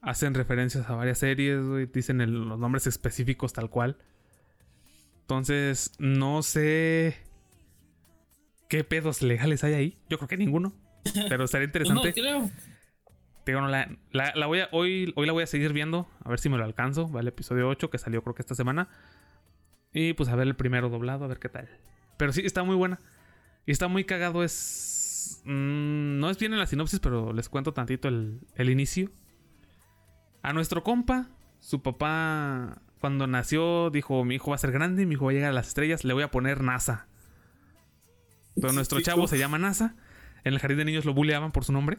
Hacen 0.00 0.34
referencias 0.34 0.88
a 0.88 0.94
varias 0.94 1.18
series, 1.18 1.62
güey. 1.64 1.86
Dicen 1.86 2.20
el- 2.20 2.48
los 2.48 2.58
nombres 2.58 2.86
específicos 2.86 3.52
tal 3.52 3.70
cual. 3.70 3.96
Entonces, 5.20 5.92
no 5.98 6.42
sé 6.42 7.16
qué 8.68 8.82
pedos 8.84 9.22
legales 9.22 9.62
hay 9.64 9.74
ahí. 9.74 9.98
Yo 10.08 10.18
creo 10.18 10.28
que 10.28 10.36
ninguno. 10.36 10.72
Pero 11.28 11.44
estaría 11.44 11.70
Pues 11.70 11.88
no 11.88 11.96
interesante. 12.04 12.52
Digo, 13.46 13.60
no, 13.60 13.68
la, 13.68 13.88
la- 14.12 14.32
la 14.34 14.46
voy 14.46 14.60
a, 14.60 14.68
hoy, 14.72 15.12
hoy 15.16 15.26
la 15.26 15.32
voy 15.32 15.42
a 15.42 15.46
seguir 15.46 15.72
viendo. 15.72 16.08
A 16.24 16.28
ver 16.28 16.38
si 16.38 16.48
me 16.48 16.56
lo 16.58 16.64
alcanzo. 16.64 17.10
Va 17.10 17.20
el 17.20 17.28
episodio 17.28 17.68
8 17.68 17.90
que 17.90 17.98
salió 17.98 18.22
creo 18.22 18.34
que 18.34 18.42
esta 18.42 18.54
semana. 18.54 18.88
Y 19.92 20.12
pues 20.14 20.28
a 20.28 20.36
ver 20.36 20.46
el 20.46 20.56
primero 20.56 20.88
doblado, 20.88 21.24
a 21.24 21.28
ver 21.28 21.38
qué 21.38 21.48
tal. 21.48 21.68
Pero 22.16 22.32
sí, 22.32 22.42
está 22.44 22.62
muy 22.62 22.76
buena. 22.76 23.00
Y 23.66 23.72
está 23.72 23.88
muy 23.88 24.04
cagado. 24.04 24.42
Es. 24.44 25.42
mm, 25.44 26.18
no 26.20 26.30
es 26.30 26.38
bien 26.38 26.52
en 26.52 26.58
la 26.60 26.66
sinopsis, 26.66 27.00
pero 27.00 27.32
les 27.32 27.48
cuento 27.48 27.72
tantito 27.72 28.08
el, 28.08 28.40
el 28.54 28.70
inicio. 28.70 29.10
A 30.42 30.52
nuestro 30.52 30.82
compa, 30.82 31.28
su 31.60 31.82
papá, 31.82 32.80
cuando 33.00 33.26
nació, 33.26 33.90
dijo: 33.90 34.24
Mi 34.24 34.36
hijo 34.36 34.50
va 34.50 34.54
a 34.56 34.58
ser 34.58 34.72
grande, 34.72 35.04
mi 35.06 35.14
hijo 35.14 35.26
va 35.26 35.30
a 35.32 35.34
llegar 35.34 35.50
a 35.50 35.54
las 35.54 35.68
estrellas, 35.68 36.04
le 36.04 36.14
voy 36.14 36.22
a 36.22 36.30
poner 36.30 36.62
NASA. 36.62 37.06
Pero 38.60 38.72
nuestro 38.72 39.00
chavo 39.00 39.26
se 39.28 39.38
llama 39.38 39.58
NASA. 39.58 39.94
En 40.44 40.54
el 40.54 40.58
jardín 40.60 40.78
de 40.78 40.84
niños 40.84 41.04
lo 41.04 41.14
bulleaban 41.14 41.52
por 41.52 41.64
su 41.64 41.72
nombre. 41.72 41.98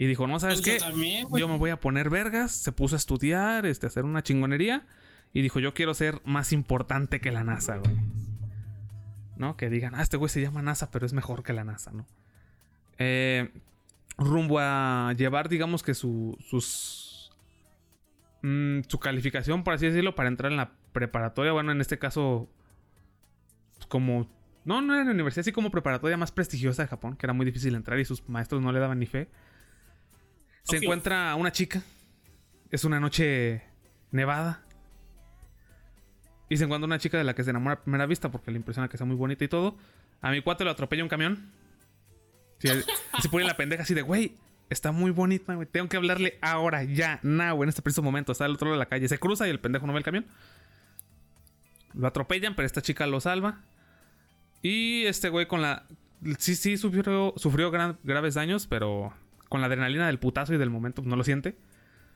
Y 0.00 0.06
dijo: 0.06 0.26
No, 0.26 0.40
¿sabes 0.40 0.62
Pues 0.62 0.64
qué? 0.64 0.78
yo 0.78 0.86
también, 0.86 1.28
güey. 1.28 1.42
Yo 1.42 1.46
me 1.46 1.58
voy 1.58 1.68
a 1.68 1.78
poner 1.78 2.08
vergas. 2.08 2.52
Se 2.52 2.72
puso 2.72 2.96
a 2.96 2.96
estudiar, 2.96 3.66
este, 3.66 3.84
a 3.84 3.88
hacer 3.88 4.06
una 4.06 4.22
chingonería. 4.22 4.86
Y 5.34 5.42
dijo, 5.42 5.60
yo 5.60 5.74
quiero 5.74 5.92
ser 5.92 6.22
más 6.24 6.54
importante 6.54 7.20
que 7.20 7.30
la 7.30 7.44
NASA, 7.44 7.76
güey. 7.76 7.96
¿No? 9.36 9.58
Que 9.58 9.68
digan, 9.68 9.94
ah, 9.94 10.00
este 10.00 10.16
güey 10.16 10.30
se 10.30 10.40
llama 10.40 10.62
NASA, 10.62 10.90
pero 10.90 11.04
es 11.04 11.12
mejor 11.12 11.42
que 11.42 11.52
la 11.52 11.64
NASA, 11.64 11.92
¿no? 11.92 12.06
Eh, 12.96 13.52
rumbo 14.16 14.58
a 14.58 15.12
llevar, 15.18 15.50
digamos 15.50 15.82
que 15.82 15.92
su, 15.92 16.34
sus... 16.48 17.30
mm, 18.40 18.80
su 18.88 18.98
calificación, 19.00 19.64
por 19.64 19.74
así 19.74 19.84
decirlo, 19.84 20.14
para 20.14 20.30
entrar 20.30 20.50
en 20.50 20.56
la 20.56 20.72
preparatoria. 20.94 21.52
Bueno, 21.52 21.72
en 21.72 21.80
este 21.82 21.98
caso, 21.98 22.48
como... 23.88 24.30
No, 24.64 24.80
no 24.80 24.94
era 24.94 25.02
en 25.02 25.08
la 25.08 25.14
universidad, 25.14 25.42
así 25.42 25.52
como 25.52 25.70
preparatoria 25.70 26.16
más 26.16 26.32
prestigiosa 26.32 26.84
de 26.84 26.88
Japón, 26.88 27.18
que 27.18 27.26
era 27.26 27.34
muy 27.34 27.44
difícil 27.44 27.74
entrar 27.74 27.98
y 27.98 28.06
sus 28.06 28.26
maestros 28.30 28.62
no 28.62 28.72
le 28.72 28.80
daban 28.80 28.98
ni 28.98 29.04
fe. 29.04 29.28
Se 30.70 30.84
encuentra 30.84 31.34
una 31.34 31.52
chica. 31.52 31.82
Es 32.70 32.84
una 32.84 33.00
noche 33.00 33.62
nevada. 34.10 34.62
Y 36.48 36.56
se 36.56 36.64
encuentra 36.64 36.86
una 36.86 36.98
chica 36.98 37.18
de 37.18 37.24
la 37.24 37.34
que 37.34 37.44
se 37.44 37.50
enamora 37.50 37.74
a 37.74 37.80
primera 37.82 38.06
vista 38.06 38.30
porque 38.30 38.50
le 38.50 38.56
impresiona 38.56 38.88
que 38.88 38.96
sea 38.96 39.06
muy 39.06 39.16
bonita 39.16 39.44
y 39.44 39.48
todo. 39.48 39.76
A 40.20 40.30
mi 40.30 40.40
cuate 40.42 40.64
lo 40.64 40.70
atropella 40.70 41.02
un 41.02 41.08
camión. 41.08 41.50
Sí, 42.58 42.68
se 43.22 43.28
pone 43.28 43.44
la 43.44 43.56
pendeja 43.56 43.84
así 43.84 43.94
de, 43.94 44.02
güey, 44.02 44.36
está 44.68 44.92
muy 44.92 45.12
bonita, 45.12 45.54
güey. 45.54 45.66
Tengo 45.66 45.88
que 45.88 45.96
hablarle 45.96 46.38
ahora, 46.42 46.84
ya, 46.84 47.20
now, 47.22 47.62
en 47.62 47.68
este 47.68 47.82
preciso 47.82 48.02
momento. 48.02 48.32
Está 48.32 48.44
al 48.44 48.52
otro 48.52 48.66
lado 48.66 48.74
de 48.74 48.78
la 48.80 48.88
calle. 48.88 49.08
Se 49.08 49.18
cruza 49.18 49.46
y 49.46 49.50
el 49.50 49.60
pendejo 49.60 49.86
no 49.86 49.92
ve 49.92 49.98
el 50.00 50.04
camión. 50.04 50.26
Lo 51.94 52.06
atropellan, 52.06 52.54
pero 52.54 52.66
esta 52.66 52.82
chica 52.82 53.06
lo 53.06 53.20
salva. 53.20 53.60
Y 54.62 55.04
este 55.06 55.28
güey 55.28 55.46
con 55.46 55.62
la... 55.62 55.86
Sí, 56.38 56.54
sí, 56.54 56.76
sufrió, 56.76 57.32
sufrió 57.36 57.70
gran- 57.70 57.98
graves 58.02 58.34
daños, 58.34 58.66
pero 58.66 59.14
con 59.50 59.60
la 59.60 59.66
adrenalina 59.66 60.06
del 60.06 60.18
putazo 60.18 60.54
y 60.54 60.58
del 60.58 60.70
momento 60.70 61.02
no 61.04 61.16
lo 61.16 61.24
siente. 61.24 61.58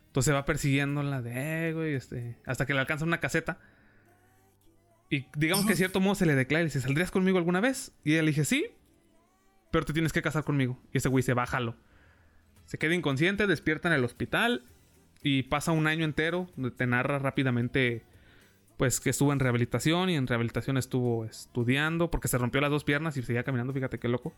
Entonces 0.06 0.32
va 0.32 0.44
persiguiéndola 0.44 1.20
de, 1.20 1.68
eh, 1.68 1.72
güey, 1.74 1.94
este, 1.94 2.38
hasta 2.46 2.64
que 2.64 2.72
le 2.72 2.80
alcanza 2.80 3.04
una 3.04 3.18
caseta. 3.18 3.58
Y 5.10 5.26
digamos 5.36 5.66
que 5.66 5.72
de 5.72 5.76
cierto 5.76 6.00
modo 6.00 6.14
se 6.14 6.26
le 6.26 6.36
declara 6.36 6.62
y 6.62 6.66
dice, 6.66 6.80
¿saldrías 6.80 7.10
conmigo 7.10 7.36
alguna 7.36 7.60
vez? 7.60 7.92
Y 8.04 8.12
ella 8.12 8.22
le 8.22 8.28
dice, 8.28 8.44
sí, 8.44 8.68
pero 9.72 9.84
te 9.84 9.92
tienes 9.92 10.12
que 10.12 10.22
casar 10.22 10.44
conmigo. 10.44 10.80
Y 10.92 10.98
ese 10.98 11.08
güey 11.08 11.24
se 11.24 11.34
bájalo. 11.34 11.76
Se 12.66 12.78
queda 12.78 12.94
inconsciente, 12.94 13.48
despierta 13.48 13.88
en 13.88 13.94
el 13.94 14.04
hospital 14.04 14.62
y 15.22 15.42
pasa 15.42 15.72
un 15.72 15.88
año 15.88 16.04
entero 16.04 16.46
donde 16.54 16.70
te 16.70 16.86
narra 16.86 17.18
rápidamente 17.18 18.04
pues 18.76 19.00
que 19.00 19.10
estuvo 19.10 19.32
en 19.32 19.40
rehabilitación 19.40 20.10
y 20.10 20.16
en 20.16 20.28
rehabilitación 20.28 20.76
estuvo 20.76 21.24
estudiando 21.24 22.10
porque 22.10 22.28
se 22.28 22.38
rompió 22.38 22.60
las 22.60 22.70
dos 22.70 22.84
piernas 22.84 23.16
y 23.16 23.22
seguía 23.22 23.42
caminando, 23.42 23.72
fíjate 23.72 23.98
qué 23.98 24.08
loco. 24.08 24.32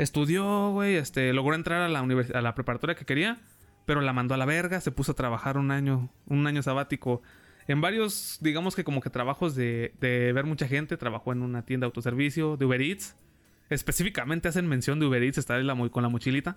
Estudió, 0.00 0.70
güey, 0.70 0.96
este, 0.96 1.30
logró 1.34 1.54
entrar 1.54 1.82
a 1.82 1.88
la 1.90 2.00
a 2.00 2.40
la 2.40 2.54
preparatoria 2.54 2.96
que 2.96 3.04
quería, 3.04 3.38
pero 3.84 4.00
la 4.00 4.14
mandó 4.14 4.32
a 4.32 4.38
la 4.38 4.46
verga, 4.46 4.80
se 4.80 4.90
puso 4.90 5.12
a 5.12 5.14
trabajar 5.14 5.58
un 5.58 5.70
año, 5.70 6.08
un 6.24 6.46
año 6.46 6.62
sabático 6.62 7.20
en 7.68 7.82
varios, 7.82 8.38
digamos 8.40 8.74
que 8.74 8.82
como 8.82 9.02
que 9.02 9.10
trabajos 9.10 9.54
de, 9.54 9.92
de 10.00 10.32
ver 10.32 10.46
mucha 10.46 10.66
gente, 10.66 10.96
trabajó 10.96 11.32
en 11.32 11.42
una 11.42 11.66
tienda 11.66 11.84
de 11.84 11.88
autoservicio, 11.88 12.56
de 12.56 12.64
Uber 12.64 12.80
Eats. 12.80 13.14
Específicamente 13.68 14.48
hacen 14.48 14.66
mención 14.66 15.00
de 15.00 15.06
Uber 15.06 15.22
Eats, 15.22 15.36
está 15.36 15.58
la 15.58 15.90
con 15.90 16.02
la 16.02 16.08
mochilita. 16.08 16.56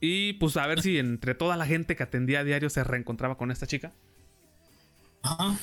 Y 0.00 0.32
pues 0.34 0.56
a 0.56 0.66
ver 0.66 0.80
si 0.80 0.98
entre 0.98 1.34
toda 1.34 1.58
la 1.58 1.66
gente 1.66 1.94
que 1.94 2.02
atendía 2.04 2.40
a 2.40 2.44
diario 2.44 2.70
se 2.70 2.82
reencontraba 2.84 3.36
con 3.36 3.50
esta 3.50 3.66
chica. 3.66 3.92
Ajá. 5.22 5.58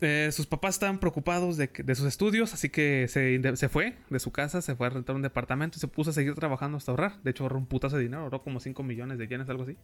Eh, 0.00 0.30
sus 0.32 0.46
papás 0.46 0.76
estaban 0.76 0.98
preocupados 0.98 1.56
de, 1.56 1.68
sus 1.94 2.06
estudios, 2.06 2.54
así 2.54 2.68
que 2.70 3.08
se, 3.08 3.68
fue 3.68 3.96
de 4.10 4.18
su 4.20 4.30
casa, 4.30 4.62
se 4.62 4.76
fue 4.76 4.86
a 4.86 4.90
rentar 4.90 5.16
un 5.16 5.22
departamento 5.22 5.78
y 5.78 5.80
se 5.80 5.88
puso 5.88 6.10
a 6.10 6.12
seguir 6.12 6.34
trabajando 6.34 6.76
hasta 6.76 6.92
ahorrar. 6.92 7.20
De 7.22 7.30
hecho, 7.30 7.44
ahorró 7.44 7.58
un 7.58 7.66
putazo 7.66 7.96
de 7.96 8.04
dinero, 8.04 8.22
ahorró 8.22 8.42
como 8.42 8.60
5 8.60 8.82
millones 8.82 9.18
de 9.18 9.26
yenes, 9.26 9.48
algo 9.48 9.64
así. 9.64 9.76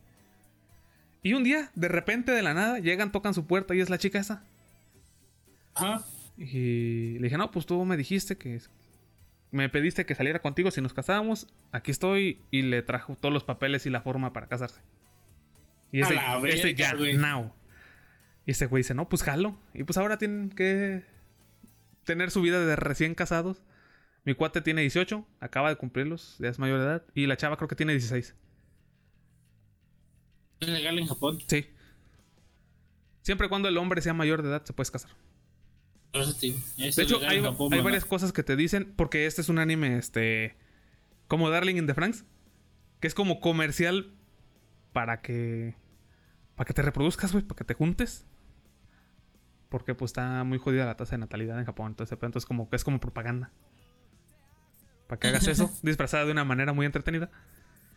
Y 1.23 1.35
un 1.35 1.45
día, 1.45 1.71
de 1.75 1.89
repente, 1.89 2.33
de 2.33 2.43
la 2.43 2.55
nada, 2.55 2.79
llegan, 2.79 3.13
tocan 3.13 3.35
su 3.35 3.47
puerta 3.47 3.75
y 3.75 3.81
es 3.81 3.91
la 3.91 3.99
chica 3.99 4.19
esa. 4.19 4.45
Y 6.37 7.19
le 7.19 7.25
dije, 7.25 7.37
no, 7.37 7.51
pues 7.51 7.67
tú 7.67 7.85
me 7.85 7.97
dijiste 7.97 8.37
que 8.37 8.61
me 9.51 9.69
pediste 9.69 10.07
que 10.07 10.15
saliera 10.15 10.41
contigo 10.41 10.71
si 10.71 10.81
nos 10.81 10.95
casábamos. 10.95 11.47
Aquí 11.73 11.91
estoy 11.91 12.41
y 12.51 12.63
le 12.63 12.83
trajo 12.83 13.17
todos 13.17 13.33
los 13.33 13.45
papeles 13.45 13.87
y 13.87 13.91
la 13.91 14.01
forma 14.01 14.33
para 14.33 14.47
casarse. 14.47 14.81
Y 15.93 16.01
ese, 16.01 16.19
ese 16.49 16.75
ya, 16.75 16.95
now. 16.95 17.53
Y 18.47 18.53
ese 18.53 18.67
güey 18.67 18.83
dice, 18.83 18.95
no, 18.95 19.09
pues 19.09 19.23
jalo. 19.23 19.57
Y 19.75 19.85
pues 19.85 19.97
ahora 19.99 20.19
tienen 20.19 20.51
que 20.51 21.05
tener 22.05 22.31
su 22.31 22.43
vida 22.43 22.65
de 22.65 22.77
recién 22.77 23.15
casados. 23.15 23.63
Mi 24.25 24.35
cuate 24.35 24.61
tiene 24.61 24.83
18, 24.83 25.27
acaba 25.41 25.69
de 25.69 25.77
cumplirlos, 25.77 26.37
ya 26.39 26.49
es 26.49 26.59
mayor 26.59 26.79
de 26.79 26.85
edad. 26.85 27.05
Y 27.15 27.27
la 27.27 27.37
chava 27.37 27.57
creo 27.57 27.69
que 27.69 27.77
tiene 27.77 27.93
16. 27.93 28.35
Es 30.61 30.69
legal 30.69 30.99
en 30.99 31.07
Japón. 31.07 31.39
Sí. 31.47 31.67
Siempre 33.23 33.47
y 33.47 33.51
cuando 33.51 33.69
el 33.69 33.77
hombre 33.79 34.01
sea 34.01 34.15
mayor 34.15 34.43
de 34.43 34.49
edad 34.49 34.65
se 34.65 34.73
puedes 34.73 34.91
casar. 34.91 35.11
De 36.13 37.03
hecho, 37.03 37.21
hay, 37.27 37.41
Japón, 37.41 37.73
hay 37.73 37.81
varias 37.81 38.05
cosas 38.05 38.33
que 38.33 38.43
te 38.43 38.55
dicen, 38.55 38.93
porque 38.97 39.27
este 39.27 39.41
es 39.41 39.49
un 39.49 39.59
anime, 39.59 39.97
este, 39.97 40.57
como 41.27 41.49
Darling 41.49 41.77
in 41.77 41.87
the 41.87 41.95
Franks, 41.95 42.25
que 43.01 43.09
es 43.09 43.15
como 43.15 43.41
comercial 43.41 44.13
para 44.93 45.23
que, 45.23 45.75
para 46.55 46.67
que 46.67 46.75
te 46.75 46.83
reproduzcas, 46.83 47.33
güey, 47.33 47.45
para 47.45 47.57
que 47.57 47.65
te 47.65 47.75
juntes. 47.75 48.27
Porque 49.73 49.95
pues 49.97 50.11
está 50.11 50.45
muy 50.45 50.59
jodida 50.59 50.85
la 50.87 50.97
tasa 50.97 51.13
de 51.13 51.19
natalidad 51.19 51.59
en 51.59 51.65
Japón, 51.65 51.89
entonces, 51.89 52.13
entonces 52.13 52.45
como 52.47 52.69
es 52.71 52.85
como 52.85 53.01
propaganda. 53.01 53.51
Para 55.09 55.19
que 55.19 55.29
hagas 55.29 55.47
eso, 55.49 55.71
disfrazada 55.83 56.27
de 56.27 56.33
una 56.33 56.45
manera 56.45 56.73
muy 56.73 56.85
entretenida. 56.87 57.31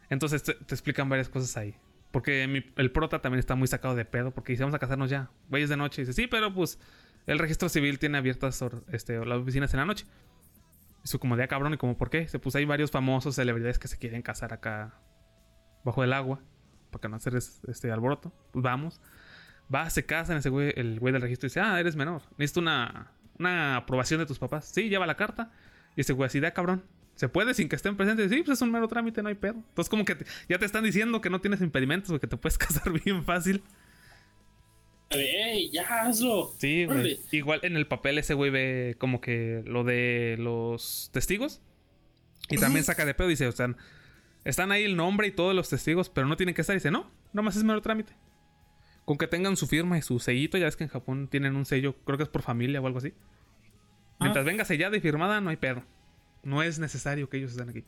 Entonces 0.09 0.41
te, 0.43 0.53
te 0.53 0.73
explican 0.73 1.09
varias 1.09 1.27
cosas 1.29 1.55
ahí. 1.57 1.75
Porque 2.11 2.47
mi- 2.47 2.71
el 2.77 2.91
prota 2.91 3.21
también 3.21 3.39
está 3.39 3.55
muy 3.55 3.67
sacado 3.67 3.93
de 3.95 4.05
pedo. 4.05 4.31
Porque 4.31 4.53
dice, 4.53 4.63
vamos 4.63 4.75
a 4.75 4.79
casarnos 4.79 5.09
ya. 5.09 5.29
Güeyes 5.49 5.69
de 5.69 5.75
noche. 5.77 6.01
Y 6.01 6.05
dice, 6.05 6.13
sí, 6.13 6.27
pero 6.27 6.53
pues 6.53 6.79
el 7.25 7.39
registro 7.39 7.67
civil 7.67 7.99
tiene 7.99 8.17
abiertas 8.17 8.63
este, 8.87 9.23
las 9.25 9.39
oficinas 9.39 9.73
en 9.73 9.79
la 9.81 9.85
noche. 9.85 10.05
Eso 11.03 11.19
como 11.19 11.35
de 11.35 11.43
"Ah, 11.43 11.47
cabrón. 11.47 11.73
Y 11.73 11.77
como, 11.77 11.97
¿por 11.97 12.09
qué? 12.09 12.27
Se 12.27 12.39
puso 12.39 12.57
hay 12.57 12.65
varios 12.65 12.89
famosos 12.91 13.35
celebridades 13.35 13.79
que 13.79 13.87
se 13.89 13.97
quieren 13.97 14.21
casar 14.21 14.53
acá 14.53 14.93
bajo 15.83 16.03
el 16.05 16.13
agua. 16.13 16.39
Para 16.91 17.01
que 17.01 17.09
no 17.09 17.17
hacer 17.17 17.35
es- 17.35 17.61
este 17.67 17.91
alboroto. 17.91 18.31
Pues 18.53 18.63
vamos. 18.63 19.01
Va, 19.73 19.89
se 19.89 20.05
casan. 20.05 20.37
Ese 20.37 20.49
güey, 20.49 20.73
el 20.75 20.99
güey 20.99 21.11
del 21.13 21.21
registro 21.21 21.47
dice, 21.47 21.59
ah, 21.59 21.79
eres 21.79 21.95
menor. 21.95 22.21
Necesito 22.37 22.59
una, 22.59 23.11
una 23.39 23.77
aprobación 23.77 24.19
de 24.19 24.25
tus 24.25 24.39
papás. 24.39 24.65
Sí, 24.73 24.89
lleva 24.89 25.05
la 25.05 25.15
carta. 25.15 25.51
Y 25.95 26.01
ese 26.01 26.13
güey 26.13 26.27
así, 26.27 26.39
da 26.39 26.51
cabrón. 26.51 26.83
¿Se 27.15 27.29
puede 27.29 27.53
sin 27.53 27.69
que 27.69 27.75
estén 27.77 27.95
presentes? 27.95 28.29
Sí, 28.29 28.43
pues 28.43 28.57
es 28.57 28.61
un 28.61 28.71
mero 28.71 28.87
trámite, 28.89 29.23
no 29.23 29.29
hay 29.29 29.35
pedo. 29.35 29.53
Entonces, 29.55 29.89
como 29.89 30.03
que 30.03 30.15
te- 30.15 30.25
ya 30.49 30.59
te 30.59 30.65
están 30.65 30.83
diciendo 30.83 31.21
que 31.21 31.29
no 31.29 31.39
tienes 31.39 31.61
impedimentos, 31.61 32.09
güey, 32.09 32.19
que 32.19 32.27
te 32.27 32.35
puedes 32.37 32.57
casar 32.59 32.91
bien 33.03 33.23
fácil. 33.23 33.63
¡Ey, 35.11 35.69
ya 35.71 35.83
hazlo! 36.01 36.53
Sí, 36.57 36.85
güey. 36.85 37.19
Igual 37.31 37.59
en 37.63 37.77
el 37.77 37.87
papel 37.87 38.17
ese 38.17 38.33
güey 38.33 38.51
ve 38.51 38.95
como 38.97 39.21
que 39.21 39.63
lo 39.65 39.83
de 39.83 40.35
los 40.39 41.09
testigos. 41.13 41.61
Y 42.49 42.57
también 42.57 42.83
saca 42.83 43.05
de 43.05 43.13
pedo. 43.13 43.27
Dice, 43.29 43.47
o 43.47 43.51
sea, 43.51 43.73
están 44.43 44.71
ahí 44.71 44.83
el 44.83 44.95
nombre 44.97 45.27
y 45.27 45.31
todos 45.31 45.55
los 45.55 45.69
testigos, 45.69 46.09
pero 46.09 46.27
no 46.27 46.35
tienen 46.35 46.53
que 46.53 46.61
estar. 46.61 46.75
Dice, 46.75 46.91
no, 46.91 47.09
nomás 47.33 47.55
es 47.55 47.63
mero 47.63 47.81
trámite. 47.81 48.13
Con 49.05 49.17
que 49.17 49.27
tengan 49.27 49.55
su 49.55 49.67
firma 49.67 49.97
y 49.97 50.01
su 50.01 50.19
sellito. 50.19 50.57
Ya 50.57 50.65
ves 50.65 50.75
que 50.75 50.83
en 50.83 50.89
Japón 50.89 51.27
tienen 51.27 51.55
un 51.55 51.65
sello, 51.65 51.95
creo 52.03 52.17
que 52.17 52.23
es 52.23 52.29
por 52.29 52.41
familia 52.41 52.81
o 52.81 52.87
algo 52.87 52.99
así. 52.99 53.13
Mientras 54.19 54.45
venga 54.45 54.65
sellada 54.65 54.97
y 54.97 54.99
firmada, 54.99 55.41
no 55.41 55.49
hay 55.49 55.57
pedo. 55.57 55.83
No 56.43 56.63
es 56.63 56.79
necesario 56.79 57.29
que 57.29 57.37
ellos 57.37 57.51
estén 57.51 57.69
aquí. 57.69 57.83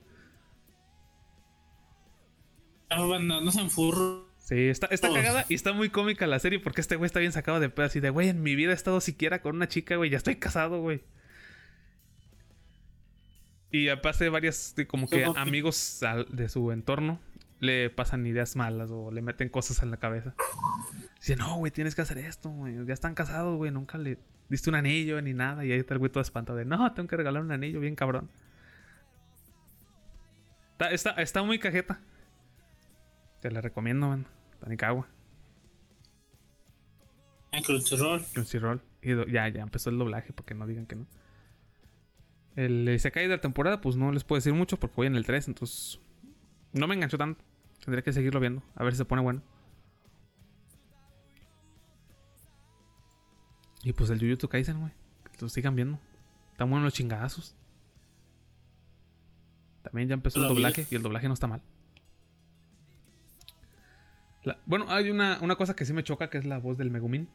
Ah, 2.89 3.19
no 3.19 3.51
sean 3.51 3.69
furros. 3.69 4.27
Sí, 4.47 4.69
está, 4.69 4.87
está 4.87 5.11
cagada 5.11 5.45
y 5.49 5.55
está 5.55 5.73
muy 5.73 5.89
cómica 5.89 6.25
la 6.25 6.39
serie 6.39 6.59
porque 6.59 6.79
este 6.79 6.95
güey 6.95 7.07
está 7.07 7.19
bien 7.19 7.33
sacado 7.33 7.59
de 7.59 7.69
pedo. 7.69 7.87
Así 7.87 7.99
de, 7.99 8.09
güey, 8.09 8.29
en 8.29 8.41
mi 8.41 8.55
vida 8.55 8.71
he 8.71 8.75
estado 8.75 9.01
siquiera 9.01 9.41
con 9.41 9.57
una 9.57 9.67
chica, 9.67 9.97
güey, 9.97 10.09
ya 10.09 10.17
estoy 10.17 10.37
casado, 10.37 10.79
güey. 10.79 11.03
Y 13.71 13.89
aparte, 13.89 14.29
varias, 14.29 14.73
como 14.87 15.09
que 15.09 15.25
amigos 15.35 15.99
de 16.29 16.47
su 16.47 16.71
entorno 16.71 17.19
le 17.59 17.89
pasan 17.89 18.25
ideas 18.25 18.55
malas 18.55 18.89
o 18.91 19.11
le 19.11 19.21
meten 19.21 19.49
cosas 19.49 19.81
en 19.81 19.91
la 19.91 19.97
cabeza. 19.97 20.35
Dice, 21.19 21.35
no, 21.35 21.57
güey, 21.57 21.71
tienes 21.71 21.95
que 21.95 22.01
hacer 22.01 22.17
esto, 22.19 22.49
güey. 22.49 22.85
Ya 22.85 22.93
están 22.93 23.15
casados, 23.15 23.57
güey, 23.57 23.71
nunca 23.71 23.97
le 23.97 24.19
diste 24.49 24.69
un 24.69 24.75
anillo 24.75 25.21
ni 25.21 25.33
nada. 25.33 25.65
Y 25.65 25.71
ahí 25.71 25.79
está 25.79 25.93
el 25.93 25.99
güey 25.99 26.11
todo 26.11 26.21
espantado 26.21 26.57
de, 26.57 26.65
no, 26.65 26.93
tengo 26.93 27.07
que 27.07 27.17
regalar 27.17 27.41
un 27.41 27.51
anillo 27.51 27.79
bien 27.79 27.95
cabrón. 27.95 28.29
Está, 30.73 30.91
está, 30.91 31.11
está 31.21 31.43
muy 31.43 31.57
cajeta. 31.57 31.99
Te 33.41 33.49
la 33.51 33.61
recomiendo, 33.61 34.09
man. 34.09 34.27
Tanikawa. 34.59 35.07
En 37.51 37.63
Crunchyroll. 37.63 38.23
Crunchyroll. 38.33 38.81
Y 39.01 39.31
ya, 39.31 39.47
ya 39.47 39.61
empezó 39.61 39.89
el 39.89 39.97
doblaje, 39.97 40.33
porque 40.33 40.53
no 40.53 40.67
digan 40.67 40.85
que 40.85 40.95
no. 40.95 41.07
El 42.55 42.89
Isekai 42.89 43.23
de 43.23 43.35
la 43.35 43.41
temporada, 43.41 43.81
pues 43.81 43.95
no 43.95 44.11
les 44.11 44.23
puedo 44.23 44.37
decir 44.37 44.53
mucho 44.53 44.77
porque 44.77 44.95
voy 44.95 45.07
en 45.07 45.15
el 45.15 45.25
3, 45.25 45.47
entonces 45.47 45.99
no 46.73 46.87
me 46.87 46.95
enganchó 46.95 47.17
tanto. 47.17 47.43
Tendré 47.87 48.03
que 48.03 48.11
seguirlo 48.11 48.41
viendo, 48.41 48.61
a 48.75 48.83
ver 48.83 48.91
si 48.91 48.97
se 48.97 49.05
pone 49.05 49.21
bueno. 49.21 49.41
Y 53.81 53.93
pues 53.93 54.09
el 54.09 54.19
Jujutsu 54.19 54.49
Kaisen, 54.49 54.77
güey. 54.81 54.91
Que 55.31 55.37
lo 55.39 55.47
sigan 55.47 55.73
viendo. 55.73 55.97
Están 56.51 56.69
buenos 56.69 56.83
los 56.83 56.93
chingazos. 56.93 57.55
También 59.83 60.09
ya 60.09 60.15
empezó 60.15 60.41
el 60.41 60.49
doblaje 60.49 60.85
y 60.91 60.95
el 60.95 61.01
doblaje 61.01 61.29
no 61.29 61.33
está 61.33 61.47
mal. 61.47 61.61
La- 64.43 64.59
bueno, 64.65 64.87
hay 64.89 65.09
una, 65.09 65.39
una 65.41 65.55
cosa 65.55 65.73
que 65.73 65.85
sí 65.85 65.93
me 65.93 66.03
choca 66.03 66.29
que 66.29 66.39
es 66.39 66.45
la 66.45 66.57
voz 66.57 66.77
del 66.77 66.91
Megumin. 66.91 67.29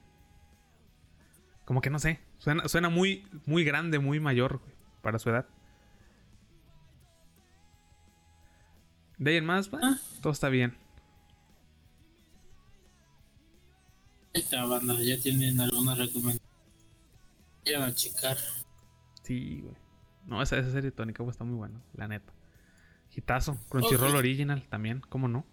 Como 1.64 1.80
que 1.80 1.88
no 1.88 1.98
sé. 1.98 2.20
Suena, 2.36 2.68
suena 2.68 2.90
muy, 2.90 3.26
muy 3.46 3.64
grande, 3.64 3.98
muy 3.98 4.20
mayor 4.20 4.58
güey, 4.58 4.74
para 5.00 5.18
su 5.18 5.30
edad. 5.30 5.46
De 9.22 9.30
ahí 9.30 9.36
en 9.36 9.44
más, 9.44 9.70
bueno, 9.70 9.96
todo 10.20 10.32
está 10.32 10.48
bien. 10.48 10.74
Esta 14.32 14.64
banda 14.64 14.94
ya 15.00 15.16
tienen 15.20 15.60
algunas 15.60 15.96
recomendaciones. 15.96 16.40
Vayan 17.64 17.82
a 17.82 17.94
checar. 17.94 18.36
Sí, 19.22 19.60
güey. 19.62 19.76
No, 20.26 20.42
esa, 20.42 20.58
esa 20.58 20.72
serie 20.72 20.90
Tónica 20.90 21.22
está 21.28 21.44
muy 21.44 21.54
buena, 21.54 21.80
la 21.94 22.08
neta. 22.08 22.32
Hitazo. 23.14 23.56
Crunchyroll. 23.68 24.16
Original 24.16 24.66
también, 24.68 25.00
¿cómo 25.08 25.28
no? 25.28 25.46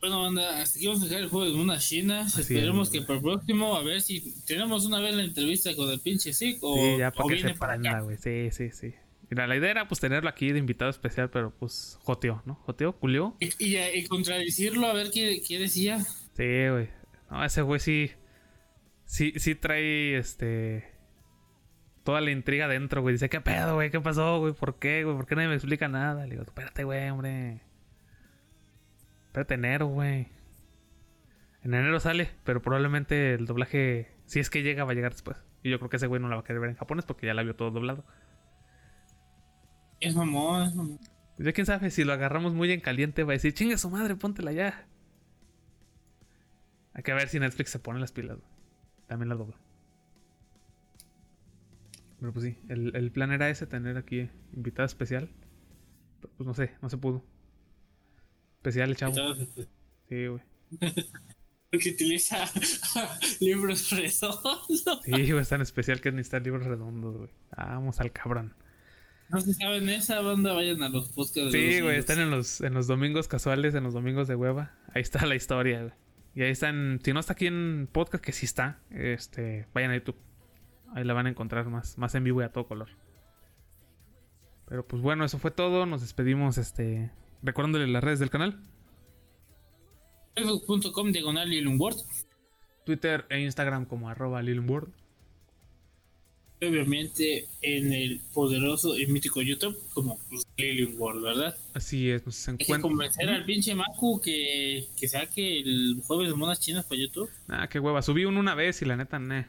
Bueno, 0.00 0.20
banda, 0.22 0.60
hasta 0.60 0.78
aquí 0.78 0.86
vamos 0.86 1.02
a 1.02 1.04
dejar 1.06 1.22
el 1.22 1.28
juego 1.30 1.46
de 1.46 1.58
unas 1.62 1.86
chinas. 1.86 2.34
Así 2.38 2.54
Esperemos 2.54 2.88
es. 2.88 2.92
que 2.92 3.02
para 3.06 3.14
el 3.18 3.22
próximo, 3.22 3.74
a 3.76 3.82
ver 3.82 4.02
si 4.02 4.20
tenemos 4.44 4.84
una 4.84 4.98
vez 4.98 5.14
la 5.14 5.22
entrevista 5.22 5.74
con 5.76 5.88
el 5.88 6.00
pinche 6.00 6.34
Sick 6.34 6.58
o, 6.62 6.74
Sí, 6.76 6.98
ya 6.98 7.10
para 7.10 7.24
o 7.24 7.28
que 7.28 7.34
viene 7.36 7.52
se 7.52 7.58
para 7.58 7.72
prenda, 7.74 7.90
acá. 7.92 8.00
güey. 8.00 8.18
Sí, 8.18 8.50
sí, 8.50 8.70
sí. 8.70 8.94
Mira, 9.30 9.46
la 9.46 9.56
idea 9.56 9.70
era 9.70 9.88
pues 9.88 10.00
tenerlo 10.00 10.28
aquí 10.28 10.50
de 10.50 10.58
invitado 10.58 10.90
especial, 10.90 11.30
pero 11.30 11.52
pues 11.56 11.98
joteó, 12.02 12.42
¿no? 12.44 12.56
Joteó, 12.56 12.92
culió. 12.92 13.36
Y, 13.38 13.50
y, 13.64 13.78
y 13.78 14.06
contradecirlo, 14.06 14.88
a 14.88 14.92
ver 14.92 15.10
qué, 15.12 15.40
qué 15.46 15.58
decía. 15.58 16.00
Sí, 16.00 16.68
güey. 16.68 16.88
No, 17.30 17.44
ese 17.44 17.62
güey 17.62 17.78
sí. 17.78 18.10
Sí, 19.04 19.32
sí 19.36 19.54
trae 19.54 20.16
este. 20.18 20.90
Toda 22.02 22.20
la 22.20 22.32
intriga 22.32 22.66
dentro, 22.66 23.02
güey. 23.02 23.14
Dice, 23.14 23.28
¿qué 23.28 23.40
pedo, 23.40 23.74
güey? 23.74 23.90
¿Qué 23.90 24.00
pasó, 24.00 24.40
güey? 24.40 24.52
¿Por 24.52 24.80
qué, 24.80 25.04
güey? 25.04 25.16
¿Por 25.16 25.26
qué 25.26 25.36
nadie 25.36 25.48
me 25.48 25.54
explica 25.54 25.86
nada? 25.86 26.24
Le 26.24 26.30
digo, 26.32 26.42
espérate, 26.42 26.82
güey, 26.82 27.08
hombre. 27.10 27.60
Espérate 29.26 29.54
enero, 29.54 29.86
güey. 29.86 30.26
En 31.62 31.74
enero 31.74 32.00
sale, 32.00 32.30
pero 32.42 32.62
probablemente 32.62 33.34
el 33.34 33.46
doblaje, 33.46 34.10
si 34.26 34.40
es 34.40 34.50
que 34.50 34.62
llega, 34.62 34.84
va 34.84 34.90
a 34.90 34.94
llegar 34.94 35.12
después. 35.12 35.36
Y 35.62 35.70
yo 35.70 35.78
creo 35.78 35.90
que 35.90 35.98
ese 35.98 36.08
güey 36.08 36.20
no 36.20 36.28
la 36.28 36.36
va 36.36 36.40
a 36.40 36.44
querer 36.44 36.60
ver 36.60 36.70
en 36.70 36.76
japonés 36.76 37.04
porque 37.04 37.26
ya 37.26 37.34
la 37.34 37.42
vio 37.44 37.54
todo 37.54 37.70
doblado. 37.70 38.04
Es 40.00 40.14
mamón, 40.14 40.62
es 40.68 40.74
mamón. 40.74 40.98
Pues 41.36 41.46
ya 41.46 41.52
quién 41.52 41.66
sabe, 41.66 41.90
si 41.90 42.04
lo 42.04 42.12
agarramos 42.12 42.52
muy 42.52 42.70
en 42.72 42.80
caliente, 42.80 43.24
va 43.24 43.32
a 43.32 43.34
decir, 43.34 43.54
chingue 43.54 43.78
su 43.78 43.90
madre, 43.90 44.16
póntela 44.16 44.52
ya. 44.52 44.86
Hay 46.92 47.02
que 47.02 47.12
ver 47.14 47.28
si 47.28 47.38
Netflix 47.38 47.70
se 47.70 47.78
pone 47.78 48.00
las 48.00 48.12
pilas. 48.12 48.38
También 49.06 49.28
la 49.28 49.36
dobla. 49.36 49.56
Pero 52.18 52.32
pues 52.32 52.44
sí, 52.44 52.58
el, 52.68 52.94
el 52.94 53.10
plan 53.10 53.32
era 53.32 53.48
ese, 53.48 53.66
tener 53.66 53.96
aquí 53.96 54.28
invitado 54.52 54.84
especial. 54.84 55.30
Pero 56.20 56.32
pues 56.36 56.46
no 56.46 56.54
sé, 56.54 56.72
no 56.82 56.90
se 56.90 56.98
pudo. 56.98 57.24
Especial 58.56 58.90
el 58.90 58.96
chavo. 58.96 59.12
Entonces, 59.16 59.68
Sí, 60.08 60.26
güey. 60.26 60.42
Porque 61.70 61.90
utiliza 61.90 62.44
libros 63.40 63.90
redondos. 63.90 64.68
Sí, 65.04 65.10
güey, 65.12 65.38
es 65.38 65.48
tan 65.48 65.62
especial 65.62 66.00
que 66.00 66.10
necesita 66.10 66.40
libros 66.40 66.66
redondos, 66.66 67.16
güey. 67.16 67.30
Vamos 67.56 68.00
al 68.00 68.12
cabrón. 68.12 68.54
No 69.30 69.40
se 69.40 69.54
saben 69.54 69.88
esa 69.88 70.20
banda, 70.20 70.52
vayan 70.52 70.82
a 70.82 70.88
los 70.88 71.08
podcasts. 71.10 71.52
de 71.52 71.72
Sí, 71.72 71.80
güey, 71.80 71.98
están 71.98 72.18
en 72.18 72.30
los, 72.30 72.60
en 72.60 72.74
los 72.74 72.88
domingos 72.88 73.28
casuales, 73.28 73.74
en 73.74 73.84
los 73.84 73.94
domingos 73.94 74.26
de 74.26 74.34
hueva. 74.34 74.74
Ahí 74.92 75.02
está 75.02 75.24
la 75.24 75.36
historia, 75.36 75.82
güey. 75.82 75.94
Y 76.34 76.42
ahí 76.42 76.50
están, 76.50 77.00
si 77.04 77.12
no 77.12 77.20
está 77.20 77.34
aquí 77.34 77.46
en 77.46 77.88
podcast, 77.90 78.24
que 78.24 78.32
sí 78.32 78.46
está, 78.46 78.80
este, 78.90 79.66
vayan 79.72 79.92
a 79.92 79.96
YouTube. 79.96 80.16
Ahí 80.94 81.04
la 81.04 81.14
van 81.14 81.26
a 81.26 81.30
encontrar 81.30 81.68
más, 81.68 81.96
más 81.98 82.14
en 82.14 82.24
vivo 82.24 82.40
y 82.40 82.44
a 82.44 82.52
todo 82.52 82.66
color. 82.66 82.88
Pero 84.66 84.86
pues 84.86 85.02
bueno, 85.02 85.24
eso 85.24 85.38
fue 85.38 85.50
todo. 85.50 85.86
Nos 85.86 86.00
despedimos, 86.00 86.58
este, 86.58 87.10
recordándole 87.42 87.86
las 87.86 88.02
redes 88.02 88.18
del 88.18 88.30
canal. 88.30 88.60
Facebook.com 90.36 91.12
diagonal. 91.12 91.50
Twitter 92.84 93.26
e 93.28 93.40
Instagram 93.40 93.84
como 93.86 94.08
arroba 94.08 94.42
Lilumword. 94.42 94.88
Obviamente 96.62 97.48
en 97.62 97.92
el 97.92 98.20
poderoso 98.34 98.98
y 98.98 99.06
mítico 99.06 99.40
YouTube 99.40 99.78
como 99.94 100.18
pues, 100.28 100.42
Lilumword, 100.58 101.22
¿verdad? 101.22 101.56
Así 101.72 102.10
es, 102.10 102.26
nos 102.26 102.48
Hay 102.48 102.56
que 102.58 102.64
encuentra. 102.64 102.88
convencer 102.88 103.28
al 103.30 103.44
pinche 103.46 103.74
Maku 103.74 104.20
que, 104.20 104.86
que 104.98 105.08
saque 105.08 105.60
el 105.60 106.02
jueves 106.06 106.28
de 106.28 106.34
monas 106.34 106.60
chinas 106.60 106.84
para 106.84 107.00
YouTube. 107.00 107.30
Ah, 107.48 107.66
qué 107.68 107.80
hueva. 107.80 108.02
Subí 108.02 108.26
uno 108.26 108.40
una 108.40 108.54
vez 108.54 108.82
y 108.82 108.84
la 108.84 108.96
neta, 108.96 109.18
ne. 109.18 109.46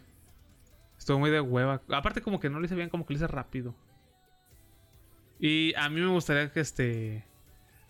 Estuvo 0.97 1.19
muy 1.19 1.31
de 1.31 1.41
hueva. 1.41 1.81
Aparte, 1.89 2.21
como 2.21 2.39
que 2.39 2.49
no 2.49 2.59
lo 2.59 2.65
hice 2.65 2.75
bien, 2.75 2.87
como 2.89 3.05
que 3.05 3.13
lo 3.13 3.17
hice 3.17 3.27
rápido. 3.27 3.75
Y 5.39 5.73
a 5.75 5.89
mí 5.89 5.99
me 5.99 6.07
gustaría 6.07 6.51
que 6.51 6.59
este. 6.59 7.25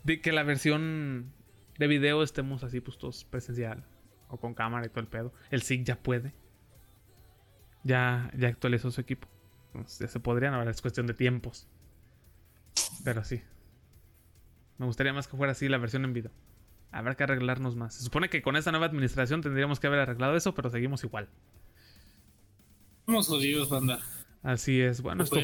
De 0.03 0.19
que 0.21 0.31
la 0.31 0.43
versión 0.43 1.31
de 1.77 1.87
video 1.87 2.23
estemos 2.23 2.63
así, 2.63 2.79
pues 2.79 2.97
todos 2.97 3.25
presencial. 3.25 3.85
O 4.29 4.37
con 4.37 4.53
cámara 4.53 4.85
y 4.85 4.89
todo 4.89 5.01
el 5.01 5.07
pedo. 5.07 5.33
El 5.51 5.61
SIG 5.61 5.83
ya 5.83 5.97
puede. 6.01 6.33
Ya, 7.83 8.31
ya 8.37 8.47
actualizó 8.47 8.91
su 8.91 9.01
equipo. 9.01 9.27
Entonces, 9.67 9.99
ya 9.99 10.07
se 10.07 10.19
podrían, 10.19 10.53
ahora 10.53 10.71
es 10.71 10.81
cuestión 10.81 11.07
de 11.07 11.13
tiempos. 11.13 11.67
Pero 13.03 13.23
sí. 13.23 13.41
Me 14.77 14.85
gustaría 14.85 15.13
más 15.13 15.27
que 15.27 15.37
fuera 15.37 15.51
así 15.51 15.69
la 15.69 15.77
versión 15.77 16.03
en 16.05 16.13
video. 16.13 16.31
Habrá 16.91 17.15
que 17.15 17.23
arreglarnos 17.23 17.75
más. 17.75 17.93
Se 17.93 18.03
supone 18.03 18.29
que 18.29 18.41
con 18.41 18.55
esta 18.55 18.71
nueva 18.71 18.87
administración 18.87 19.41
tendríamos 19.41 19.79
que 19.79 19.87
haber 19.87 19.99
arreglado 19.99 20.35
eso, 20.35 20.53
pero 20.53 20.69
seguimos 20.69 21.03
igual. 21.03 21.29
Somos 23.05 23.27
jodidos, 23.27 23.69
banda. 23.69 23.99
Así 24.43 24.81
es. 24.81 25.01
Bueno, 25.01 25.19
No 25.19 25.23
esto, 25.23 25.39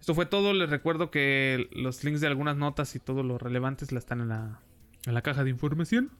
esto 0.00 0.14
fue 0.14 0.26
todo. 0.26 0.54
Les 0.54 0.70
recuerdo 0.70 1.10
que 1.10 1.68
los 1.72 2.02
links 2.04 2.20
de 2.20 2.26
algunas 2.26 2.56
notas 2.56 2.94
y 2.94 3.00
todo 3.00 3.22
lo 3.22 3.38
relevantes 3.38 3.92
la 3.92 3.98
están 3.98 4.20
en 4.20 4.28
la, 4.28 4.60
en 5.04 5.14
la 5.14 5.22
caja 5.22 5.44
de 5.44 5.50
información. 5.50 6.10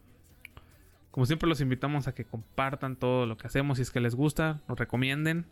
Como 1.19 1.27
siempre 1.27 1.49
los 1.49 1.61
invitamos 1.61 2.07
a 2.07 2.15
que 2.15 2.25
compartan 2.25 2.95
todo 2.95 3.27
lo 3.27 3.37
que 3.37 3.49
hacemos 3.49 3.79
si 3.79 3.83
es 3.83 3.91
que 3.91 3.99
les 3.99 4.15
gusta, 4.15 4.61
nos 4.69 4.79
recomienden 4.79 5.47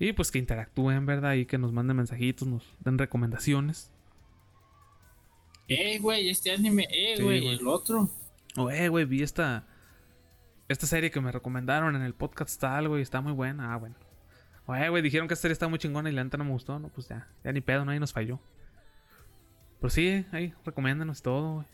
y 0.00 0.12
pues 0.12 0.32
que 0.32 0.40
interactúen, 0.40 1.06
¿verdad? 1.06 1.34
Y 1.34 1.46
que 1.46 1.56
nos 1.56 1.70
manden 1.70 1.98
mensajitos, 1.98 2.48
nos 2.48 2.74
den 2.80 2.98
recomendaciones. 2.98 3.92
Eh, 5.68 6.00
güey, 6.00 6.30
este 6.30 6.50
anime, 6.50 6.88
eh, 6.90 7.14
Sí, 7.16 7.22
güey, 7.22 7.42
güey. 7.42 7.54
el 7.54 7.68
otro. 7.68 8.10
O, 8.56 8.72
eh, 8.72 8.88
güey, 8.88 9.04
vi 9.04 9.22
esta, 9.22 9.68
esta 10.66 10.88
serie 10.88 11.12
que 11.12 11.20
me 11.20 11.30
recomendaron 11.30 11.94
en 11.94 12.02
el 12.02 12.14
podcast 12.14 12.60
tal, 12.60 12.88
güey, 12.88 13.00
está 13.00 13.20
muy 13.20 13.34
buena. 13.34 13.72
Ah, 13.72 13.76
bueno. 13.76 13.94
O, 14.66 14.74
eh, 14.74 14.88
güey, 14.88 15.00
dijeron 15.00 15.28
que 15.28 15.34
esta 15.34 15.42
serie 15.42 15.52
está 15.52 15.68
muy 15.68 15.78
chingona 15.78 16.10
y 16.10 16.12
la 16.12 16.24
neta 16.24 16.38
no 16.38 16.44
me 16.44 16.50
gustó. 16.50 16.80
No, 16.80 16.88
pues 16.88 17.06
ya, 17.06 17.28
ya 17.44 17.52
ni 17.52 17.60
pedo, 17.60 17.84
nadie 17.84 18.00
nos 18.00 18.12
falló. 18.12 18.40
Pero 19.78 19.90
sí, 19.90 20.26
ahí, 20.32 20.54
recomiéndanos 20.64 21.22
todo, 21.22 21.54
güey. 21.54 21.66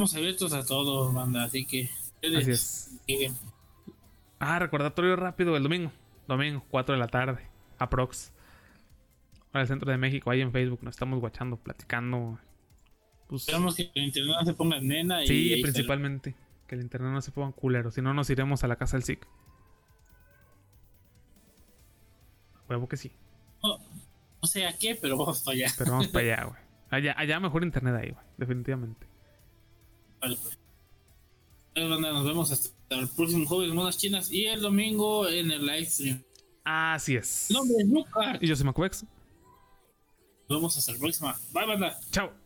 Estamos 0.00 0.16
abiertos 0.16 0.54
a 0.54 0.64
todo, 0.64 1.12
banda, 1.12 1.44
así 1.44 1.66
que. 1.66 1.90
ustedes 2.14 2.38
Así 2.38 2.50
es. 2.52 3.00
siguen. 3.06 3.34
Ah, 4.38 4.58
recordatorio 4.58 5.14
rápido 5.14 5.54
el 5.58 5.62
domingo. 5.62 5.92
Domingo, 6.26 6.64
4 6.70 6.94
de 6.94 6.98
la 6.98 7.08
tarde. 7.08 7.46
Aprox. 7.78 8.32
Para 9.52 9.60
el 9.60 9.68
centro 9.68 9.90
de 9.90 9.98
México, 9.98 10.30
ahí 10.30 10.40
en 10.40 10.52
Facebook. 10.52 10.78
Nos 10.82 10.94
estamos 10.94 11.20
guachando, 11.20 11.58
platicando. 11.58 12.38
Pues, 13.26 13.42
Esperamos 13.42 13.76
que 13.76 13.90
el 13.94 14.04
internet 14.04 14.36
no 14.40 14.46
se 14.46 14.54
ponga 14.54 14.80
nena 14.80 15.22
y. 15.22 15.26
sí, 15.26 15.52
ahí 15.52 15.60
principalmente. 15.60 16.34
Que 16.66 16.76
el 16.76 16.80
internet 16.80 17.12
no 17.12 17.20
se 17.20 17.30
ponga 17.30 17.52
culero. 17.52 17.90
Si 17.90 18.00
no, 18.00 18.14
nos 18.14 18.30
iremos 18.30 18.64
a 18.64 18.68
la 18.68 18.76
casa 18.76 18.96
del 18.96 19.04
SIC. 19.04 19.26
Huevo 22.70 22.88
que 22.88 22.96
sí. 22.96 23.12
no 23.62 24.48
sé 24.48 24.66
a 24.66 24.78
qué, 24.78 24.94
pero 24.94 25.18
vamos 25.18 25.42
para 25.42 25.56
allá. 25.56 25.66
Pero 25.76 25.90
vamos 25.90 26.08
para 26.08 26.24
allá, 26.24 26.44
güey. 26.44 26.60
Allá, 26.88 27.14
allá 27.18 27.38
mejor 27.38 27.64
internet 27.64 27.94
ahí, 27.96 28.10
güey. 28.12 28.24
Definitivamente. 28.38 29.09
Vale, 30.20 30.36
pues. 30.42 30.58
Banda, 31.74 32.12
nos 32.12 32.26
vemos 32.26 32.50
hasta 32.50 32.70
el 32.90 33.08
próximo 33.08 33.46
jueves 33.46 33.72
monas 33.72 33.96
chinas 33.96 34.30
y 34.30 34.46
el 34.46 34.60
domingo 34.60 35.28
en 35.28 35.50
el 35.50 35.64
live 35.64 35.86
stream. 35.86 36.22
Así 36.64 37.16
es. 37.16 37.46
Mi 37.48 37.56
nombre 37.56 37.76
es 37.80 37.88
Lucas. 37.88 38.38
Y 38.40 38.46
yo 38.46 38.56
soy 38.56 38.66
Macuex. 38.66 39.04
Nos 40.48 40.58
vemos 40.58 40.76
hasta 40.76 40.92
la 40.92 40.98
próxima. 40.98 41.40
Bye, 41.52 41.66
banda. 41.66 41.98
Chao. 42.10 42.39